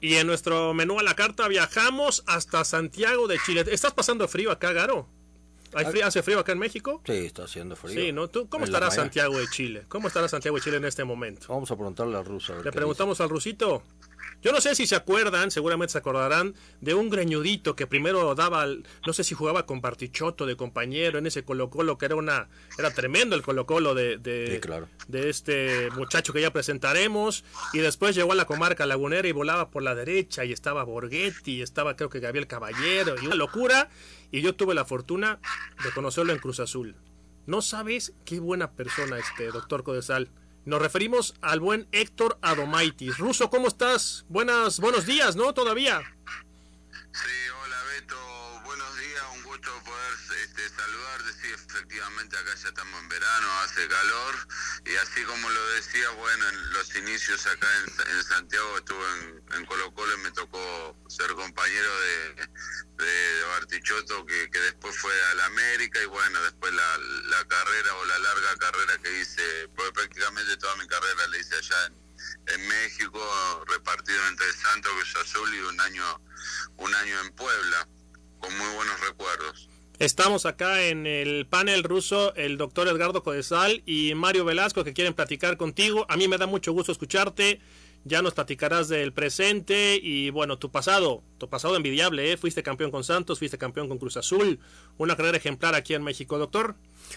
Y 0.00 0.16
en 0.16 0.26
nuestro 0.26 0.74
menú 0.74 0.98
a 0.98 1.02
la 1.02 1.14
carta 1.14 1.46
viajamos 1.48 2.24
hasta 2.26 2.64
Santiago 2.64 3.28
de 3.28 3.38
Chile. 3.46 3.64
¿Estás 3.70 3.92
pasando 3.92 4.26
frío 4.26 4.50
acá, 4.50 4.72
Garo? 4.72 5.08
¿Hay 5.74 5.86
frío- 5.86 6.04
¿Hace 6.06 6.22
frío 6.22 6.38
acá 6.40 6.52
en 6.52 6.58
México? 6.58 7.00
Sí, 7.06 7.12
está 7.12 7.44
haciendo 7.44 7.76
frío. 7.76 7.94
Sí, 7.94 8.12
¿no? 8.12 8.28
¿Tú, 8.28 8.46
¿Cómo 8.48 8.64
En 8.64 8.68
estará. 8.70 8.90
Santiago 8.90 9.38
de 9.38 9.46
Chile? 9.48 9.84
¿Cómo 9.88 10.08
estará 10.08 10.28
Santiago 10.28 10.56
de 10.58 10.62
Chile 10.62 10.76
en 10.76 10.84
este 10.84 11.04
momento? 11.04 11.46
Vamos 11.48 11.70
a 11.70 11.76
preguntarle 11.76 12.18
al 12.18 12.24
ruso. 12.26 12.52
a 12.52 12.56
ver 12.56 12.64
Le 12.66 12.72
preguntamos 12.72 13.20
al 13.22 13.30
rusito. 13.30 13.82
Yo 14.42 14.52
no 14.52 14.60
sé 14.60 14.74
si 14.74 14.86
se 14.86 14.96
acuerdan, 14.96 15.50
seguramente 15.50 15.92
se 15.92 15.98
acordarán, 15.98 16.54
de 16.80 16.94
un 16.94 17.10
greñudito 17.10 17.76
que 17.76 17.86
primero 17.86 18.34
daba, 18.34 18.62
al- 18.62 18.84
no 19.06 19.12
sé 19.12 19.22
si 19.24 19.34
jugaba 19.34 19.66
con 19.66 19.80
Partichoto 19.80 20.46
de 20.46 20.56
compañero 20.56 21.18
en 21.18 21.26
ese 21.26 21.44
Colo 21.44 21.70
Colo, 21.70 21.96
que 21.96 22.06
era 22.06 22.16
una, 22.16 22.48
era 22.78 22.92
tremendo 22.92 23.36
el 23.36 23.42
Colo 23.42 23.66
Colo 23.66 23.94
de, 23.94 24.18
de, 24.18 24.58
de 25.08 25.30
este 25.30 25.90
muchacho 25.92 26.32
que 26.32 26.40
ya 26.40 26.52
presentaremos, 26.52 27.44
y 27.72 27.78
después 27.78 28.14
llegó 28.16 28.32
a 28.32 28.34
la 28.34 28.44
comarca 28.46 28.84
lagunera 28.84 29.28
y 29.28 29.32
volaba 29.32 29.70
por 29.70 29.82
la 29.82 29.94
derecha, 29.94 30.44
y 30.44 30.52
estaba 30.52 30.82
Borghetti, 30.84 31.58
y 31.58 31.62
estaba 31.62 31.94
creo 31.96 32.10
que 32.10 32.20
Gabriel 32.20 32.46
Caballero, 32.48 33.14
y 33.22 33.26
una 33.26 33.36
locura, 33.36 33.88
y 34.32 34.40
yo 34.42 34.54
tuve 34.54 34.74
la 34.74 34.84
fortuna 34.84 35.38
de 35.84 35.90
conocerlo 35.92 36.32
en 36.32 36.38
Cruz 36.40 36.58
Azul. 36.58 36.96
No 37.46 37.60
sabes 37.62 38.12
qué 38.24 38.40
buena 38.40 38.72
persona 38.72 39.18
este 39.18 39.46
doctor 39.52 39.82
Codesal. 39.82 40.28
Nos 40.64 40.80
referimos 40.80 41.34
al 41.40 41.58
buen 41.58 41.88
Héctor 41.90 42.38
Adomaitis. 42.40 43.18
Ruso, 43.18 43.50
¿cómo 43.50 43.66
estás? 43.66 44.24
Buenas, 44.28 44.78
buenos 44.78 45.06
días, 45.06 45.34
¿no? 45.34 45.52
Todavía. 45.54 46.00
Buenos 48.64 48.96
días, 48.96 49.22
un 49.36 49.42
gusto 49.42 49.70
efectivamente, 51.92 52.38
acá 52.38 52.54
ya 52.54 52.68
estamos 52.68 53.02
en 53.02 53.08
verano, 53.08 53.60
hace 53.60 53.86
calor. 53.86 54.34
Y 54.86 54.96
así 54.96 55.22
como 55.24 55.48
lo 55.48 55.68
decía, 55.72 56.08
bueno, 56.10 56.48
en 56.48 56.72
los 56.72 56.96
inicios 56.96 57.46
acá 57.46 57.68
en, 58.10 58.24
Santiago 58.24 58.78
estuve 58.78 59.04
en, 59.56 59.66
Colo 59.66 59.92
Colo 59.92 60.14
y 60.14 60.18
me 60.18 60.30
tocó 60.30 60.96
ser 61.08 61.30
compañero 61.32 62.00
de, 62.00 62.34
de, 62.96 64.50
que, 64.50 64.58
después 64.58 64.96
fue 64.96 65.12
al 65.32 65.40
América. 65.40 66.00
Y 66.02 66.06
bueno, 66.06 66.42
después 66.42 66.72
la, 66.72 66.98
la 66.98 67.44
carrera 67.46 67.94
o 67.94 68.04
la 68.06 68.18
larga 68.20 68.56
carrera 68.56 68.98
que 68.98 69.20
hice, 69.20 69.68
porque 69.76 69.92
prácticamente 69.92 70.56
toda 70.56 70.74
mi 70.76 70.86
carrera 70.86 71.26
la 71.26 71.36
hice 71.36 71.56
allá 71.56 71.86
en, 72.46 72.68
México, 72.68 73.64
repartido 73.68 74.26
entre 74.28 74.50
Santos, 74.52 74.92
Cruz 74.92 75.16
Azul 75.16 75.54
y 75.54 75.60
un 75.60 75.80
año, 75.80 76.20
un 76.78 76.94
año 76.94 77.20
en 77.20 77.32
Puebla, 77.32 77.86
con 78.40 78.56
muy 78.56 78.68
buenos 78.76 79.00
recuerdos. 79.00 79.71
Estamos 79.98 80.46
acá 80.46 80.82
en 80.82 81.06
el 81.06 81.46
panel 81.46 81.84
ruso, 81.84 82.34
el 82.34 82.56
doctor 82.56 82.88
Edgardo 82.88 83.22
Codesal 83.22 83.82
y 83.86 84.14
Mario 84.14 84.44
Velasco 84.44 84.82
que 84.84 84.94
quieren 84.94 85.14
platicar 85.14 85.56
contigo. 85.56 86.06
A 86.08 86.16
mí 86.16 86.26
me 86.26 86.38
da 86.38 86.46
mucho 86.46 86.72
gusto 86.72 86.90
escucharte. 86.92 87.60
Ya 88.04 88.20
nos 88.20 88.34
platicarás 88.34 88.88
del 88.88 89.12
presente 89.12 90.00
y 90.02 90.30
bueno, 90.30 90.58
tu 90.58 90.72
pasado, 90.72 91.22
tu 91.38 91.48
pasado 91.48 91.76
envidiable, 91.76 92.32
¿eh? 92.32 92.36
Fuiste 92.36 92.64
campeón 92.64 92.90
con 92.90 93.04
Santos, 93.04 93.38
fuiste 93.38 93.58
campeón 93.58 93.88
con 93.88 93.98
Cruz 93.98 94.16
Azul, 94.16 94.58
una 94.98 95.14
carrera 95.14 95.36
ejemplar 95.36 95.76
aquí 95.76 95.94
en 95.94 96.02
México, 96.02 96.36
doctor. 96.36 96.74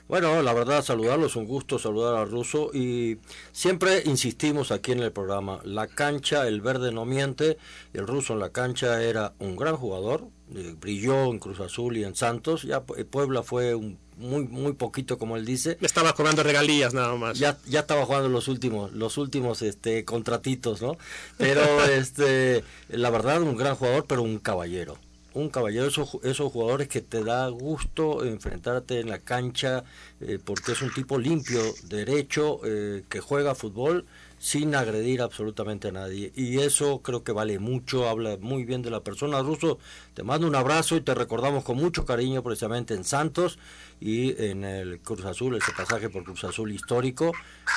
Bueno, 0.08 0.44
la 0.44 0.54
verdad, 0.54 0.84
saludarlos, 0.84 1.38
un 1.38 1.48
gusto 1.48 1.80
saludar 1.80 2.16
al 2.16 2.30
ruso 2.30 2.70
y 2.72 3.18
siempre 3.52 4.04
insistimos 4.06 4.72
aquí 4.72 4.92
en 4.92 5.00
el 5.00 5.12
programa, 5.12 5.60
la 5.64 5.88
cancha, 5.88 6.48
el 6.48 6.62
verde 6.62 6.92
no 6.92 7.04
miente, 7.04 7.58
el 7.94 8.06
ruso 8.06 8.34
en 8.34 8.40
la 8.40 8.52
cancha 8.52 9.02
era 9.02 9.34
un 9.40 9.56
gran 9.56 9.78
jugador, 9.78 10.28
eh, 10.54 10.76
brilló 10.80 11.26
en 11.32 11.40
Cruz 11.40 11.60
Azul 11.60 11.98
y 11.98 12.04
en 12.04 12.16
Santos, 12.16 12.64
ya 12.64 12.86
Pu- 12.86 13.04
Puebla 13.06 13.42
fue 13.44 13.74
un 13.76 13.98
muy 14.18 14.46
muy 14.48 14.74
poquito 14.74 15.18
como 15.18 15.36
él 15.36 15.44
dice. 15.46 15.78
Estaba 15.82 16.14
cobrando 16.14 16.42
regalías 16.44 16.94
nada 16.94 17.16
más. 17.16 17.38
Ya 17.38 17.58
ya 17.68 17.82
estaba 17.82 18.06
jugando 18.06 18.30
los 18.30 18.48
últimos 18.48 18.94
los 18.94 19.18
últimos 19.18 19.62
este 19.62 20.06
contratitos, 20.06 20.82
¿no? 20.82 20.98
Pero 21.38 21.62
este 21.92 22.64
la 22.90 23.10
verdad 23.10 23.42
un 23.42 23.58
gran 23.58 23.76
jugador, 23.76 24.06
pero 24.08 24.22
un 24.22 24.40
caballero. 24.40 24.98
un 25.34 25.50
caballero, 25.50 25.88
esos, 25.88 26.18
esos 26.24 26.50
jugadores 26.50 26.88
que 26.88 27.02
te 27.02 27.22
da 27.22 27.50
gusto 27.50 28.24
enfrentarte 28.24 29.02
en 29.02 29.10
la 29.10 29.20
cancha, 29.20 29.84
eh, 30.22 30.40
porque 30.42 30.72
es 30.72 30.82
un 30.82 30.94
tipo 30.94 31.18
limpio, 31.20 31.60
derecho, 31.90 32.62
eh, 32.64 33.04
que 33.10 33.20
juega 33.20 33.54
fútbol 33.54 34.06
sin 34.46 34.76
agredir 34.76 35.24
absolutamente 35.24 35.88
a 35.88 35.92
nadie. 35.92 36.32
Y 36.36 36.60
eso 36.60 37.02
creo 37.02 37.24
que 37.24 37.32
vale 37.32 37.58
mucho, 37.58 38.08
habla 38.08 38.38
muy 38.40 38.64
bien 38.64 38.84
de 38.84 38.92
la 38.92 39.02
persona. 39.02 39.42
Ruso, 39.42 39.80
te 40.14 40.22
mando 40.22 40.46
un 40.46 40.54
abrazo 40.54 40.96
y 40.96 41.02
te 41.02 41.16
recordamos 41.16 41.64
con 41.64 41.78
mucho 41.78 42.06
cariño 42.06 42.44
precisamente 42.44 42.94
en 42.94 43.06
Santos 43.06 43.58
y 44.00 44.40
en 44.40 44.64
el 44.64 45.00
Cruz 45.00 45.26
Azul, 45.26 45.56
ese 45.56 45.72
pasaje 45.72 46.12
por 46.12 46.26
Cruz 46.26 46.44
Azul 46.44 46.72
histórico, 46.72 47.32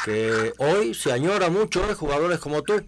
que 0.05 0.53
hoy 0.59 0.93
se 0.93 1.11
añora 1.11 1.49
mucho 1.49 1.87
de 1.87 1.95
jugadores 1.95 2.39
como 2.39 2.63
tú. 2.63 2.75
Bueno, 2.75 2.87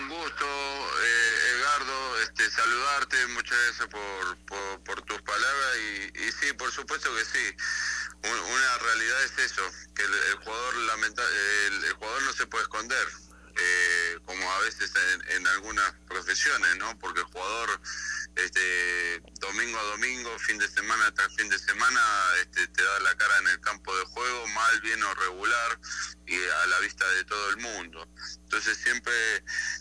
un 0.00 0.08
gusto, 0.10 0.44
eh, 0.44 1.56
Edgardo, 1.56 2.18
este, 2.24 2.50
saludarte, 2.50 3.26
muchas 3.28 3.56
gracias 3.64 3.88
por, 3.88 4.36
por, 4.84 5.00
tus 5.06 5.22
palabras 5.22 5.78
y, 5.78 6.12
y, 6.18 6.32
sí, 6.32 6.52
por 6.58 6.70
supuesto 6.70 7.08
que 7.16 7.24
sí. 7.24 7.56
Una 8.22 8.78
realidad 8.78 9.24
es 9.24 9.38
eso, 9.50 9.62
que 9.94 10.02
el, 10.02 10.36
jugador 10.44 10.69
lamenta, 10.90 11.22
el, 11.66 11.92
jugador 11.94 12.22
no 12.22 12.32
se 12.32 12.46
puede 12.46 12.64
esconder, 12.64 13.08
eh, 13.56 14.18
como 14.24 14.50
a 14.50 14.58
veces 14.60 14.92
en, 15.12 15.36
en, 15.36 15.46
algunas 15.48 15.92
profesiones, 16.08 16.76
¿no? 16.76 16.98
Porque 16.98 17.20
el 17.20 17.26
jugador 17.26 17.80
este, 18.36 19.22
domingo 19.40 19.78
a 19.78 19.82
domingo, 19.84 20.38
fin 20.38 20.58
de 20.58 20.68
semana 20.68 21.12
tras 21.12 21.34
fin 21.36 21.48
de 21.48 21.58
semana, 21.58 22.00
este, 22.40 22.66
te 22.68 22.82
da 22.82 23.00
la 23.00 23.14
cara 23.16 23.38
en 23.38 23.48
el 23.48 23.60
campo 23.60 23.96
de 23.96 24.04
juego, 24.06 24.46
mal, 24.48 24.80
bien 24.80 25.02
o 25.02 25.14
regular, 25.14 25.80
y 26.26 26.36
a 26.36 26.66
la 26.66 26.78
vista 26.80 27.08
de 27.10 27.24
todo 27.24 27.50
el 27.50 27.56
mundo. 27.56 28.08
Entonces 28.44 28.78
siempre, 28.78 29.12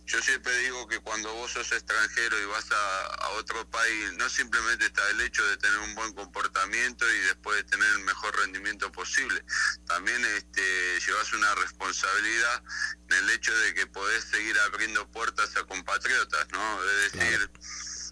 yo 0.05 0.21
siempre 0.21 0.57
digo 0.59 0.87
que 0.87 0.99
cuando 0.99 1.31
vos 1.33 1.51
sos 1.51 1.71
extranjero 1.71 2.39
y 2.41 2.45
vas 2.45 2.65
a, 2.71 3.29
otro 3.39 3.69
país, 3.69 4.13
no 4.13 4.27
simplemente 4.29 4.85
está 4.85 5.07
el 5.11 5.21
hecho 5.21 5.45
de 5.45 5.55
tener 5.57 5.77
un 5.79 5.95
buen 5.95 6.11
comportamiento 6.13 7.09
y 7.09 7.19
después 7.19 7.57
de 7.57 7.63
tener 7.63 7.87
el 7.93 7.99
mejor 7.99 8.35
rendimiento 8.37 8.91
posible, 8.91 9.45
también 9.87 10.23
este, 10.25 10.99
llevas 10.99 11.31
una 11.33 11.55
responsabilidad 11.55 12.63
en 13.09 13.17
el 13.17 13.29
hecho 13.29 13.55
de 13.55 13.73
que 13.75 13.87
podés 13.87 14.25
seguir 14.25 14.59
abriendo 14.59 15.09
puertas 15.11 15.55
a 15.55 15.63
compatriotas, 15.65 16.47
¿no? 16.51 16.83
Es 16.83 17.13
decir, 17.13 17.51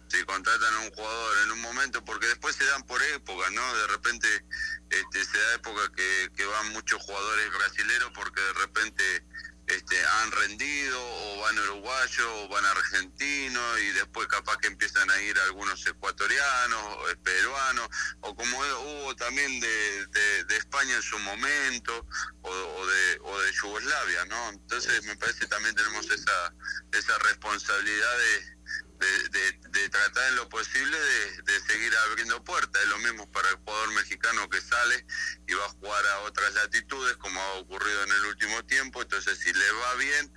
si 0.10 0.24
contratan 0.24 0.74
a 0.74 0.80
un 0.80 0.92
jugador 0.92 1.38
en 1.44 1.52
un 1.52 1.62
momento, 1.62 2.04
porque 2.04 2.28
después 2.28 2.56
se 2.56 2.66
dan 2.66 2.84
por 2.84 3.02
época, 3.04 3.50
¿no? 3.52 3.78
De 3.78 3.88
repente 3.88 4.46
este, 4.90 5.26
se 5.26 5.38
da 5.38 5.54
época 5.56 5.92
que, 5.96 6.32
que 6.36 6.46
van 6.46 6.72
muchos 6.74 7.02
jugadores 7.02 7.52
brasileños 7.52 8.12
porque 8.14 8.42
de 8.42 8.54
repente 8.54 9.24
este, 9.68 10.02
han 10.06 10.32
rendido 10.32 10.98
o 10.98 11.42
van 11.42 11.60
uruguayos 11.60 12.26
o 12.26 12.48
van 12.48 12.66
argentinos 12.66 13.80
y 13.82 13.92
después 13.92 14.28
capaz 14.28 14.58
que 14.58 14.68
empiezan 14.68 15.10
a 15.12 15.22
ir 15.22 15.38
algunos 15.40 15.86
ecuatorianos 15.86 16.82
o 16.82 17.22
peruanos 17.22 17.90
o 18.22 18.34
como 18.34 18.58
hubo 18.60 19.16
también 19.18 19.60
de, 19.60 20.08
de, 20.46 20.58
España 20.58 20.96
en 20.96 21.02
su 21.02 21.20
momento 21.20 22.08
o, 22.42 22.86
de, 22.86 23.20
o 23.24 23.40
de 23.42 23.52
Yugoslavia, 23.52 24.26
¿no? 24.26 24.50
Entonces 24.50 25.04
me 25.04 25.16
parece 25.18 25.40
que 25.40 25.48
también 25.48 25.76
tenemos 25.76 26.10
esa, 26.10 26.54
esa 26.94 27.18
responsabilidad 27.20 28.18
de 28.18 28.57
de, 29.00 29.90
tratar 29.90 30.30
en 30.30 30.36
lo 30.36 30.50
posible 30.50 30.98
de, 30.98 31.60
seguir 31.62 31.92
abriendo 32.10 32.44
puertas. 32.44 32.82
Es 32.82 32.90
lo 32.90 32.98
mismo 33.00 33.30
para 33.32 33.50
el 33.50 33.56
jugador 33.58 33.94
mexicano 33.96 34.50
que 34.50 34.60
sale 34.60 35.06
y 35.48 35.54
va 35.54 35.66
a 35.66 35.70
jugar 35.70 36.06
a 36.06 36.20
otras 36.28 36.54
latitudes, 36.54 37.18
como 37.18 37.40
ha 37.40 37.54
ocurrido 37.60 38.04
en 38.04 38.12
el 38.12 38.26
último 38.26 38.64
tiempo. 38.66 39.02
Entonces, 39.02 39.38
si 39.40 39.54
le 39.54 39.72
va 39.84 39.96
bien, 39.96 40.34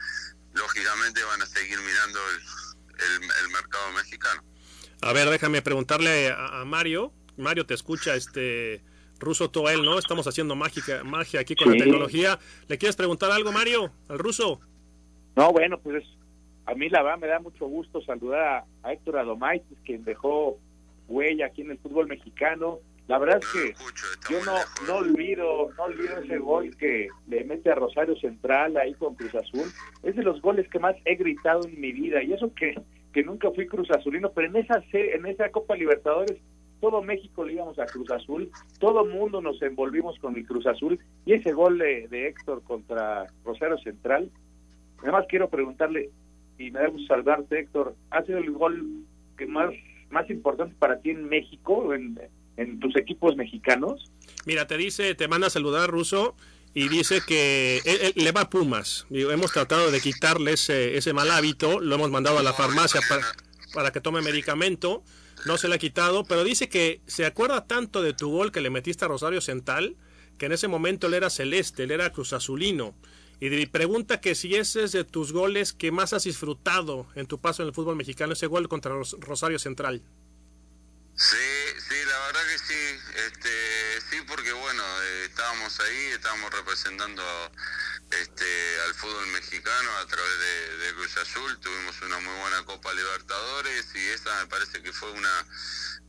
lógicamente 0.54 1.22
van 1.24 1.42
a 1.42 1.46
seguir 1.46 1.78
mirando 1.80 2.20
el, 2.28 3.48
mercado 3.50 3.92
mexicano. 3.92 4.44
A 5.02 5.12
ver, 5.12 5.28
déjame 5.30 5.62
preguntarle 5.62 6.34
a, 6.36 6.64
Mario. 6.64 7.12
Mario, 7.36 7.64
te 7.64 7.74
escucha 7.74 8.14
este 8.14 8.82
ruso 9.18 9.50
Toel, 9.50 9.82
¿no? 9.82 9.98
Estamos 9.98 10.26
haciendo 10.26 10.54
mágica, 10.54 11.02
magia 11.04 11.40
aquí 11.40 11.56
con 11.56 11.70
la 11.70 11.78
tecnología. 11.78 12.38
¿Le 12.68 12.78
quieres 12.78 12.96
preguntar 12.96 13.30
algo, 13.30 13.52
Mario, 13.52 13.92
al 14.08 14.18
ruso? 14.18 14.60
No, 15.36 15.52
bueno, 15.52 15.80
pues 15.80 16.04
a 16.70 16.74
mí 16.74 16.88
la 16.88 17.02
verdad 17.02 17.18
me 17.18 17.26
da 17.26 17.40
mucho 17.40 17.66
gusto 17.66 18.00
saludar 18.02 18.64
a, 18.84 18.92
Héctor 18.92 19.18
Adomaitis, 19.18 19.78
quien 19.84 20.04
dejó 20.04 20.56
huella 21.08 21.46
aquí 21.46 21.62
en 21.62 21.72
el 21.72 21.78
fútbol 21.78 22.06
mexicano. 22.06 22.78
La 23.08 23.18
verdad 23.18 23.40
es 23.40 23.46
que 23.48 24.32
yo 24.32 24.44
no, 24.44 24.54
no 24.86 24.98
olvido, 24.98 25.70
no 25.76 25.82
olvido 25.82 26.18
ese 26.18 26.38
gol 26.38 26.76
que 26.76 27.08
le 27.26 27.42
mete 27.42 27.70
a 27.70 27.74
Rosario 27.74 28.14
Central 28.16 28.76
ahí 28.76 28.94
con 28.94 29.16
Cruz 29.16 29.34
Azul. 29.34 29.66
Es 30.04 30.14
de 30.14 30.22
los 30.22 30.40
goles 30.40 30.68
que 30.68 30.78
más 30.78 30.94
he 31.04 31.16
gritado 31.16 31.66
en 31.66 31.80
mi 31.80 31.90
vida. 31.90 32.22
Y 32.22 32.34
eso 32.34 32.54
que, 32.54 32.80
que 33.12 33.24
nunca 33.24 33.50
fui 33.50 33.66
Cruz 33.66 33.90
Azulino, 33.90 34.30
pero 34.30 34.46
en 34.46 34.54
esa, 34.54 34.80
en 34.92 35.26
esa 35.26 35.50
Copa 35.50 35.74
Libertadores 35.74 36.38
todo 36.80 37.02
México 37.02 37.44
le 37.44 37.54
íbamos 37.54 37.78
a 37.78 37.84
Cruz 37.84 38.10
Azul, 38.10 38.50
todo 38.78 39.04
mundo 39.04 39.42
nos 39.42 39.60
envolvimos 39.60 40.18
con 40.18 40.34
el 40.34 40.46
Cruz 40.46 40.66
Azul 40.66 40.98
y 41.26 41.34
ese 41.34 41.52
gol 41.52 41.76
de, 41.76 42.08
de 42.08 42.28
Héctor 42.28 42.62
contra 42.62 43.26
Rosario 43.44 43.76
Central. 43.78 44.30
Además 45.02 45.26
quiero 45.28 45.50
preguntarle, 45.50 46.10
y 46.60 46.70
me 46.70 46.80
da 46.80 46.88
gusto 46.88 47.08
saludarte, 47.08 47.58
Héctor. 47.58 47.96
¿Ha 48.10 48.22
sido 48.22 48.38
el 48.38 48.50
gol 48.50 49.04
que 49.38 49.46
más, 49.46 49.70
más 50.10 50.28
importante 50.28 50.74
para 50.78 51.00
ti 51.00 51.10
en 51.10 51.28
México, 51.28 51.94
en, 51.94 52.20
en 52.58 52.78
tus 52.78 52.94
equipos 52.96 53.34
mexicanos? 53.34 54.10
Mira, 54.44 54.66
te 54.66 54.76
dice, 54.76 55.14
te 55.14 55.26
manda 55.26 55.46
a 55.46 55.50
saludar, 55.50 55.90
Ruso, 55.90 56.36
y 56.74 56.88
dice 56.88 57.20
que 57.26 58.12
le 58.14 58.32
va 58.32 58.42
a 58.42 58.50
Pumas. 58.50 59.06
hemos 59.10 59.52
tratado 59.52 59.90
de 59.90 60.00
quitarle 60.00 60.52
ese, 60.52 60.96
ese 60.98 61.14
mal 61.14 61.30
hábito, 61.30 61.80
lo 61.80 61.94
hemos 61.94 62.10
mandado 62.10 62.38
a 62.38 62.42
la 62.42 62.52
farmacia 62.52 63.00
para, 63.08 63.22
para 63.72 63.90
que 63.90 64.02
tome 64.02 64.20
medicamento, 64.20 65.02
no 65.46 65.56
se 65.56 65.66
le 65.66 65.76
ha 65.76 65.78
quitado, 65.78 66.24
pero 66.24 66.44
dice 66.44 66.68
que 66.68 67.00
se 67.06 67.24
acuerda 67.24 67.66
tanto 67.66 68.02
de 68.02 68.12
tu 68.12 68.30
gol 68.30 68.52
que 68.52 68.60
le 68.60 68.68
metiste 68.68 69.06
a 69.06 69.08
Rosario 69.08 69.40
Central, 69.40 69.96
que 70.36 70.46
en 70.46 70.52
ese 70.52 70.68
momento 70.68 71.06
él 71.06 71.14
era 71.14 71.30
celeste, 71.30 71.84
él 71.84 71.90
era 71.90 72.12
cruzazulino. 72.12 72.94
Y 73.40 73.66
pregunta 73.66 74.20
que 74.20 74.34
si 74.34 74.54
ese 74.54 74.84
es 74.84 74.92
de 74.92 75.02
tus 75.02 75.32
goles 75.32 75.72
que 75.72 75.90
más 75.90 76.12
has 76.12 76.24
disfrutado 76.24 77.06
en 77.14 77.26
tu 77.26 77.40
paso 77.40 77.62
en 77.62 77.68
el 77.68 77.74
fútbol 77.74 77.96
mexicano, 77.96 78.34
ese 78.34 78.46
gol 78.46 78.68
contra 78.68 78.92
Rosario 78.92 79.58
Central. 79.58 80.02
Sí, 81.16 81.36
sí, 81.88 81.94
la 82.06 82.18
verdad 82.26 82.40
que 82.52 82.58
sí, 82.58 83.00
este, 83.26 84.00
sí, 84.10 84.16
porque 84.28 84.52
bueno, 84.52 84.82
eh, 85.02 85.24
estábamos 85.24 85.80
ahí, 85.80 86.06
estábamos 86.14 86.50
representando 86.50 87.22
este, 88.10 88.80
al 88.86 88.94
fútbol 88.94 89.26
mexicano 89.28 89.90
a 89.98 90.06
través 90.06 90.38
de, 90.38 90.94
Cruz 90.94 91.16
Azul, 91.18 91.58
tuvimos 91.60 92.02
una 92.02 92.18
muy 92.18 92.34
buena 92.40 92.64
Copa 92.64 92.92
Libertadores 92.92 93.86
y 93.94 94.06
esa 94.08 94.40
me 94.40 94.46
parece 94.48 94.82
que 94.82 94.92
fue 94.92 95.10
una 95.12 95.46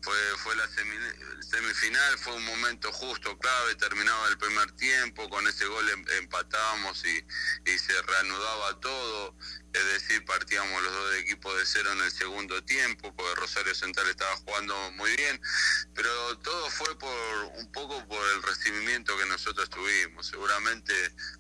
fue, 0.02 0.16
fue 0.38 0.56
la 0.56 0.68
semifinal, 0.68 2.18
fue 2.18 2.34
un 2.34 2.46
momento 2.46 2.92
justo, 2.92 3.38
clave, 3.38 3.76
terminaba 3.76 4.28
el 4.30 4.38
primer 4.40 4.72
tiempo, 4.72 5.30
con 5.30 5.48
ese 5.48 5.66
gol 5.66 5.88
em, 5.90 6.04
empatábamos 6.18 7.06
y 7.06 7.78
se 7.78 8.02
reanudaba 8.02 8.80
todo, 8.80 9.36
es 9.74 9.86
decir, 9.94 10.24
partíamos 10.26 10.84
los 10.84 10.92
dos 10.92 11.16
equipos 11.16 11.58
de 11.58 11.66
cero 11.66 11.92
en 11.94 12.02
el 12.02 12.12
segundo 12.12 12.62
tiempo, 12.64 13.14
porque 13.16 13.36
Rosario 13.36 13.74
Central 13.74 14.10
estaba 14.10 14.36
jugando 14.38 14.76
muy 14.92 15.16
bien, 15.16 15.42
pero 15.94 16.38
todo 16.40 16.70
fue 16.72 16.98
por 16.98 17.44
un 17.58 17.72
poco 17.72 18.06
por 18.08 18.26
el 18.36 18.44
recibimiento 18.44 19.18
que 19.18 19.26
nosotros 19.28 19.70
tuvimos, 19.70 20.28
seguramente 20.28 20.94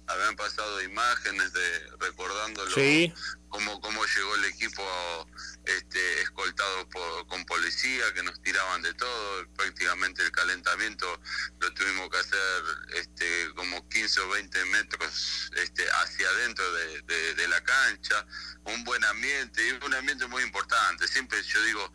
habían 0.07 0.35
pasado 0.35 0.81
imágenes 0.81 1.51
de 1.53 1.91
recordándolo 1.99 2.71
sí. 2.71 3.13
cómo, 3.49 3.81
cómo 3.81 4.05
llegó 4.05 4.35
el 4.35 4.45
equipo 4.45 5.27
este, 5.65 6.21
escoltado 6.21 6.89
por, 6.89 7.27
con 7.27 7.45
policía, 7.45 8.13
que 8.13 8.23
nos 8.23 8.41
tiraban 8.41 8.81
de 8.81 8.93
todo, 8.93 9.47
prácticamente 9.55 10.23
el 10.23 10.31
calentamiento 10.31 11.21
lo 11.59 11.73
tuvimos 11.73 12.09
que 12.09 12.17
hacer 12.17 12.63
este, 12.95 13.53
como 13.55 13.87
15 13.89 14.19
o 14.21 14.29
20 14.29 14.65
metros 14.65 15.51
este, 15.55 15.83
hacia 15.91 16.29
adentro 16.29 16.65
de, 16.73 17.47
la 17.47 17.61
cancha, 17.63 18.25
un 18.63 18.83
buen 18.85 19.03
ambiente, 19.03 19.61
y 19.67 19.85
un 19.85 19.93
ambiente 19.93 20.25
muy 20.27 20.41
importante, 20.43 21.07
siempre 21.07 21.41
yo 21.43 21.61
digo, 21.63 21.93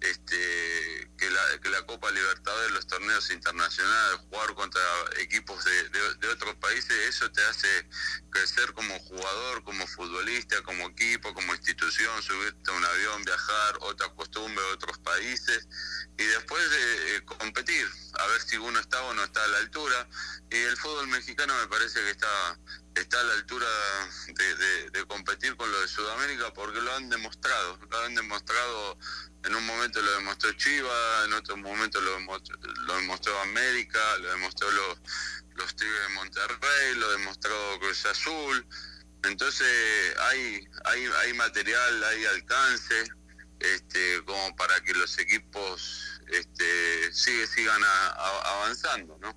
este, 0.00 1.10
que, 1.16 1.30
la, 1.30 1.58
que 1.60 1.68
la 1.70 1.86
Copa 1.86 2.10
Libertadores, 2.10 2.72
los 2.72 2.86
torneos 2.86 3.30
internacionales, 3.30 4.20
jugar 4.28 4.54
contra 4.54 4.82
equipos 5.18 5.64
de, 5.64 6.28
otros 6.28 6.54
países, 6.56 6.90
eso 7.08 7.30
te 7.30 7.42
hace 7.44 7.68
crecer 8.30 8.72
como 8.72 8.95
jugador, 9.08 9.62
como 9.64 9.86
futbolista, 9.86 10.62
como 10.62 10.88
equipo, 10.88 11.32
como 11.34 11.54
institución, 11.54 12.22
subirte 12.22 12.70
a 12.70 12.74
un 12.74 12.84
avión, 12.84 13.24
viajar, 13.24 13.78
otras 13.80 14.10
costumbres, 14.10 14.66
otros 14.72 14.98
países, 14.98 15.68
y 16.18 16.24
después 16.24 16.70
de 16.70 17.16
eh, 17.16 17.24
competir, 17.24 17.86
a 18.18 18.26
ver 18.28 18.40
si 18.40 18.56
uno 18.56 18.78
está 18.78 19.02
o 19.04 19.14
no 19.14 19.24
está 19.24 19.42
a 19.44 19.48
la 19.48 19.58
altura. 19.58 20.08
Y 20.50 20.56
el 20.56 20.76
fútbol 20.76 21.08
mexicano 21.08 21.54
me 21.60 21.68
parece 21.68 22.00
que 22.00 22.10
está 22.10 22.58
está 23.00 23.20
a 23.20 23.24
la 23.24 23.34
altura 23.34 23.66
de, 24.92 25.04
competir 25.06 25.54
con 25.56 25.70
lo 25.70 25.80
de 25.80 25.88
Sudamérica 25.88 26.52
porque 26.54 26.80
lo 26.80 26.94
han 26.94 27.08
demostrado, 27.10 27.78
lo 27.90 27.98
han 28.00 28.14
demostrado 28.14 28.98
en 29.44 29.54
un 29.54 29.64
momento 29.64 30.00
lo 30.00 30.10
demostró 30.12 30.52
Chiva, 30.54 31.24
en 31.24 31.32
otro 31.34 31.56
momento 31.56 32.00
lo 32.00 32.12
demostró, 32.14 32.56
lo 32.58 32.96
demostró 32.96 33.38
América, 33.40 34.00
lo 34.18 34.30
demostró 34.30 34.70
los, 34.70 34.98
los 35.54 35.76
Tigres 35.76 36.00
de 36.08 36.14
Monterrey, 36.14 36.94
lo 36.96 37.10
demostró 37.12 37.54
Cruz 37.78 38.06
Azul. 38.06 38.66
Entonces 39.26 39.66
hay, 40.20 40.66
hay, 40.84 41.04
hay 41.24 41.32
material, 41.34 42.04
hay 42.04 42.24
alcance. 42.26 42.94
este, 43.58 44.22
como 44.26 44.54
para 44.56 44.80
que 44.82 44.92
los 44.92 45.18
equipos 45.18 46.20
este, 46.28 47.10
sigue, 47.12 47.46
sigan 47.46 47.82
a- 47.82 48.58
avanzando, 48.58 49.16
¿no? 49.18 49.34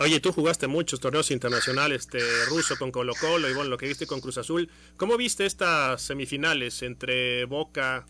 Oye, 0.00 0.20
tú 0.20 0.30
jugaste 0.32 0.66
muchos 0.66 1.00
torneos 1.00 1.30
internacionales, 1.30 2.02
este 2.02 2.20
ruso 2.46 2.76
con 2.78 2.92
Colo 2.92 3.14
Colo 3.14 3.48
y 3.48 3.54
bueno, 3.54 3.70
lo 3.70 3.78
que 3.78 3.88
viste 3.88 4.06
con 4.06 4.20
Cruz 4.20 4.36
Azul. 4.38 4.70
¿Cómo 4.98 5.16
viste 5.16 5.46
estas 5.46 6.02
semifinales 6.02 6.82
entre 6.82 7.46
Boca 7.46 8.06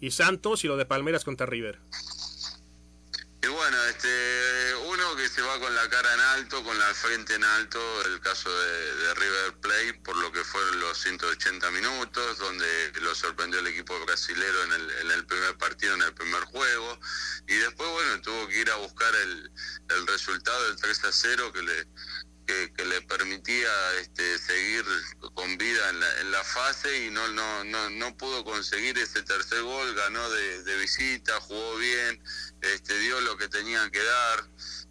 y 0.00 0.10
Santos 0.10 0.64
y 0.64 0.68
lo 0.68 0.76
de 0.78 0.86
Palmeras 0.86 1.22
contra 1.22 1.46
River? 1.46 1.78
Y 3.46 3.48
bueno, 3.48 3.80
este, 3.84 4.74
uno 4.88 5.14
que 5.14 5.28
se 5.28 5.40
va 5.40 5.60
con 5.60 5.72
la 5.72 5.88
cara 5.88 6.12
en 6.14 6.20
alto, 6.20 6.64
con 6.64 6.76
la 6.80 6.92
frente 6.94 7.34
en 7.36 7.44
alto, 7.44 7.78
el 8.06 8.18
caso 8.18 8.50
de, 8.50 9.14
River 9.14 9.54
Plate, 9.60 9.94
por 10.02 10.16
lo 10.16 10.32
que 10.32 10.42
fueron 10.42 10.80
los 10.80 10.98
180 10.98 11.70
minutos, 11.70 12.38
donde 12.38 12.66
lo 13.02 13.14
sorprendió 13.14 13.60
el 13.60 13.68
equipo 13.68 13.94
brasilero 14.04 14.64
en 14.64 14.72
el, 14.72 14.90
en 14.90 15.10
el 15.12 15.26
primer 15.26 15.56
partido, 15.58 15.94
en 15.94 16.02
el 16.02 16.12
primer 16.14 16.42
juego, 16.46 16.98
y 17.46 17.54
después, 17.54 17.88
bueno, 17.88 18.20
tuvo 18.20 18.48
que 18.48 18.58
ir 18.58 18.70
a 18.72 18.76
buscar 18.76 19.14
el, 19.14 19.52
el 19.90 20.06
resultado 20.08 20.64
del 20.64 20.76
3 20.80 21.04
a 21.04 21.12
0 21.12 21.52
que 21.52 21.62
le, 21.62 21.86
que, 22.46 22.72
que 22.72 22.84
le 22.84 23.02
permitía 23.02 23.68
este, 24.00 24.38
seguir 24.38 24.84
con 25.34 25.58
vida 25.58 25.90
en 25.90 26.00
la, 26.00 26.20
en 26.20 26.30
la 26.30 26.44
fase 26.44 27.06
y 27.06 27.10
no, 27.10 27.26
no, 27.28 27.64
no, 27.64 27.90
no 27.90 28.16
pudo 28.16 28.44
conseguir 28.44 28.96
ese 28.98 29.22
tercer 29.22 29.62
gol, 29.62 29.94
ganó 29.94 30.30
de, 30.30 30.62
de 30.62 30.76
visita, 30.78 31.40
jugó 31.40 31.76
bien, 31.76 32.22
este, 32.60 32.98
dio 32.98 33.20
lo 33.22 33.36
que 33.36 33.48
tenía 33.48 33.90
que 33.90 34.02
dar, 34.02 34.48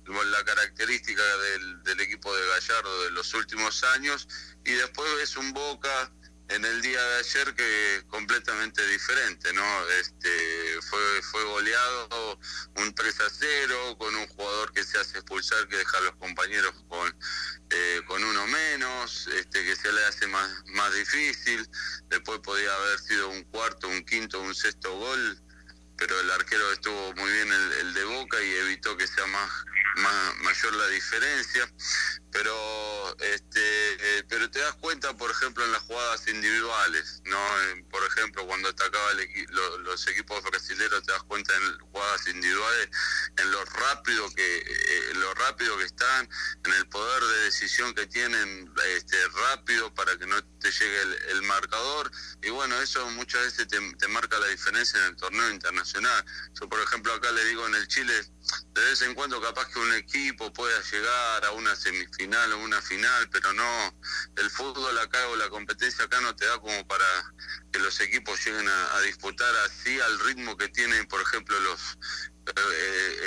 la 0.07 0.43
característica 0.43 1.23
del, 1.37 1.83
del 1.83 1.99
equipo 2.01 2.35
de 2.35 2.47
Gallardo 2.47 3.03
de 3.05 3.11
los 3.11 3.33
últimos 3.33 3.83
años 3.83 4.27
y 4.63 4.71
después 4.71 5.09
es 5.21 5.35
un 5.35 5.51
Boca 5.53 6.11
en 6.49 6.63
el 6.63 6.81
día 6.81 7.01
de 7.01 7.19
ayer 7.19 7.55
que 7.55 8.03
completamente 8.07 8.85
diferente, 8.87 9.51
¿no? 9.53 9.89
Este 9.89 10.81
fue 10.81 11.21
fue 11.23 11.43
goleado 11.43 12.39
un 12.75 12.93
3 12.93 13.19
a 13.21 13.29
0 13.29 13.97
con 13.97 14.15
un 14.15 14.27
jugador 14.27 14.71
que 14.71 14.83
se 14.83 14.99
hace 14.99 15.17
expulsar 15.17 15.67
que 15.67 15.77
deja 15.77 15.97
a 15.97 16.01
los 16.01 16.15
compañeros 16.17 16.73
con 16.87 17.17
eh, 17.71 18.01
con 18.07 18.23
uno 18.23 18.47
menos, 18.47 19.27
este 19.27 19.63
que 19.65 19.75
se 19.75 19.91
le 19.91 20.05
hace 20.05 20.27
más 20.27 20.49
más 20.67 20.93
difícil. 20.93 21.67
Después 22.09 22.39
podía 22.39 22.73
haber 22.75 22.99
sido 22.99 23.29
un 23.29 23.43
cuarto, 23.45 23.87
un 23.87 24.03
quinto, 24.05 24.39
un 24.41 24.53
sexto 24.53 24.95
gol, 24.97 25.41
pero 25.97 26.19
el 26.19 26.29
arquero 26.31 26.71
estuvo 26.71 27.13
muy 27.15 27.31
bien 27.31 27.51
el, 27.51 27.73
el 27.73 27.93
de 27.93 28.03
Boca 28.03 28.41
y 28.41 28.53
evitó 28.53 28.95
que 28.97 29.07
sea 29.07 29.25
más, 29.27 29.51
más 29.97 30.35
mayor 30.43 30.75
la 30.75 30.87
diferencia 30.89 31.67
pero 32.35 32.53
este 33.19 33.59
eh, 34.19 34.23
pero 34.27 34.49
te 34.49 34.59
das 34.59 34.75
cuenta 34.75 35.15
por 35.15 35.31
ejemplo 35.31 35.63
en 35.63 35.71
las 35.71 35.83
jugadas 35.83 36.27
individuales 36.27 37.21
no 37.25 37.39
por 37.89 38.03
ejemplo 38.05 38.45
cuando 38.45 38.69
atacaba 38.69 39.13
los 39.79 40.07
equipos 40.07 40.43
brasileños 40.43 41.03
te 41.03 41.11
das 41.11 41.23
cuenta 41.23 41.53
en 41.55 41.79
jugadas 41.79 42.27
individuales 42.27 42.89
en 43.37 43.51
lo 43.51 43.65
rápido 43.65 44.29
que 44.33 44.57
eh, 44.57 45.13
lo 45.15 45.33
rápido 45.35 45.77
que 45.77 45.85
están 45.85 46.29
en 46.63 46.73
el 46.73 46.87
poder 46.87 47.23
de 47.23 47.37
decisión 47.45 47.93
que 47.93 48.07
tienen 48.07 48.71
este 48.95 49.17
rápido 49.29 49.93
para 49.93 50.17
que 50.17 50.25
no 50.25 50.41
te 50.59 50.71
llegue 50.71 51.01
el, 51.29 51.41
marcador. 51.43 52.11
Y 52.41 52.49
bueno 52.49 52.79
eso 52.81 53.07
muchas 53.11 53.43
veces 53.43 53.67
te 53.67 54.07
marca 54.07 54.39
la 54.39 54.47
diferencia 54.47 54.99
en 54.99 55.05
el 55.07 55.15
torneo 55.15 55.49
internacional. 55.51 56.25
Yo 56.59 56.67
por 56.67 56.79
ejemplo 56.81 57.13
acá 57.13 57.31
le 57.31 57.45
digo 57.45 57.65
en 57.67 57.75
el 57.75 57.87
Chile 57.87 58.13
de 58.73 58.81
vez 58.81 59.01
en 59.01 59.15
cuando 59.15 59.41
capaz 59.41 59.67
que 59.69 59.79
un 59.79 59.93
equipo 59.93 60.51
pueda 60.53 60.79
llegar 60.91 61.45
a 61.45 61.51
una 61.51 61.75
semifinal 61.75 62.53
o 62.53 62.59
una 62.59 62.81
final, 62.81 63.04
pero 63.31 63.53
no, 63.53 63.99
el 64.37 64.49
fútbol 64.49 64.97
acá 64.99 65.27
o 65.29 65.35
la 65.35 65.49
competencia 65.49 66.05
acá 66.05 66.19
no 66.21 66.35
te 66.35 66.45
da 66.45 66.59
como 66.59 66.87
para 66.87 67.05
que 67.71 67.79
los 67.79 67.99
equipos 68.01 68.43
lleguen 68.45 68.67
a, 68.67 69.01
disputar 69.01 69.53
así 69.65 69.99
al 69.99 70.19
ritmo 70.19 70.57
que 70.57 70.69
tienen, 70.69 71.05
por 71.07 71.21
ejemplo, 71.21 71.59
los 71.59 71.97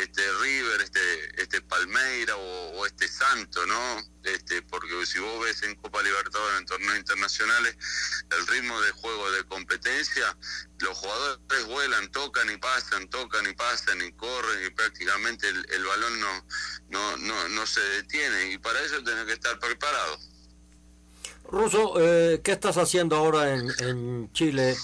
este 0.00 0.22
River, 0.40 0.80
este 0.82 1.42
este 1.42 1.60
Palmeira 1.62 2.36
o, 2.36 2.86
este 2.86 3.08
Santo, 3.08 3.64
¿no? 3.66 3.98
Este, 4.22 4.62
porque 4.62 5.06
si 5.06 5.18
vos 5.18 5.44
ves 5.44 5.62
en 5.62 5.74
Copa 5.76 6.02
Libertadores 6.02 6.58
en 6.58 6.66
torneos 6.66 6.98
internacionales 6.98 7.76
el 8.36 8.46
ritmo 8.46 8.80
de 8.80 8.90
juego 8.92 9.30
de 9.30 9.44
competencia, 9.44 10.36
los 10.80 10.96
jugadores 10.98 11.66
vuelan, 11.66 12.10
tocan 12.10 12.50
y 12.50 12.56
pasan, 12.56 13.08
tocan 13.08 13.46
y 13.48 13.54
pasan 13.54 14.02
y 14.02 14.12
corren 14.12 14.66
y 14.66 14.70
prácticamente 14.70 15.48
el, 15.48 15.66
el 15.70 15.84
balón 15.84 16.20
no, 16.20 16.44
no, 16.90 17.16
no, 17.18 17.48
no 17.48 17.66
se 17.66 17.80
detiene 17.80 18.52
y 18.52 18.58
para 18.58 18.80
eso 18.80 19.02
tenés 19.02 19.24
que 19.24 19.32
estar 19.32 19.58
preparado. 19.58 20.18
Ruso, 21.50 21.94
eh, 21.98 22.40
¿qué 22.44 22.52
estás 22.52 22.76
haciendo 22.76 23.16
ahora 23.16 23.54
en, 23.54 23.70
en 23.78 24.32
Chile? 24.32 24.76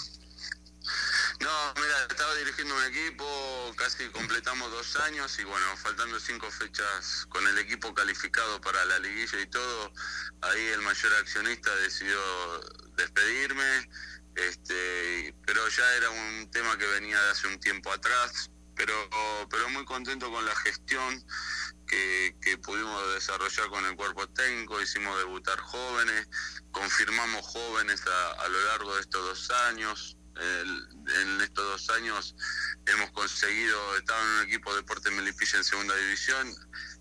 No, 1.44 1.74
mira, 1.76 2.06
estaba 2.08 2.34
dirigiendo 2.36 2.74
un 2.74 2.84
equipo, 2.84 3.74
casi 3.76 4.08
completamos 4.08 4.70
dos 4.70 4.96
años 4.96 5.38
y 5.38 5.44
bueno, 5.44 5.76
faltando 5.76 6.18
cinco 6.18 6.50
fechas 6.50 7.26
con 7.28 7.46
el 7.46 7.58
equipo 7.58 7.92
calificado 7.92 8.58
para 8.62 8.82
la 8.86 8.98
liguilla 8.98 9.38
y 9.38 9.46
todo, 9.48 9.92
ahí 10.40 10.66
el 10.68 10.80
mayor 10.80 11.12
accionista 11.20 11.70
decidió 11.76 12.18
despedirme, 12.96 13.90
este, 14.36 15.34
pero 15.44 15.68
ya 15.68 15.94
era 15.96 16.08
un 16.08 16.50
tema 16.50 16.78
que 16.78 16.86
venía 16.86 17.22
de 17.22 17.30
hace 17.32 17.46
un 17.46 17.60
tiempo 17.60 17.92
atrás, 17.92 18.50
pero, 18.74 18.94
pero 19.50 19.68
muy 19.68 19.84
contento 19.84 20.30
con 20.30 20.46
la 20.46 20.56
gestión 20.56 21.22
que, 21.86 22.58
pudimos 22.62 23.14
desarrollar 23.14 23.68
con 23.68 23.84
el 23.84 23.96
cuerpo 23.96 24.26
técnico, 24.28 24.80
hicimos 24.80 25.18
debutar 25.18 25.58
jóvenes, 25.60 26.28
confirmamos 26.70 27.46
jóvenes 27.46 28.02
a, 28.06 28.48
lo 28.48 28.64
largo 28.66 28.94
de 28.94 29.00
estos 29.02 29.24
dos 29.24 29.50
años, 29.68 30.13
en 30.36 31.40
estos 31.40 31.64
dos 31.64 31.90
años 31.96 32.34
hemos 32.86 33.10
conseguido, 33.12 33.96
estaba 33.96 34.20
en 34.20 34.28
un 34.28 34.42
equipo 34.42 34.70
de 34.70 34.76
Deporte 34.78 35.10
Melipilla 35.10 35.58
en 35.58 35.64
segunda 35.64 35.94
división 35.96 36.54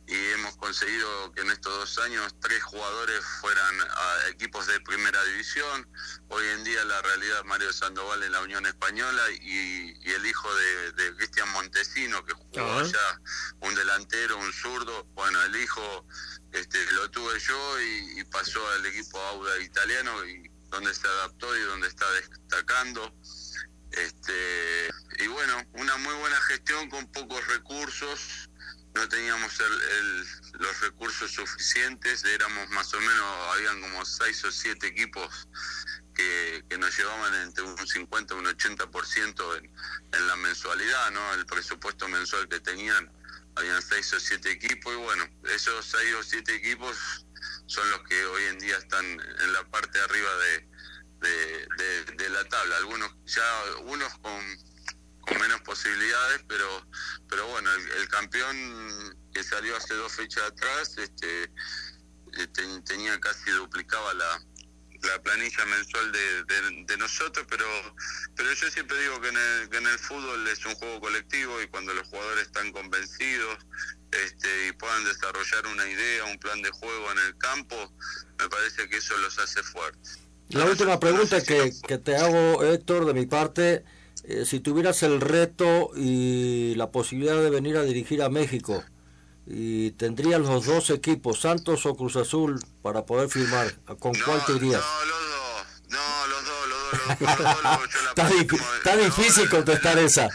y 0.05 0.15
hemos 0.31 0.57
conseguido 0.57 1.31
que 1.33 1.41
en 1.41 1.51
estos 1.51 1.73
dos 1.73 2.05
años 2.05 2.35
tres 2.41 2.61
jugadores 2.63 3.23
fueran 3.39 3.81
a 3.81 4.27
equipos 4.29 4.67
de 4.67 4.79
primera 4.81 5.23
división. 5.23 5.87
Hoy 6.27 6.45
en 6.47 6.63
día 6.65 6.83
la 6.83 7.01
realidad 7.01 7.43
Mario 7.45 7.71
Sandoval 7.71 8.21
en 8.23 8.33
la 8.33 8.41
Unión 8.41 8.65
Española 8.65 9.21
y, 9.41 9.97
y 10.01 10.11
el 10.11 10.25
hijo 10.25 10.53
de, 10.53 10.91
de 10.91 11.15
Cristian 11.15 11.49
Montesino 11.49 12.25
que 12.25 12.33
jugó 12.33 12.79
allá, 12.79 13.21
un 13.61 13.75
delantero, 13.75 14.37
un 14.37 14.51
zurdo. 14.51 15.05
Bueno, 15.13 15.41
el 15.43 15.55
hijo 15.55 16.05
este, 16.51 16.91
lo 16.91 17.09
tuve 17.09 17.39
yo 17.39 17.81
y, 17.81 18.19
y 18.19 18.23
pasó 18.25 18.67
al 18.71 18.85
equipo 18.85 19.19
Auda 19.19 19.57
italiano 19.59 20.25
y 20.25 20.52
donde 20.73 20.93
se 20.93 21.07
adaptó 21.07 21.55
y 21.55 21.61
donde 21.61 21.87
está 21.87 22.09
destacando. 22.13 23.13
Este, 23.91 24.89
y 25.19 25.27
bueno, 25.27 25.55
una 25.73 25.97
muy 25.97 26.15
buena 26.15 26.39
gestión 26.41 26.89
con 26.89 27.05
pocos 27.11 27.45
recursos. 27.47 28.49
No 28.95 29.07
teníamos 29.07 29.59
el- 29.59 29.81
el- 29.81 30.27
los 30.59 30.79
recursos 30.81 31.31
suficientes, 31.31 32.23
éramos 32.25 32.69
más 32.69 32.91
o 32.93 32.99
menos, 32.99 33.53
habían 33.53 33.81
como 33.81 34.03
seis 34.05 34.43
o 34.45 34.51
siete 34.51 34.87
equipos 34.87 35.47
que, 36.15 36.63
que 36.69 36.77
nos 36.77 36.95
llevaban 36.97 37.33
entre 37.35 37.63
un 37.63 37.87
50 37.87 38.33
y 38.33 38.37
un 38.37 38.45
80% 38.47 39.55
en, 39.57 39.65
en 40.13 40.27
la 40.27 40.35
mensualidad, 40.37 41.11
¿no? 41.11 41.33
El 41.35 41.45
presupuesto 41.45 42.07
mensual 42.07 42.47
que 42.49 42.59
tenían, 42.59 43.11
habían 43.55 43.81
seis 43.81 44.11
o 44.13 44.19
siete 44.19 44.51
equipos 44.51 44.93
y 44.93 44.97
bueno, 44.97 45.27
esos 45.49 45.85
seis 45.85 46.13
o 46.15 46.23
siete 46.23 46.55
equipos 46.55 47.25
son 47.65 47.89
los 47.91 48.01
que 48.03 48.25
hoy 48.25 48.43
en 48.45 48.59
día 48.59 48.77
están 48.77 49.05
en 49.05 49.53
la 49.53 49.63
parte 49.69 49.97
de 49.97 50.03
arriba 50.05 50.29
de, 50.37 50.69
de, 52.17 52.29
la 52.29 52.43
tabla. 52.49 52.77
Algunos 52.77 53.11
ya, 53.25 53.43
unos 53.83 54.13
con, 54.19 55.39
menos 55.39 55.61
posibilidades, 55.61 56.43
pero 56.47 56.67
pero 57.29 57.47
bueno, 57.47 57.71
el, 57.73 58.07
campeón 58.09 59.17
que 59.33 59.43
salió 59.43 59.75
hace 59.77 59.93
dos 59.95 60.11
fechas 60.11 60.43
atrás 60.43 60.97
este 60.97 61.51
ten- 62.53 62.83
tenía 62.83 63.19
casi 63.19 63.49
duplicaba 63.51 64.13
la, 64.13 64.41
la 65.03 65.21
planilla 65.21 65.65
mensual 65.65 66.11
de, 66.11 66.43
de- 66.43 66.83
de 66.85 66.97
nosotros, 66.97 67.45
pero 67.49 67.65
pero 68.35 68.51
yo 68.53 68.69
siempre 68.71 68.99
digo 69.01 69.19
que 69.21 69.29
en, 69.29 69.37
el, 69.37 69.69
que 69.69 69.77
en 69.77 69.87
el 69.87 69.99
fútbol 69.99 70.47
es 70.47 70.65
un 70.65 70.75
juego 70.75 70.99
colectivo 71.01 71.61
y 71.61 71.67
cuando 71.67 71.93
los 71.93 72.07
jugadores 72.07 72.45
están 72.47 72.71
convencidos 72.71 73.57
este, 74.11 74.67
y 74.67 74.71
puedan 74.73 75.03
desarrollar 75.05 75.67
una 75.67 75.87
idea, 75.89 76.25
un 76.25 76.37
plan 76.39 76.61
de 76.61 76.69
juego 76.71 77.11
en 77.11 77.19
el 77.19 77.37
campo, 77.37 77.75
me 78.39 78.47
parece 78.49 78.87
que 78.89 78.97
eso 78.97 79.17
los 79.17 79.37
hace 79.39 79.61
fuertes. 79.63 80.19
La 80.49 80.65
última 80.65 80.99
pregunta 80.99 81.41
que, 81.43 81.71
que 81.87 81.97
te 81.97 82.15
hago, 82.15 82.63
Héctor, 82.63 83.05
de 83.05 83.13
mi 83.13 83.25
parte, 83.25 83.83
eh, 84.25 84.45
si 84.45 84.59
tuvieras 84.59 85.01
el 85.03 85.19
reto 85.19 85.91
y 85.95 86.75
la 86.75 86.91
posibilidad 86.91 87.41
de 87.41 87.49
venir 87.49 87.75
a 87.77 87.83
dirigir 87.83 88.21
a 88.21 88.29
México 88.29 88.83
y 89.45 89.91
tendrías 89.91 90.39
los 90.41 90.65
dos 90.65 90.89
equipos, 90.89 91.41
Santos 91.41 91.85
o 91.85 91.95
Cruz 91.95 92.15
Azul, 92.15 92.59
para 92.81 93.05
poder 93.05 93.29
firmar, 93.29 93.73
¿con 93.99 94.13
cuál 94.13 94.43
te 94.45 94.53
irías? 94.53 94.81
No, 95.89 96.27
los 96.27 96.45
dos, 96.45 96.67
los 96.69 97.09
dos, 97.09 97.27
los 97.29 97.37
dos, 97.37 97.37
los 97.37 97.43
dos, 97.43 97.63
los 97.63 97.75
dos, 97.75 98.69
Está, 98.77 98.95
di- 98.97 99.03
difícil 99.05 99.49
contestar 99.49 99.99
esa. 99.99 100.27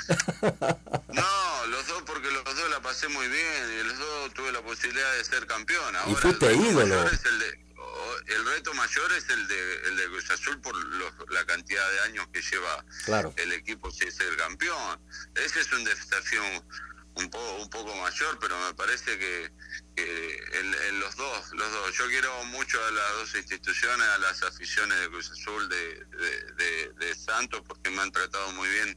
No, 1.08 1.66
los 1.66 1.86
dos 1.86 2.02
porque 2.06 2.30
los 2.30 2.44
dos 2.44 2.70
la 2.70 2.80
pasé 2.82 3.08
muy 3.08 3.26
bien 3.28 3.80
y 3.80 3.84
los 3.88 3.98
dos 3.98 4.34
tuve 4.34 4.52
la 4.52 4.60
posibilidad 4.62 5.12
de 5.16 5.24
ser 5.24 5.46
campeón. 5.46 5.96
Ahora, 5.96 6.10
Y 6.10 6.14
fuiste 6.14 6.46
el 6.46 6.60
ídolo. 6.60 7.02
el, 7.08 7.38
de- 7.38 7.68
el 8.34 8.44
reto 8.44 8.74
mayor 8.74 9.12
es 9.14 9.28
el 9.30 9.48
de, 9.48 9.74
el 9.88 9.96
de 9.96 10.04
Cruz 10.08 10.30
Azul 10.30 10.60
por 10.60 10.74
la 11.32 11.44
cantidad 11.46 11.90
de 11.92 12.00
años 12.00 12.26
que 12.32 12.42
lleva 12.42 12.84
el 13.36 13.52
equipo 13.52 13.90
si 13.90 14.04
es 14.04 14.20
el 14.20 14.36
campeón. 14.36 15.00
Ese 15.34 15.60
es 15.60 15.72
un 15.72 15.84
desafío 15.84 16.42
un 17.18 17.30
poco, 17.30 17.56
un 17.62 17.70
poco 17.70 17.94
mayor, 17.96 18.38
pero 18.40 18.56
me 18.66 18.74
parece 18.74 19.18
que, 19.18 19.50
en, 19.96 21.00
los 21.00 21.16
dos, 21.16 21.52
los 21.52 21.72
dos. 21.72 21.96
Yo 21.96 22.06
quiero 22.08 22.44
mucho 22.44 22.82
a 22.84 22.90
las 22.90 23.12
dos 23.14 23.34
instituciones, 23.34 24.06
a 24.06 24.18
las 24.18 24.42
aficiones 24.42 24.98
de 25.00 25.08
Cruz 25.08 25.30
Azul, 25.30 25.68
de, 25.68 26.04
de, 26.98 27.14
Santos, 27.14 27.62
porque 27.66 27.90
me 27.90 28.02
han 28.02 28.12
tratado 28.12 28.52
muy 28.52 28.68
bien 28.68 28.96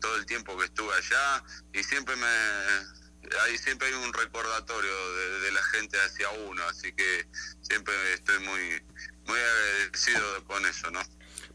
todo 0.00 0.16
el 0.16 0.26
tiempo 0.26 0.56
que 0.58 0.66
estuve 0.66 0.94
allá 0.94 1.42
y 1.72 1.82
siempre 1.82 2.14
me 2.16 2.26
ahí 3.44 3.56
siempre 3.56 3.88
hay 3.88 3.94
un 3.94 4.12
recordatorio 4.12 4.92
de, 5.40 5.52
la 5.52 5.62
gente 5.64 5.96
hacia 6.00 6.28
uno, 6.30 6.62
así 6.68 6.92
que 6.92 7.26
siempre 7.60 7.94
estoy 8.14 8.38
muy 8.40 8.82
muy 9.26 9.38
agradecido 9.38 10.44
con 10.46 10.66
eso, 10.66 10.90
¿no? 10.90 11.00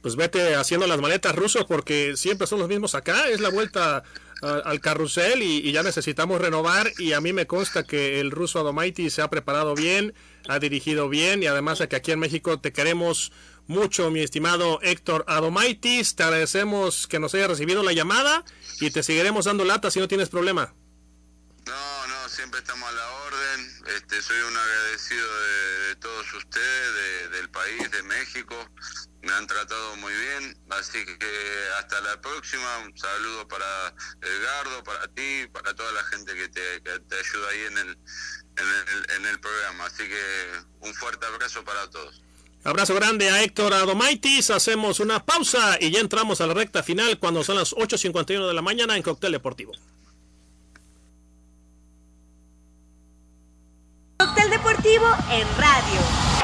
Pues 0.01 0.15
vete 0.15 0.55
haciendo 0.55 0.87
las 0.87 0.99
maletas 0.99 1.35
rusos 1.35 1.65
porque 1.65 2.15
siempre 2.15 2.47
son 2.47 2.59
los 2.59 2.69
mismos 2.69 2.95
acá, 2.95 3.27
es 3.27 3.41
la 3.41 3.49
vuelta 3.49 4.03
al 4.41 4.79
carrusel 4.79 5.41
y, 5.41 5.71
ya 5.71 5.83
necesitamos 5.83 6.39
renovar 6.39 6.91
y 6.97 7.13
a 7.13 7.21
mí 7.21 7.33
me 7.33 7.47
consta 7.47 7.83
que 7.83 8.19
el 8.19 8.31
ruso 8.31 8.59
Adomaiti 8.59 9.09
se 9.09 9.21
ha 9.21 9.29
preparado 9.29 9.73
bien, 9.73 10.13
ha 10.47 10.59
dirigido 10.59 11.09
bien 11.09 11.43
y 11.43 11.47
además 11.47 11.79
de 11.79 11.87
que 11.87 11.95
aquí 11.95 12.11
en 12.11 12.19
México 12.19 12.59
te 12.59 12.71
queremos 12.71 13.31
mucho, 13.67 14.09
mi 14.11 14.21
estimado 14.21 14.79
Héctor 14.81 15.25
Adomaitis. 15.27 16.15
Te 16.15 16.23
agradecemos 16.23 17.07
que 17.07 17.19
nos 17.19 17.33
haya 17.35 17.47
recibido 17.47 17.83
la 17.83 17.93
llamada 17.93 18.43
y 18.79 18.91
te 18.91 19.03
seguiremos 19.03 19.45
dando 19.45 19.65
lata 19.65 19.91
si 19.91 19.99
no 19.99 20.07
tienes 20.07 20.29
problema. 20.29 20.73
No, 21.65 22.07
no, 22.07 22.29
siempre 22.29 22.59
estamos 22.61 22.87
a 22.87 22.91
la 22.93 23.07
orden. 23.25 23.83
Este, 23.97 24.21
soy 24.21 24.39
un 24.39 24.55
agradecido 24.55 25.27
de, 25.39 25.95
todos 25.97 26.33
ustedes, 26.33 27.31
del 27.31 27.49
país, 27.49 27.91
de 27.91 28.03
México 28.03 28.55
me 29.27 29.33
han 29.33 29.45
tratado 29.45 29.95
muy 29.97 30.13
bien, 30.13 30.57
así 30.69 31.05
que 31.05 31.31
hasta 31.79 31.99
la 32.01 32.19
próxima, 32.21 32.77
un 32.85 32.97
saludo 32.97 33.47
para 33.47 33.93
Edgardo, 34.21 34.83
para 34.85 35.07
ti, 35.09 35.47
para 35.51 35.75
toda 35.75 35.91
la 35.91 36.03
gente 36.05 36.33
que 36.33 36.47
te, 36.47 36.61
ayuda 36.61 37.49
ahí 37.49 37.61
en 37.71 37.77
el, 37.77 37.97
en 39.17 39.25
el, 39.25 39.39
programa, 39.39 39.85
así 39.85 40.03
que 40.07 40.87
un 40.87 40.93
fuerte 40.93 41.25
abrazo 41.25 41.63
para 41.65 41.89
todos. 41.89 42.21
Abrazo 42.63 42.95
grande 42.95 43.29
a 43.29 43.43
Héctor 43.43 43.73
Adomaitis. 43.73 44.49
Hacemos 44.49 44.99
una 44.99 45.23
pausa 45.25 45.77
y 45.79 45.91
ya 45.91 45.99
entramos 45.99 46.41
a 46.41 46.47
la 46.47 46.53
recta 46.53 46.81
final 46.81 47.19
cuando 47.19 47.43
son 47.43 47.57
las 47.57 47.73
8.51 47.73 48.47
de 48.47 48.53
la 48.53 48.61
mañana 48.61 48.95
en 48.95 49.03
Cóctel 49.03 49.33
Deportivo. 49.33 49.73
Cóctel 54.17 54.49
Deportivo 54.49 55.05
en 55.31 55.47
radio. 55.57 56.36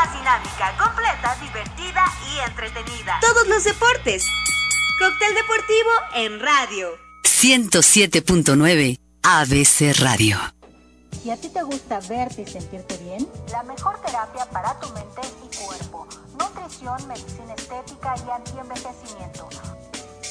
Más 0.00 0.18
dinámica, 0.18 0.74
completa, 0.78 1.36
divertida 1.42 2.04
y 2.32 2.38
entretenida. 2.48 3.18
Todos 3.20 3.46
los 3.48 3.64
deportes. 3.64 4.24
Cóctel 4.98 5.34
deportivo 5.34 5.90
en 6.14 6.40
radio. 6.40 6.88
107.9 7.24 8.98
ABC 9.22 10.00
Radio. 10.00 10.38
¿Y 11.22 11.28
a 11.28 11.36
ti 11.36 11.50
te 11.50 11.62
gusta 11.62 12.00
verte 12.08 12.42
y 12.42 12.46
sentirte 12.46 12.96
bien? 12.96 13.28
La 13.52 13.62
mejor 13.64 14.00
terapia 14.00 14.46
para 14.46 14.80
tu 14.80 14.88
mente 14.94 15.20
y 15.44 15.64
cuerpo. 15.66 16.08
Nutrición, 16.38 17.06
medicina 17.06 17.52
estética 17.54 18.14
y 18.26 18.30
antienvejecimiento 18.30 19.50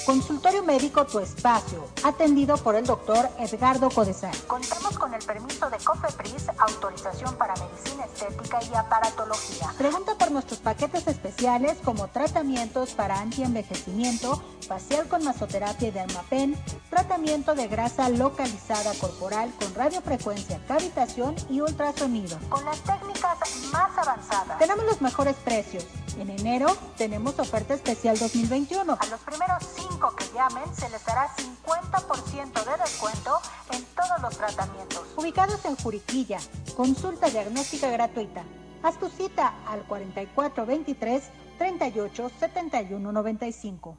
Consultorio 0.10 0.64
Médico 0.64 1.05
Tu 1.05 1.20
Espacio, 1.20 1.86
atendido 2.03 2.57
por 2.57 2.74
el 2.74 2.84
doctor 2.84 3.30
Edgardo 3.38 3.91
Codesal. 3.91 4.36
Contemos 4.47 4.97
con 4.97 5.14
el 5.14 5.24
permiso 5.24 5.70
de 5.70 5.78
COFEPRIS, 5.78 6.47
autorización 6.57 7.36
para 7.36 7.53
medicina 7.53 8.05
estética 8.05 8.60
y 8.64 8.74
aparatología. 8.74 9.72
Pregunta 9.78 10.16
por 10.16 10.32
nuestros 10.32 10.62
paquetes 10.62 11.05
especiales 11.05 11.78
como 11.86 12.07
tratamientos 12.07 12.95
para 12.95 13.20
antienvejecimiento, 13.20 14.41
facial 14.68 15.07
con 15.07 15.24
masoterapia 15.24 15.89
y 15.89 15.91
dermapen, 15.91 16.57
tratamiento 16.89 17.53
de 17.53 17.68
grasa 17.68 18.10
localizada 18.10 18.91
corporal 18.95 19.53
con 19.60 19.76
radiofrecuencia, 19.76 20.60
cavitación 20.68 21.36
y 21.51 21.62
ultrasonido. 21.62 22.39
Con 22.49 22.66
las 22.66 22.80
técnicas 22.80 23.38
más 23.72 23.95
avanzadas. 23.95 24.57
Tenemos 24.57 24.86
los 24.86 25.01
mejores 25.01 25.36
precios. 25.36 25.86
En 26.18 26.30
enero 26.32 26.76
tenemos 26.97 27.38
oferta 27.39 27.76
especial 27.76 28.18
2021. 28.18 28.97
A 28.99 29.05
los 29.05 29.20
primeros 29.22 29.64
cinco 29.76 29.99
que 30.08 30.26
llamen 30.34 30.64
se 30.74 30.89
les 30.89 31.04
dará 31.06 31.28
50% 31.36 32.64
de 32.64 32.78
descuento 32.82 33.38
en 33.72 33.84
todos 33.95 34.22
los 34.22 34.38
tratamientos. 34.38 35.02
Ubicados 35.18 35.64
en 35.66 35.76
Juriquilla, 35.76 36.39
consulta 36.76 37.30
diagnóstica 37.30 37.89
gratuita. 37.89 38.43
Haz 38.82 38.97
tu 38.97 39.10
cita 39.10 39.54
al 39.68 39.84
4423 39.84 41.24
38 41.58 42.32
71 42.39 43.12
95. 43.12 43.97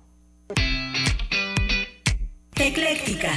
Ecléctica. 2.56 3.30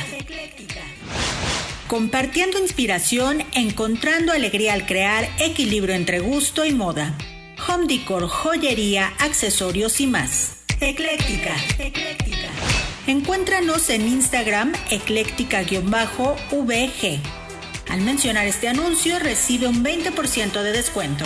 Compartiendo 1.88 2.60
inspiración, 2.60 3.44
encontrando 3.54 4.32
alegría 4.32 4.74
al 4.74 4.86
crear 4.86 5.30
equilibrio 5.40 5.96
entre 5.96 6.20
gusto 6.20 6.66
y 6.66 6.72
moda. 6.72 7.18
Home 7.68 7.88
decor, 7.88 8.28
joyería, 8.28 9.14
accesorios 9.20 10.00
y 10.02 10.08
más. 10.08 10.63
Ecléctica. 10.86 11.56
Ecléctica. 11.80 12.50
Encuéntranos 13.08 13.90
en 13.90 14.06
Instagram 14.06 14.74
ecléctica-vg. 14.92 17.22
Al 17.90 18.02
mencionar 18.02 18.48
este 18.48 18.68
anuncio 18.68 19.18
recibe 19.18 19.68
un 19.68 19.82
20% 19.82 20.62
de 20.62 20.72
descuento. 20.74 21.24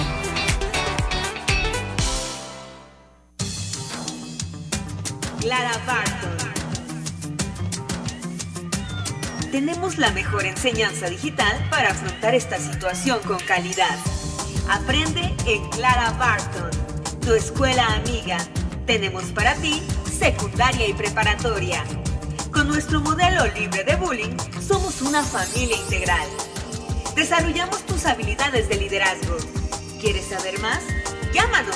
Clara 5.41 5.71
Barton. 5.87 6.37
Tenemos 9.51 9.97
la 9.97 10.11
mejor 10.11 10.45
enseñanza 10.45 11.09
digital 11.09 11.67
para 11.71 11.93
afrontar 11.93 12.35
esta 12.35 12.59
situación 12.59 13.17
con 13.25 13.39
calidad. 13.39 13.97
Aprende 14.69 15.33
en 15.47 15.67
Clara 15.71 16.11
Barton, 16.11 16.69
tu 17.21 17.33
escuela 17.33 17.87
amiga 17.95 18.37
tenemos 18.87 19.25
para 19.25 19.53
ti 19.55 19.83
secundaria 20.17 20.87
y 20.87 20.93
preparatoria. 20.93 21.83
Con 22.51 22.69
nuestro 22.69 23.01
modelo 23.01 23.45
libre 23.53 23.83
de 23.83 23.97
bullying, 23.97 24.37
somos 24.65 25.01
una 25.01 25.21
familia 25.23 25.75
integral. 25.77 26.25
Desarrollamos 27.13 27.85
tus 27.85 28.05
habilidades 28.05 28.69
de 28.69 28.77
liderazgo. 28.77 29.35
¿Quieres 29.99 30.29
saber 30.29 30.57
más? 30.61 30.79
Llámanos 31.33 31.75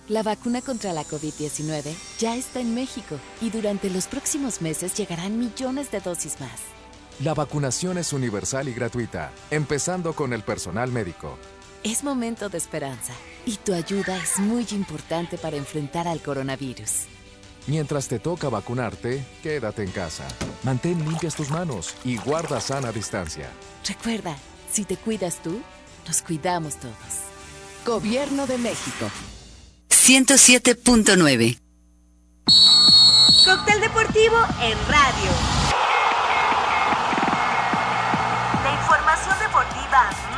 La 0.07 0.21
vacuna 0.21 0.61
contra 0.61 0.93
la 0.93 1.03
COVID-19 1.03 1.95
ya 2.19 2.35
está 2.35 2.59
en 2.59 2.75
México 2.75 3.15
y 3.41 3.49
durante 3.49 3.89
los 3.89 4.05
próximos 4.05 4.61
meses 4.61 4.93
llegarán 4.93 5.39
millones 5.39 5.89
de 5.89 5.99
dosis 5.99 6.39
más. 6.39 6.80
La 7.23 7.35
vacunación 7.35 7.99
es 7.99 8.13
universal 8.13 8.67
y 8.67 8.73
gratuita, 8.73 9.31
empezando 9.51 10.13
con 10.13 10.33
el 10.33 10.41
personal 10.41 10.91
médico. 10.91 11.37
Es 11.83 12.03
momento 12.03 12.49
de 12.49 12.57
esperanza 12.57 13.13
y 13.45 13.57
tu 13.57 13.75
ayuda 13.75 14.17
es 14.17 14.39
muy 14.39 14.65
importante 14.71 15.37
para 15.37 15.55
enfrentar 15.55 16.07
al 16.07 16.19
coronavirus. 16.19 17.05
Mientras 17.67 18.07
te 18.07 18.17
toca 18.17 18.49
vacunarte, 18.49 19.23
quédate 19.43 19.83
en 19.83 19.91
casa. 19.91 20.27
Mantén 20.63 20.97
limpias 21.07 21.35
tus 21.35 21.51
manos 21.51 21.93
y 22.03 22.17
guarda 22.17 22.59
sana 22.59 22.91
distancia. 22.91 23.51
Recuerda, 23.87 24.35
si 24.71 24.83
te 24.83 24.97
cuidas 24.97 25.43
tú, 25.43 25.61
nos 26.07 26.23
cuidamos 26.23 26.77
todos. 26.77 26.95
Gobierno 27.85 28.47
de 28.47 28.57
México. 28.57 29.11
107.9 29.89 31.59
Cóctel 33.45 33.79
deportivo 33.79 34.37
en 34.63 34.77
radio. 34.87 35.70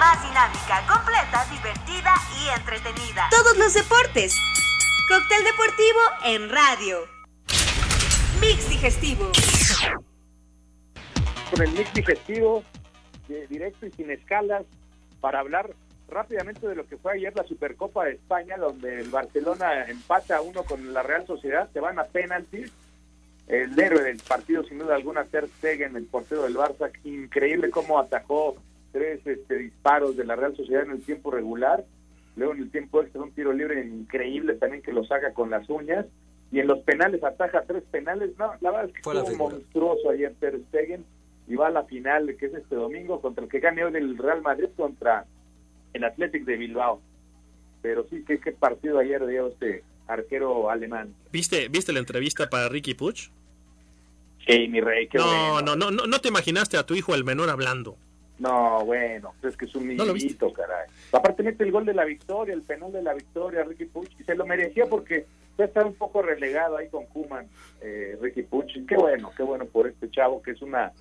Más 0.04 0.22
dinámica, 0.22 0.86
completa, 0.86 1.46
divertida 1.50 2.14
y 2.38 2.50
entretenida. 2.60 3.30
Todos 3.32 3.58
los 3.58 3.74
deportes. 3.74 4.36
Cóctel 5.08 5.46
deportivo 5.46 6.00
en 6.26 6.50
radio. 6.50 6.98
Mix 8.42 8.68
digestivo. 8.68 9.32
Con 11.50 11.62
el 11.62 11.72
mix 11.72 11.94
digestivo, 11.94 12.66
directo 13.48 13.86
y 13.86 13.92
sin 13.92 14.12
escalas, 14.12 14.66
para 15.22 15.40
hablar 15.40 15.74
rápidamente 16.10 16.68
de 16.68 16.76
lo 16.76 16.86
que 16.86 16.98
fue 16.98 17.14
ayer 17.14 17.34
la 17.34 17.46
Supercopa 17.46 18.04
de 18.04 18.16
España, 18.16 18.58
donde 18.58 19.00
el 19.00 19.10
Barcelona 19.10 19.86
empata 19.88 20.42
uno 20.42 20.64
con 20.64 20.92
la 20.92 21.02
Real 21.02 21.26
Sociedad, 21.26 21.70
se 21.72 21.80
van 21.80 21.98
a 21.98 22.04
penaltis. 22.04 22.74
El 23.48 23.80
héroe 23.80 24.04
del 24.04 24.18
partido, 24.18 24.66
sin 24.66 24.80
duda 24.80 24.96
alguna, 24.96 25.24
Ter 25.24 25.48
Stegen, 25.60 25.96
el 25.96 26.08
portero 26.08 26.44
del 26.44 26.58
Barça, 26.58 26.92
increíble 27.06 27.70
cómo 27.70 28.00
atajó 28.00 28.58
tres 28.94 29.26
este, 29.26 29.58
disparos 29.58 30.16
de 30.16 30.24
la 30.24 30.38
Real 30.38 30.56
Sociedad 30.56 30.84
en 30.84 30.92
el 30.92 31.04
tiempo 31.04 31.32
regular. 31.32 31.84
Luego 32.38 32.54
en 32.54 32.62
el 32.62 32.72
tiempo 32.72 33.02
extra 33.02 33.22
un 33.22 33.32
tiro 33.32 33.52
libre 33.52 33.86
increíble 33.86 34.56
también 34.56 34.82
que 34.82 34.94
lo 34.94 35.04
saca 35.04 35.34
con 35.34 35.50
las 35.50 35.68
uñas. 35.70 36.06
Y 36.52 36.60
en 36.60 36.68
los 36.68 36.80
penales 36.80 37.22
ataja 37.24 37.64
tres 37.68 37.84
penales. 37.92 38.32
No, 38.38 38.54
la 38.62 38.72
verdad 38.72 38.86
es 38.86 38.94
que 38.94 39.02
fue, 39.02 39.36
monstruoso 39.36 40.12
ayer 40.12 40.34
Ter 40.40 40.62
Stegen. 40.70 41.04
Y 41.48 41.56
va 41.56 41.68
a 41.68 41.72
la 41.72 41.84
final, 41.84 42.34
que 42.40 42.46
es 42.46 42.54
este 42.54 42.76
domingo, 42.76 43.20
contra 43.20 43.44
el 43.44 43.50
que 43.50 43.60
gane 43.60 43.84
hoy 43.84 43.94
el 43.96 44.18
Real 44.18 44.42
Madrid 44.42 44.70
contra 44.78 45.26
el 45.92 46.04
Athletic 46.04 46.46
de 46.46 46.56
Bilbao. 46.56 47.02
Pero 47.82 48.06
sí, 48.10 48.24
qué, 48.26 48.40
qué 48.40 48.54
partido 48.54 49.00
ayer 49.00 49.26
dio 49.26 49.48
este 49.48 49.84
arquero 50.08 50.70
alemán. 50.70 51.14
¿Viste, 51.32 51.68
¿Viste 51.68 51.92
la 51.92 52.00
entrevista 52.00 52.50
para 52.50 52.70
Ricky 52.70 52.94
Puch? 52.94 53.30
Sí, 54.48 54.68
mi 54.68 54.82
rey, 54.82 55.08
qué 55.08 55.18
no, 55.18 55.62
no, 55.62 55.76
no, 55.76 55.92
no, 55.92 56.06
no 56.06 56.20
te 56.20 56.28
imaginaste 56.28 56.78
a 56.78 56.86
tu 56.86 56.96
hijo 56.96 57.16
el 57.16 57.24
menor 57.24 57.50
hablando. 57.50 57.98
No, 58.44 58.86
bueno, 58.86 59.34
es 59.42 59.58
que 59.58 59.66
es 59.66 59.76
un 59.76 59.88
niñito, 59.88 60.52
caray. 60.54 60.88
Aparte 61.12 61.44
mete 61.44 61.64
el 61.64 61.72
gol 61.72 61.86
de 61.86 61.94
la 61.94 62.06
victoria, 62.06 62.54
el 62.54 62.62
penal 62.62 62.92
de 62.92 63.02
la 63.02 63.14
victoria, 63.14 63.64
Ricky 63.64 63.86
Puch, 63.86 64.10
y 64.20 64.24
se 64.24 64.36
lo 64.36 64.46
merecía 64.46 64.86
porque 64.86 65.26
ya 65.58 65.66
está 65.66 65.86
un 65.86 65.96
poco 65.96 66.22
relegado 66.22 66.78
ahí 66.78 66.90
con 66.90 67.06
Kuman, 67.06 67.48
eh, 67.82 68.18
Ricky 68.22 68.44
Puch. 68.44 68.72
Qué 68.88 68.96
bueno, 68.96 69.32
qué 69.36 69.44
bueno 69.44 69.66
por 69.66 69.88
este 69.88 70.10
chavo 70.12 70.42
que 70.42 70.52
es 70.52 70.62
una 70.62 70.92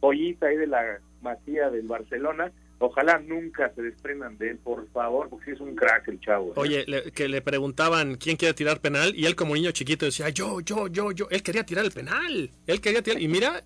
joyita 0.00 0.46
ahí 0.46 0.56
de 0.56 0.66
la 0.66 1.00
masía 1.22 1.70
del 1.70 1.86
Barcelona 1.86 2.52
Ojalá 2.82 3.18
nunca 3.18 3.70
se 3.74 3.82
desprendan 3.82 4.38
de 4.38 4.52
él, 4.52 4.56
por 4.56 4.88
favor, 4.88 5.28
porque 5.28 5.52
es 5.52 5.60
un 5.60 5.74
crack 5.74 6.08
el 6.08 6.18
chavo. 6.18 6.54
Oye, 6.56 6.86
que 7.14 7.28
le 7.28 7.42
preguntaban 7.42 8.14
quién 8.14 8.38
quiere 8.38 8.54
tirar 8.54 8.80
penal 8.80 9.12
y 9.14 9.26
él 9.26 9.36
como 9.36 9.54
niño 9.54 9.70
chiquito 9.70 10.06
decía, 10.06 10.30
yo, 10.30 10.60
yo, 10.60 10.88
yo, 10.88 11.12
yo. 11.12 11.28
Él 11.30 11.42
quería 11.42 11.62
tirar 11.62 11.84
el 11.84 11.92
penal. 11.92 12.50
Él 12.66 12.80
quería 12.80 13.02
tirar. 13.02 13.20
Y 13.20 13.28
mira, 13.28 13.62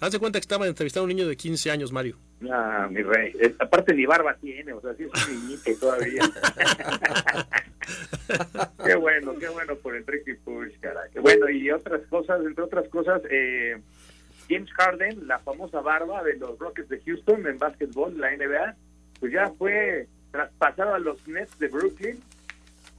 hace 0.00 0.18
cuenta 0.18 0.38
que 0.38 0.44
estaba 0.44 0.66
entrevistando 0.66 1.02
a 1.02 1.10
un 1.10 1.14
niño 1.14 1.28
de 1.28 1.36
15 1.36 1.70
años, 1.70 1.92
Mario. 1.92 2.16
Mi 2.90 3.02
rey. 3.02 3.32
aparte 3.58 3.94
ni 3.94 4.06
barba 4.06 4.36
tiene, 4.36 4.72
o 4.72 4.80
sea, 4.80 4.94
sí 4.94 5.04
es 5.04 5.28
un 5.28 5.34
niñito 5.34 5.70
todavía. 5.80 6.22
qué 8.84 8.94
bueno, 8.94 9.34
qué 9.38 9.48
bueno 9.48 9.74
por 9.76 9.96
Enrique 9.96 10.36
Push, 10.36 10.78
caray. 10.80 11.10
Bueno, 11.20 11.48
y 11.48 11.70
otras 11.70 12.02
cosas, 12.08 12.40
entre 12.44 12.64
otras 12.64 12.88
cosas, 12.88 13.22
eh 13.30 13.76
James 14.48 14.70
Harden, 14.72 15.26
la 15.26 15.38
famosa 15.38 15.80
barba 15.80 16.22
de 16.22 16.36
los 16.36 16.58
Rockets 16.58 16.88
de 16.88 17.00
Houston 17.00 17.46
en 17.46 17.58
básquetbol, 17.58 18.18
la 18.18 18.36
NBA, 18.36 18.76
pues 19.20 19.32
ya 19.32 19.50
fue 19.50 20.08
traspasado 20.30 20.94
a 20.94 20.98
los 20.98 21.26
Nets 21.28 21.58
de 21.58 21.68
Brooklyn 21.68 22.20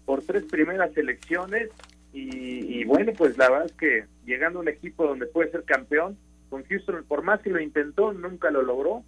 por 0.05 0.23
tres 0.23 0.43
primeras 0.43 0.95
elecciones 0.97 1.69
y, 2.13 2.85
bueno, 2.85 3.11
pues 3.11 3.37
la 3.37 3.49
verdad 3.49 3.65
es 3.65 3.73
que 3.73 4.05
llegando 4.25 4.59
a 4.59 4.61
un 4.61 4.69
equipo 4.69 5.05
donde 5.05 5.25
puede 5.25 5.51
ser 5.51 5.63
campeón, 5.63 6.17
con 6.49 6.63
Houston 6.63 7.03
por 7.03 7.23
más 7.23 7.41
que 7.41 7.49
lo 7.49 7.59
intentó, 7.59 8.13
nunca 8.13 8.51
lo 8.51 8.61
logró 8.61 9.03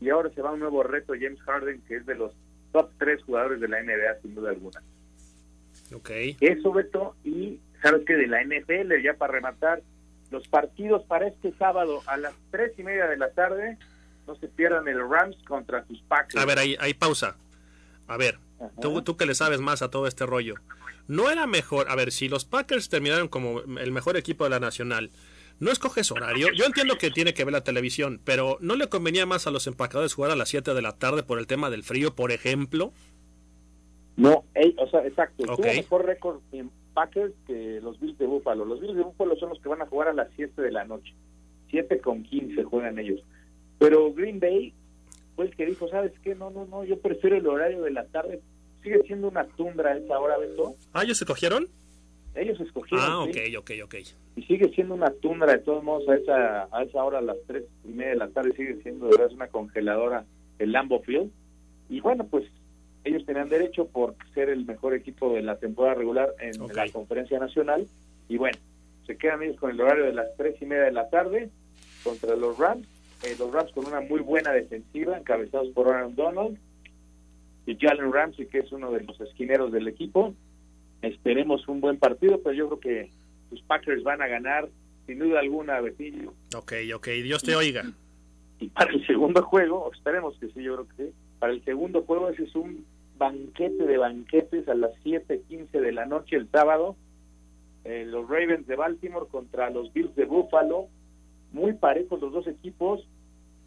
y 0.00 0.10
ahora 0.10 0.30
se 0.30 0.42
va 0.42 0.50
a 0.50 0.52
un 0.52 0.60
nuevo 0.60 0.82
reto 0.82 1.14
James 1.18 1.40
Harden 1.42 1.82
que 1.88 1.96
es 1.96 2.06
de 2.06 2.14
los 2.14 2.32
top 2.72 2.90
tres 2.98 3.22
jugadores 3.22 3.60
de 3.60 3.68
la 3.68 3.82
NBA 3.82 4.20
sin 4.22 4.34
duda 4.34 4.50
alguna. 4.50 4.82
Ok. 5.94 6.10
Eso, 6.40 6.72
Beto, 6.72 7.14
y 7.24 7.60
sabes 7.82 8.04
que 8.04 8.14
de 8.14 8.26
la 8.26 8.42
NFL, 8.42 9.02
ya 9.02 9.14
para 9.14 9.32
rematar, 9.32 9.82
los 10.30 10.48
partidos 10.48 11.04
para 11.04 11.28
este 11.28 11.52
sábado 11.52 12.02
a 12.06 12.16
las 12.16 12.34
tres 12.50 12.72
y 12.78 12.82
media 12.82 13.06
de 13.06 13.16
la 13.16 13.30
tarde. 13.30 13.78
No 14.26 14.34
se 14.34 14.48
pierdan 14.48 14.88
el 14.88 15.08
Rams 15.08 15.36
contra 15.46 15.86
sus 15.86 16.02
Packers. 16.02 16.42
A 16.42 16.44
ver, 16.44 16.58
ahí, 16.58 16.76
hay 16.80 16.94
pausa. 16.94 17.36
A 18.08 18.16
ver, 18.16 18.38
tú, 18.80 19.02
tú 19.02 19.16
que 19.16 19.24
le 19.24 19.36
sabes 19.36 19.60
más 19.60 19.82
a 19.82 19.90
todo 19.90 20.08
este 20.08 20.26
rollo. 20.26 20.54
No 21.06 21.30
era 21.30 21.46
mejor, 21.46 21.88
a 21.88 21.94
ver, 21.94 22.10
si 22.10 22.28
los 22.28 22.44
Packers 22.44 22.88
terminaron 22.88 23.28
como 23.28 23.60
el 23.60 23.92
mejor 23.92 24.16
equipo 24.16 24.42
de 24.42 24.50
la 24.50 24.58
Nacional, 24.58 25.10
¿no 25.60 25.70
escoges 25.70 26.10
horario? 26.10 26.48
Yo 26.52 26.64
entiendo 26.64 26.98
que 26.98 27.10
tiene 27.10 27.34
que 27.34 27.44
ver 27.44 27.52
la 27.52 27.64
televisión, 27.64 28.20
pero 28.24 28.58
¿no 28.60 28.76
le 28.76 28.88
convenía 28.88 29.26
más 29.26 29.46
a 29.46 29.50
los 29.50 29.66
empacadores 29.66 30.14
jugar 30.14 30.30
a 30.30 30.36
las 30.36 30.48
7 30.48 30.74
de 30.74 30.82
la 30.82 30.92
tarde 30.92 31.22
por 31.22 31.38
el 31.38 31.46
tema 31.46 31.70
del 31.70 31.82
frío, 31.82 32.14
por 32.14 32.32
ejemplo? 32.32 32.92
No, 34.16 34.44
o 34.78 34.88
sea, 34.88 35.06
exacto. 35.06 35.52
Okay. 35.52 35.76
mejor 35.76 36.06
récord 36.06 36.40
Packers 36.94 37.34
que 37.46 37.78
los 37.82 38.00
Bills 38.00 38.16
de 38.16 38.26
Buffalo. 38.26 38.64
Los 38.64 38.80
Bills 38.80 38.96
de 38.96 39.02
Buffalo 39.02 39.36
son 39.36 39.50
los 39.50 39.60
que 39.60 39.68
van 39.68 39.82
a 39.82 39.86
jugar 39.86 40.08
a 40.08 40.14
las 40.14 40.28
7 40.34 40.62
de 40.62 40.72
la 40.72 40.84
noche. 40.84 41.14
7 41.70 42.00
con 42.00 42.22
15 42.22 42.64
juegan 42.64 42.98
ellos. 42.98 43.20
Pero 43.78 44.14
Green 44.14 44.40
Bay 44.40 44.72
fue 45.34 45.44
el 45.44 45.54
que 45.54 45.66
dijo, 45.66 45.88
¿sabes 45.88 46.12
qué? 46.22 46.34
No, 46.34 46.50
no, 46.50 46.64
no, 46.64 46.84
yo 46.84 46.98
prefiero 46.98 47.36
el 47.36 47.46
horario 47.46 47.82
de 47.82 47.90
la 47.90 48.06
tarde. 48.06 48.40
Sigue 48.82 49.02
siendo 49.06 49.28
una 49.28 49.44
tundra 49.44 49.94
esa 49.94 50.18
hora, 50.18 50.38
Beto. 50.38 50.74
¿Ah, 50.94 51.04
ellos 51.04 51.20
escogieron? 51.20 51.68
Ellos 52.34 52.58
escogieron. 52.60 53.04
Ah, 53.06 53.20
ok, 53.20 53.36
ok, 53.58 53.70
ok. 53.84 53.94
Y 54.36 54.42
sigue 54.42 54.68
siendo 54.74 54.94
una 54.94 55.10
tundra 55.10 55.52
de 55.52 55.58
todos 55.58 55.82
modos 55.82 56.08
a 56.08 56.14
esa, 56.14 56.68
a 56.70 56.82
esa 56.82 57.02
hora, 57.02 57.18
a 57.18 57.22
las 57.22 57.38
3 57.46 57.64
y 57.84 57.88
media 57.88 58.10
de 58.10 58.16
la 58.16 58.28
tarde, 58.28 58.52
sigue 58.52 58.80
siendo 58.82 59.06
de 59.06 59.16
verdad 59.16 59.34
una 59.34 59.48
congeladora 59.48 60.24
el 60.58 60.72
Lambo 60.72 61.00
Field. 61.00 61.30
Y 61.88 62.00
bueno, 62.00 62.24
pues 62.24 62.44
ellos 63.04 63.24
tenían 63.24 63.48
derecho 63.48 63.86
por 63.86 64.14
ser 64.34 64.50
el 64.50 64.66
mejor 64.66 64.94
equipo 64.94 65.32
de 65.32 65.42
la 65.42 65.56
temporada 65.56 65.94
regular 65.94 66.34
en 66.40 66.52
la 66.74 66.88
conferencia 66.90 67.38
nacional. 67.38 67.86
Y 68.28 68.36
bueno, 68.36 68.58
se 69.06 69.16
quedan 69.16 69.42
ellos 69.42 69.58
con 69.58 69.70
el 69.70 69.80
horario 69.80 70.04
de 70.04 70.12
las 70.12 70.26
tres 70.36 70.60
y 70.60 70.66
media 70.66 70.84
de 70.84 70.92
la 70.92 71.08
tarde 71.08 71.48
contra 72.02 72.34
los 72.36 72.58
Rams, 72.58 72.86
eh, 73.24 73.36
los 73.38 73.52
Rams 73.52 73.72
con 73.72 73.86
una 73.86 74.00
muy 74.00 74.20
buena 74.20 74.52
defensiva 74.52 75.16
encabezados 75.16 75.68
por 75.70 75.88
Aaron 75.88 76.14
Donald 76.14 76.58
y 77.66 77.76
Jalen 77.76 78.12
Ramsey 78.12 78.46
que 78.46 78.58
es 78.58 78.72
uno 78.72 78.90
de 78.90 79.02
los 79.02 79.20
esquineros 79.20 79.72
del 79.72 79.88
equipo. 79.88 80.34
Esperemos 81.02 81.66
un 81.68 81.80
buen 81.80 81.98
partido 81.98 82.40
pero 82.42 82.54
yo 82.54 82.68
creo 82.68 82.80
que 82.80 83.10
los 83.50 83.62
Packers 83.62 84.02
van 84.02 84.22
a 84.22 84.26
ganar 84.26 84.68
sin 85.06 85.18
duda 85.18 85.40
alguna 85.40 85.80
Betillo 85.80 86.32
ok, 86.54 86.72
ok, 86.94 87.08
Dios 87.22 87.42
te 87.42 87.54
oiga 87.54 87.84
y 88.58 88.68
para 88.68 88.92
el 88.92 89.06
segundo 89.06 89.42
juego 89.42 89.90
esperemos 89.92 90.38
que 90.38 90.48
sí, 90.48 90.62
yo 90.62 90.74
creo 90.74 90.88
que 90.88 91.04
sí 91.04 91.14
para 91.38 91.52
el 91.52 91.64
segundo 91.64 92.02
juego 92.02 92.28
ese 92.28 92.44
es 92.44 92.54
un 92.54 92.84
banquete 93.18 93.86
de 93.86 93.98
banquetes 93.98 94.68
a 94.68 94.74
las 94.74 94.92
7:15 95.04 95.80
de 95.80 95.92
la 95.92 96.06
noche 96.06 96.36
el 96.36 96.48
sábado. 96.50 96.96
Eh, 97.84 98.04
los 98.06 98.28
Ravens 98.28 98.66
de 98.66 98.76
Baltimore 98.76 99.26
contra 99.30 99.70
los 99.70 99.92
Bills 99.92 100.14
de 100.16 100.24
Buffalo. 100.24 100.88
Muy 101.52 101.74
parejos 101.74 102.20
los 102.20 102.32
dos 102.32 102.46
equipos. 102.46 103.06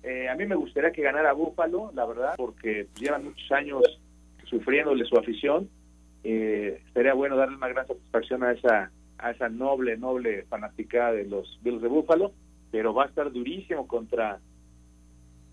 Eh, 0.04 0.30
a 0.30 0.36
mí 0.36 0.46
me 0.46 0.56
gustaría 0.56 0.92
que 0.92 1.02
ganara 1.02 1.34
Buffalo, 1.34 1.92
la 1.94 2.06
verdad, 2.06 2.34
porque 2.38 2.88
llevan 3.00 3.26
muchos 3.26 3.52
años 3.52 3.84
sufriéndole 4.46 5.06
su 5.06 5.18
afición. 5.18 5.70
Eh, 6.24 6.82
sería 6.94 7.14
bueno 7.14 7.38
darle 7.38 7.56
una 7.56 7.70
gran 7.70 7.88
satisfacción 7.88 8.44
a 8.44 8.52
esa 8.52 8.92
a 9.20 9.32
esa 9.32 9.50
noble, 9.50 9.98
noble 9.98 10.44
fanaticada 10.50 11.12
de 11.12 11.26
los 11.26 11.60
Bills 11.62 11.82
de 11.82 11.88
Buffalo, 11.88 12.34
pero 12.72 12.94
va 12.94 13.04
a 13.06 13.08
estar 13.08 13.32
durísimo 13.32 13.88
contra 13.88 14.40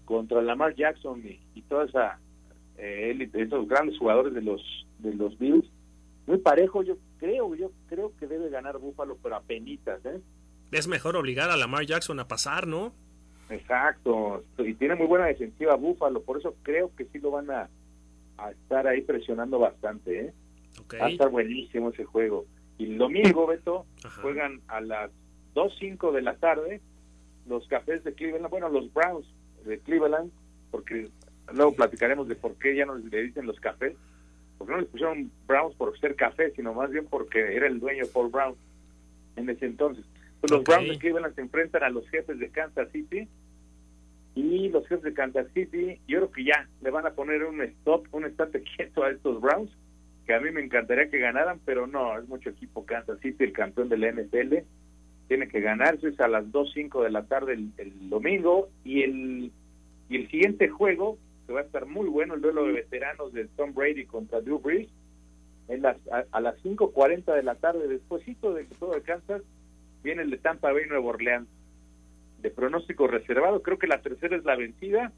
contra 0.04 0.40
Lamar 0.40 0.74
Jackson 0.74 1.20
y, 1.26 1.40
y 1.54 1.62
toda 1.62 1.84
esa 1.84 2.18
eh, 2.78 3.28
estos 3.34 3.68
grandes 3.68 3.98
jugadores 3.98 4.32
de 4.32 4.40
los 4.40 4.62
de 4.98 5.12
los 5.14 5.36
Bills 5.38 5.68
muy 6.26 6.38
parejo 6.38 6.82
yo 6.82 6.96
creo 7.18 7.54
yo 7.54 7.72
creo 7.88 8.12
que 8.18 8.26
debe 8.26 8.48
ganar 8.48 8.78
Buffalo 8.78 9.18
pero 9.22 9.36
a 9.36 9.42
penitas 9.42 10.04
¿eh? 10.06 10.20
es 10.70 10.86
mejor 10.86 11.16
obligar 11.16 11.50
a 11.50 11.56
Lamar 11.56 11.86
Jackson 11.86 12.20
a 12.20 12.28
pasar 12.28 12.66
no 12.66 12.92
exacto 13.50 14.44
y 14.58 14.74
tiene 14.74 14.94
muy 14.94 15.06
buena 15.06 15.26
defensiva 15.26 15.74
Buffalo 15.74 16.22
por 16.22 16.38
eso 16.38 16.54
creo 16.62 16.94
que 16.94 17.06
sí 17.06 17.18
lo 17.18 17.32
van 17.32 17.50
a, 17.50 17.68
a 18.38 18.50
estar 18.52 18.86
ahí 18.86 19.02
presionando 19.02 19.58
bastante 19.58 20.26
¿eh? 20.26 20.34
va 21.00 21.06
a 21.06 21.10
estar 21.10 21.30
buenísimo 21.30 21.90
ese 21.90 22.04
juego 22.04 22.46
y 22.78 22.84
el 22.84 22.98
domingo 22.98 23.46
Beto 23.46 23.86
juegan 24.22 24.60
a 24.68 24.80
las 24.80 25.10
2.05 25.54 26.12
de 26.12 26.22
la 26.22 26.36
tarde 26.36 26.80
los 27.46 27.66
cafés 27.68 28.04
de 28.04 28.12
Cleveland 28.12 28.50
bueno 28.50 28.68
los 28.68 28.92
Browns 28.92 29.26
de 29.64 29.78
Cleveland 29.80 30.30
porque 30.70 31.08
luego 31.54 31.74
platicaremos 31.74 32.28
de 32.28 32.34
por 32.34 32.54
qué 32.56 32.74
ya 32.74 32.86
no 32.86 32.96
le 32.96 33.22
dicen 33.22 33.46
los 33.46 33.60
cafés, 33.60 33.94
porque 34.58 34.72
no 34.72 34.80
les 34.80 34.88
pusieron 34.88 35.30
Browns 35.46 35.74
por 35.76 35.98
ser 35.98 36.16
café, 36.16 36.50
sino 36.52 36.74
más 36.74 36.90
bien 36.90 37.06
porque 37.06 37.56
era 37.56 37.66
el 37.66 37.80
dueño 37.80 38.04
Paul 38.12 38.30
Brown 38.30 38.54
en 39.36 39.48
ese 39.50 39.66
entonces. 39.66 40.04
Pues 40.40 40.50
los 40.50 40.64
Browns 40.64 40.88
de 40.88 40.98
Cleveland 40.98 41.34
se 41.34 41.42
enfrentan 41.42 41.82
a 41.82 41.90
los 41.90 42.08
jefes 42.08 42.38
de 42.38 42.50
Kansas 42.50 42.90
City 42.92 43.28
y 44.34 44.68
los 44.68 44.86
jefes 44.86 45.04
de 45.04 45.14
Kansas 45.14 45.46
City, 45.54 46.00
yo 46.06 46.18
creo 46.18 46.30
que 46.30 46.44
ya 46.44 46.68
le 46.82 46.90
van 46.90 47.06
a 47.06 47.12
poner 47.12 47.44
un 47.44 47.62
stop, 47.62 48.06
un 48.12 48.26
estate 48.26 48.62
quieto 48.76 49.02
a 49.02 49.10
estos 49.10 49.40
Browns, 49.40 49.70
que 50.26 50.34
a 50.34 50.40
mí 50.40 50.50
me 50.50 50.62
encantaría 50.62 51.10
que 51.10 51.18
ganaran, 51.18 51.60
pero 51.64 51.86
no, 51.86 52.18
es 52.18 52.28
mucho 52.28 52.50
equipo 52.50 52.84
Kansas 52.84 53.20
City, 53.20 53.44
el 53.44 53.52
campeón 53.52 53.88
de 53.88 53.98
la 53.98 54.12
NFL, 54.12 54.56
tiene 55.28 55.48
que 55.48 55.60
ganarse, 55.60 56.08
es 56.08 56.20
a 56.20 56.28
las 56.28 56.44
2.05 56.46 57.02
de 57.02 57.10
la 57.10 57.24
tarde 57.24 57.54
el, 57.54 57.70
el 57.78 58.10
domingo, 58.10 58.68
y 58.84 59.02
el, 59.02 59.52
y 60.08 60.16
el 60.16 60.30
siguiente 60.30 60.68
juego 60.68 61.18
que 61.46 61.52
va 61.52 61.60
a 61.60 61.64
estar 61.64 61.86
muy 61.86 62.08
bueno 62.08 62.34
el 62.34 62.40
duelo 62.40 62.64
de 62.64 62.72
veteranos 62.72 63.32
de 63.32 63.46
Tom 63.56 63.72
Brady 63.72 64.06
contra 64.06 64.40
Drew 64.40 64.58
Brees 64.58 64.88
en 65.68 65.82
las, 65.82 65.96
a, 66.30 66.40
las 66.40 66.56
5.40 66.62 67.34
de 67.34 67.42
la 67.42 67.56
tarde, 67.56 67.88
despuésito 67.88 68.54
de 68.54 68.66
que 68.66 68.74
todo 68.76 69.00
Kansas, 69.02 69.42
viene 70.02 70.22
el 70.22 70.30
de 70.30 70.38
Tampa 70.38 70.72
Bay 70.72 70.86
Nuevo 70.88 71.08
Orleans. 71.08 71.48
De 72.40 72.50
pronóstico 72.50 73.08
reservado, 73.08 73.62
creo 73.62 73.78
que 73.78 73.88
la 73.88 74.00
tercera 74.00 74.36
es 74.36 74.44
la 74.44 74.56
vencida. 74.56 75.12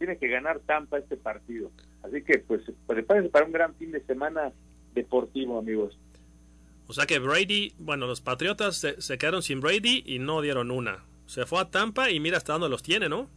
Tiene 0.00 0.16
que 0.16 0.28
ganar 0.28 0.60
Tampa 0.60 0.96
este 0.96 1.18
partido. 1.18 1.70
Así 2.02 2.22
que, 2.22 2.38
pues, 2.38 2.62
prepárense 2.86 3.28
para 3.28 3.44
un 3.44 3.52
gran 3.52 3.74
fin 3.74 3.92
de 3.92 4.00
semana 4.06 4.50
deportivo, 4.94 5.58
amigos. 5.58 5.98
O 6.86 6.94
sea 6.94 7.04
que 7.04 7.18
Brady, 7.18 7.74
bueno, 7.78 8.06
los 8.06 8.22
Patriotas 8.22 8.78
se, 8.78 8.98
se 9.02 9.18
quedaron 9.18 9.42
sin 9.42 9.60
Brady 9.60 10.02
y 10.06 10.18
no 10.18 10.40
dieron 10.40 10.70
una. 10.70 11.04
Se 11.26 11.44
fue 11.44 11.60
a 11.60 11.70
Tampa 11.70 12.10
y 12.10 12.18
mira 12.18 12.38
hasta 12.38 12.54
dónde 12.54 12.70
los 12.70 12.82
tiene, 12.82 13.10
¿no? 13.10 13.28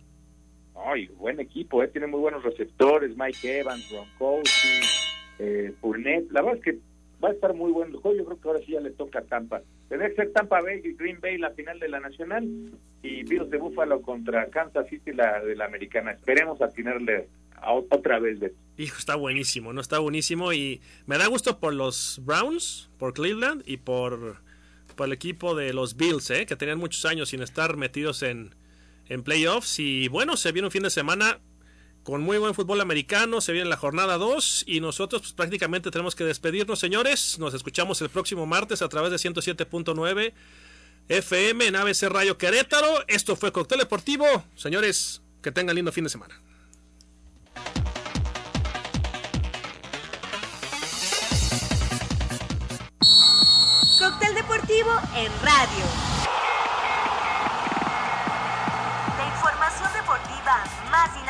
Ay, 0.73 1.07
buen 1.17 1.41
equipo, 1.41 1.83
¿eh? 1.83 1.89
tiene 1.89 2.07
muy 2.07 2.21
buenos 2.21 2.43
receptores, 2.43 3.15
Mike 3.17 3.59
Evans, 3.59 3.91
Gronkowski, 3.91 4.79
eh, 5.39 5.73
Fournette. 5.81 6.31
La 6.31 6.43
verdad 6.43 6.59
es 6.59 6.63
que 6.63 6.79
va 7.23 7.29
a 7.29 7.33
estar 7.33 7.53
muy 7.53 7.71
bueno 7.71 7.95
el 7.95 8.01
juego. 8.01 8.17
Yo 8.17 8.25
creo 8.25 8.41
que 8.41 8.47
ahora 8.47 8.59
sí 8.65 8.71
ya 8.73 8.81
le 8.81 8.91
toca 8.91 9.19
a 9.19 9.23
Tampa. 9.23 9.61
Debe 9.89 10.13
ser 10.15 10.31
Tampa 10.33 10.61
Bay 10.61 10.81
y 10.83 10.93
Green 10.93 11.19
Bay 11.21 11.37
la 11.37 11.51
final 11.51 11.79
de 11.79 11.87
la 11.87 11.99
Nacional 11.99 12.43
y 13.01 13.23
Bills 13.23 13.49
de 13.49 13.57
Buffalo 13.57 14.01
contra 14.01 14.49
Kansas 14.49 14.87
City 14.89 15.13
la 15.13 15.41
de 15.43 15.55
la 15.55 15.65
Americana. 15.65 16.11
Esperemos 16.11 16.61
atinarle 16.61 17.27
a 17.55 17.73
otra 17.73 18.19
vez. 18.19 18.39
Hijo, 18.77 18.97
está 18.97 19.15
buenísimo, 19.15 19.71
¿no? 19.71 19.81
Está 19.81 19.99
buenísimo 19.99 20.51
y 20.51 20.81
me 21.05 21.17
da 21.17 21.27
gusto 21.27 21.59
por 21.59 21.73
los 21.73 22.21
Browns, 22.23 22.89
por 22.97 23.13
Cleveland 23.13 23.63
y 23.65 23.77
por, 23.77 24.37
por 24.95 25.07
el 25.07 25.13
equipo 25.13 25.55
de 25.55 25.73
los 25.73 25.95
Bills, 25.95 26.29
¿eh? 26.31 26.45
Que 26.45 26.55
tenían 26.55 26.79
muchos 26.79 27.05
años 27.05 27.29
sin 27.29 27.41
estar 27.41 27.77
metidos 27.77 28.23
en, 28.23 28.55
en 29.07 29.23
playoffs 29.23 29.79
y 29.79 30.07
bueno, 30.07 30.37
se 30.37 30.51
viene 30.51 30.67
un 30.67 30.71
fin 30.71 30.83
de 30.83 30.89
semana 30.89 31.39
con 32.03 32.21
muy 32.21 32.37
buen 32.37 32.53
fútbol 32.53 32.81
americano, 32.81 33.39
se 33.39 33.53
viene 33.53 33.69
la 33.69 33.77
jornada 33.77 34.17
2 34.17 34.65
y 34.67 34.81
nosotros 34.81 35.21
pues, 35.21 35.33
prácticamente 35.33 35.89
tenemos 35.89 36.15
que 36.15 36.25
despedirnos, 36.25 36.79
señores. 36.79 37.39
Nos 37.39 37.53
escuchamos 37.53 38.01
el 38.01 38.09
próximo 38.09 38.45
martes 38.45 38.81
a 38.81 38.89
través 38.89 39.11
de 39.11 39.17
107.9 39.17 40.33
FM 41.07 41.67
en 41.67 41.75
ABC 41.75 42.03
Radio 42.03 42.37
Querétaro. 42.37 43.05
Esto 43.07 43.35
fue 43.35 43.51
Cóctel 43.51 43.79
Deportivo. 43.79 44.25
Señores, 44.55 45.21
que 45.41 45.51
tengan 45.51 45.75
lindo 45.75 45.91
fin 45.91 46.03
de 46.03 46.09
semana. 46.09 46.41
Cóctel 53.99 54.35
Deportivo 54.35 54.91
en 55.15 55.31
radio. 55.41 56.12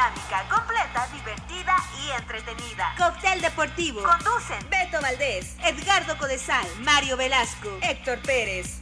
Dinámica, 0.03 0.43
completa, 0.49 1.07
divertida 1.13 1.75
y 2.03 2.11
entretenida. 2.11 2.93
Cóctel 2.97 3.41
Deportivo. 3.41 4.03
Conducen 4.03 4.69
Beto 4.69 5.01
Valdés, 5.01 5.55
Edgardo 5.63 6.17
Codesal, 6.17 6.67
Mario 6.79 7.15
Velasco, 7.15 7.69
Héctor 7.81 8.19
Pérez. 8.19 8.79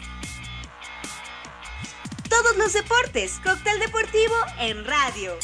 Todos 2.29 2.57
los 2.57 2.73
deportes. 2.73 3.39
Cóctel 3.43 3.79
Deportivo 3.79 4.33
en 4.59 4.85
radio. 4.85 5.37